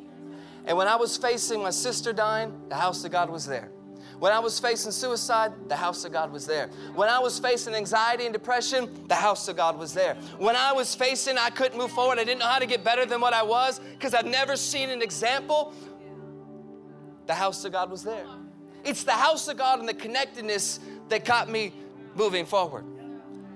And 0.65 0.77
when 0.77 0.87
I 0.87 0.95
was 0.95 1.17
facing 1.17 1.61
my 1.63 1.71
sister 1.71 2.13
dying, 2.13 2.53
the 2.69 2.75
house 2.75 3.03
of 3.03 3.11
God 3.11 3.29
was 3.29 3.45
there. 3.45 3.71
When 4.19 4.33
I 4.33 4.39
was 4.39 4.59
facing 4.59 4.91
suicide, 4.91 5.53
the 5.69 5.77
house 5.77 6.03
of 6.03 6.11
God 6.11 6.31
was 6.31 6.45
there. 6.45 6.67
When 6.93 7.07
I 7.07 7.19
was 7.19 7.39
facing 7.39 7.73
anxiety 7.73 8.25
and 8.25 8.33
depression, 8.33 8.89
the 9.07 9.15
house 9.15 9.47
of 9.47 9.55
God 9.55 9.79
was 9.79 9.93
there. 9.93 10.15
When 10.37 10.57
I 10.57 10.73
was 10.73 10.93
facing 10.93 11.37
I 11.37 11.49
couldn't 11.49 11.77
move 11.77 11.91
forward, 11.91 12.19
I 12.19 12.25
didn't 12.25 12.39
know 12.39 12.47
how 12.47 12.59
to 12.59 12.65
get 12.65 12.83
better 12.83 13.05
than 13.05 13.21
what 13.21 13.33
I 13.33 13.43
was 13.43 13.79
because 13.79 14.13
I've 14.13 14.25
never 14.25 14.57
seen 14.57 14.89
an 14.89 15.01
example, 15.01 15.73
the 17.27 17.33
house 17.33 17.63
of 17.63 17.71
God 17.71 17.89
was 17.89 18.03
there. 18.03 18.25
It's 18.83 19.03
the 19.03 19.13
house 19.13 19.47
of 19.47 19.57
God 19.57 19.79
and 19.79 19.87
the 19.87 19.93
connectedness 19.93 20.81
that 21.07 21.23
got 21.23 21.49
me 21.49 21.73
moving 22.15 22.45
forward, 22.45 22.85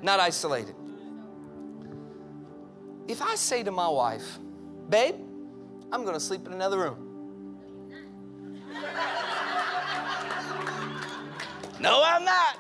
not 0.02 0.22
isolated. 0.22 0.76
If 3.08 3.22
I 3.22 3.36
say 3.36 3.64
to 3.64 3.72
my 3.72 3.90
wife, 3.90 4.40
babe, 4.90 5.16
I'm 5.92 6.06
gonna 6.06 6.22
sleep 6.22 6.48
in 6.48 6.54
another 6.54 6.80
room. 6.80 7.10
No, 11.84 12.02
I'm 12.02 12.24
not. 12.24 12.58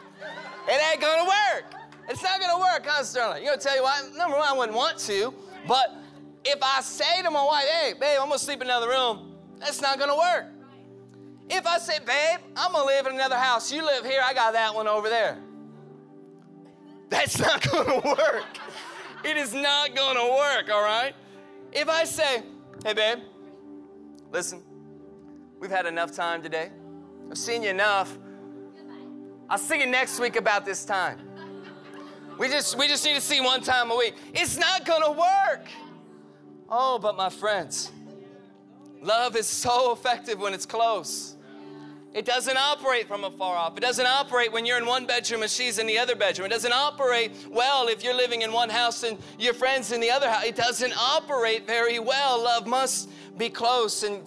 It 0.67 0.81
ain't 0.91 0.99
gonna 0.99 1.23
work. 1.23 1.63
It's 2.09 2.21
not 2.21 2.41
gonna 2.41 2.59
work, 2.59 2.85
huh, 2.85 3.03
Sterling? 3.05 3.41
You 3.41 3.47
gonna 3.47 3.61
tell 3.61 3.73
you 3.73 3.81
why? 3.81 4.01
Number 4.17 4.35
one, 4.35 4.45
I 4.45 4.51
wouldn't 4.51 4.75
want 4.75 4.97
to, 4.99 5.33
but 5.65 5.95
if 6.43 6.61
I 6.61 6.81
say 6.81 7.21
to 7.21 7.31
my 7.31 7.41
wife, 7.41 7.63
hey, 7.63 7.93
babe, 7.93 8.19
I'm 8.19 8.27
gonna 8.27 8.37
sleep 8.37 8.59
in 8.59 8.67
another 8.67 8.89
room, 8.89 9.37
that's 9.59 9.81
not 9.81 9.97
gonna 9.97 10.17
work. 10.17 10.47
If 11.49 11.65
I 11.65 11.77
say, 11.77 11.99
babe, 11.99 12.41
I'm 12.57 12.73
gonna 12.73 12.85
live 12.85 13.07
in 13.07 13.13
another 13.13 13.37
house, 13.37 13.71
you 13.71 13.85
live 13.85 14.03
here, 14.03 14.21
I 14.21 14.33
got 14.33 14.51
that 14.51 14.75
one 14.75 14.89
over 14.89 15.07
there. 15.07 15.37
That's 17.07 17.39
not 17.47 17.65
gonna 17.71 18.01
work. 18.03 18.57
It 19.23 19.37
is 19.37 19.53
not 19.53 19.95
gonna 19.95 20.35
work, 20.35 20.69
all 20.69 20.83
right? 20.83 21.13
If 21.71 21.87
I 21.87 22.03
say, 22.03 22.43
hey, 22.83 22.93
babe, 22.93 23.19
listen, 24.33 24.61
we've 25.61 25.71
had 25.71 25.85
enough 25.85 26.11
time 26.11 26.43
today. 26.43 26.71
I've 27.31 27.37
seen 27.37 27.63
you 27.63 27.69
enough. 27.69 28.17
I'll 29.49 29.57
see 29.57 29.79
you 29.79 29.85
next 29.85 30.19
week 30.19 30.35
about 30.35 30.65
this 30.65 30.85
time. 30.85 31.19
We 32.37 32.47
just 32.47 32.77
we 32.77 32.87
just 32.87 33.05
need 33.05 33.15
to 33.15 33.21
see 33.21 33.41
one 33.41 33.61
time 33.61 33.91
a 33.91 33.95
week. 33.95 34.15
It's 34.33 34.57
not 34.57 34.85
gonna 34.85 35.11
work. 35.11 35.67
Oh, 36.69 36.97
but 36.97 37.15
my 37.15 37.29
friends, 37.29 37.91
love 39.01 39.35
is 39.35 39.47
so 39.47 39.91
effective 39.91 40.39
when 40.39 40.53
it's 40.53 40.65
close. 40.65 41.35
It 42.13 42.25
doesn't 42.25 42.57
operate 42.57 43.07
from 43.07 43.23
afar 43.23 43.55
off. 43.55 43.75
It 43.75 43.81
doesn't 43.81 44.05
operate 44.05 44.51
when 44.51 44.65
you're 44.65 44.77
in 44.77 44.85
one 44.85 45.07
bedroom 45.07 45.41
and 45.41 45.49
she's 45.49 45.79
in 45.79 45.87
the 45.87 45.97
other 45.97 46.15
bedroom. 46.15 46.45
It 46.45 46.51
doesn't 46.51 46.73
operate 46.73 47.31
well 47.49 47.87
if 47.87 48.03
you're 48.03 48.13
living 48.13 48.43
in 48.43 48.51
one 48.51 48.69
house 48.69 49.01
and 49.03 49.17
your 49.39 49.55
friend's 49.55 49.91
in 49.91 49.99
the 49.99 50.11
other 50.11 50.29
house. 50.29 50.45
It 50.45 50.55
doesn't 50.55 50.93
operate 50.95 51.65
very 51.65 51.97
well. 51.97 52.43
Love 52.43 52.67
must 52.67 53.09
be 53.37 53.49
close. 53.49 54.03
And 54.03 54.21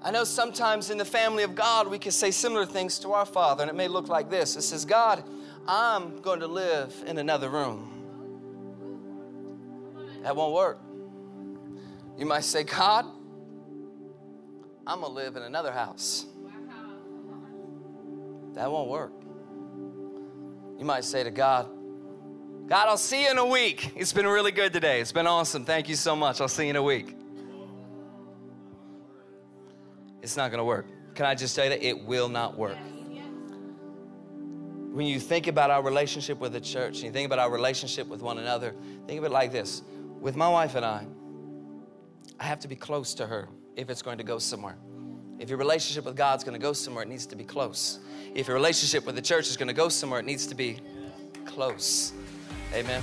I 0.00 0.10
know 0.12 0.24
sometimes 0.24 0.90
in 0.90 0.98
the 0.98 1.04
family 1.04 1.42
of 1.42 1.54
God, 1.54 1.88
we 1.88 1.98
can 1.98 2.12
say 2.12 2.30
similar 2.30 2.64
things 2.64 2.98
to 3.00 3.12
our 3.12 3.26
Father, 3.26 3.62
and 3.62 3.70
it 3.70 3.74
may 3.74 3.88
look 3.88 4.08
like 4.08 4.30
this 4.30 4.56
it 4.56 4.62
says, 4.62 4.84
God, 4.84 5.24
I'm 5.66 6.20
going 6.20 6.40
to 6.40 6.46
live 6.46 6.94
in 7.06 7.18
another 7.18 7.48
room. 7.48 7.94
That 10.22 10.34
won't 10.36 10.54
work. 10.54 10.78
You 12.16 12.26
might 12.26 12.44
say, 12.44 12.64
God, 12.64 13.06
I'm 14.86 15.00
going 15.00 15.12
to 15.12 15.14
live 15.14 15.36
in 15.36 15.42
another 15.42 15.72
house. 15.72 16.26
That 18.54 18.70
won't 18.70 18.88
work. 18.88 19.12
You 20.78 20.84
might 20.84 21.04
say 21.04 21.22
to 21.22 21.30
God, 21.30 21.68
God, 22.66 22.88
I'll 22.88 22.96
see 22.96 23.24
you 23.24 23.30
in 23.30 23.38
a 23.38 23.46
week. 23.46 23.92
It's 23.96 24.12
been 24.12 24.26
really 24.26 24.52
good 24.52 24.72
today. 24.72 25.00
It's 25.00 25.12
been 25.12 25.26
awesome. 25.26 25.64
Thank 25.64 25.88
you 25.88 25.96
so 25.96 26.14
much. 26.14 26.40
I'll 26.40 26.48
see 26.48 26.64
you 26.64 26.70
in 26.70 26.76
a 26.76 26.82
week 26.82 27.17
it's 30.22 30.36
not 30.36 30.50
going 30.50 30.58
to 30.58 30.64
work. 30.64 30.86
Can 31.14 31.26
I 31.26 31.34
just 31.34 31.54
say 31.54 31.68
that 31.68 31.82
it 31.82 32.04
will 32.04 32.28
not 32.28 32.56
work? 32.56 32.78
When 34.92 35.06
you 35.06 35.20
think 35.20 35.46
about 35.46 35.70
our 35.70 35.82
relationship 35.82 36.38
with 36.38 36.52
the 36.52 36.60
church, 36.60 36.96
and 36.96 37.04
you 37.04 37.12
think 37.12 37.26
about 37.26 37.38
our 37.38 37.50
relationship 37.50 38.06
with 38.08 38.22
one 38.22 38.38
another, 38.38 38.74
think 39.06 39.18
of 39.18 39.24
it 39.24 39.30
like 39.30 39.52
this. 39.52 39.82
With 40.20 40.34
my 40.34 40.48
wife 40.48 40.74
and 40.74 40.84
I, 40.84 41.06
I 42.40 42.44
have 42.44 42.60
to 42.60 42.68
be 42.68 42.76
close 42.76 43.14
to 43.14 43.26
her 43.26 43.48
if 43.76 43.90
it's 43.90 44.02
going 44.02 44.18
to 44.18 44.24
go 44.24 44.38
somewhere. 44.38 44.76
If 45.38 45.48
your 45.50 45.58
relationship 45.58 46.04
with 46.04 46.16
God's 46.16 46.42
going 46.42 46.58
to 46.58 46.62
go 46.62 46.72
somewhere, 46.72 47.04
it 47.04 47.08
needs 47.08 47.26
to 47.26 47.36
be 47.36 47.44
close. 47.44 48.00
If 48.34 48.48
your 48.48 48.56
relationship 48.56 49.06
with 49.06 49.14
the 49.14 49.22
church 49.22 49.48
is 49.48 49.56
going 49.56 49.68
to 49.68 49.74
go 49.74 49.88
somewhere, 49.88 50.20
it 50.20 50.26
needs 50.26 50.46
to 50.48 50.54
be 50.54 50.80
close. 51.44 52.12
Amen. 52.74 53.02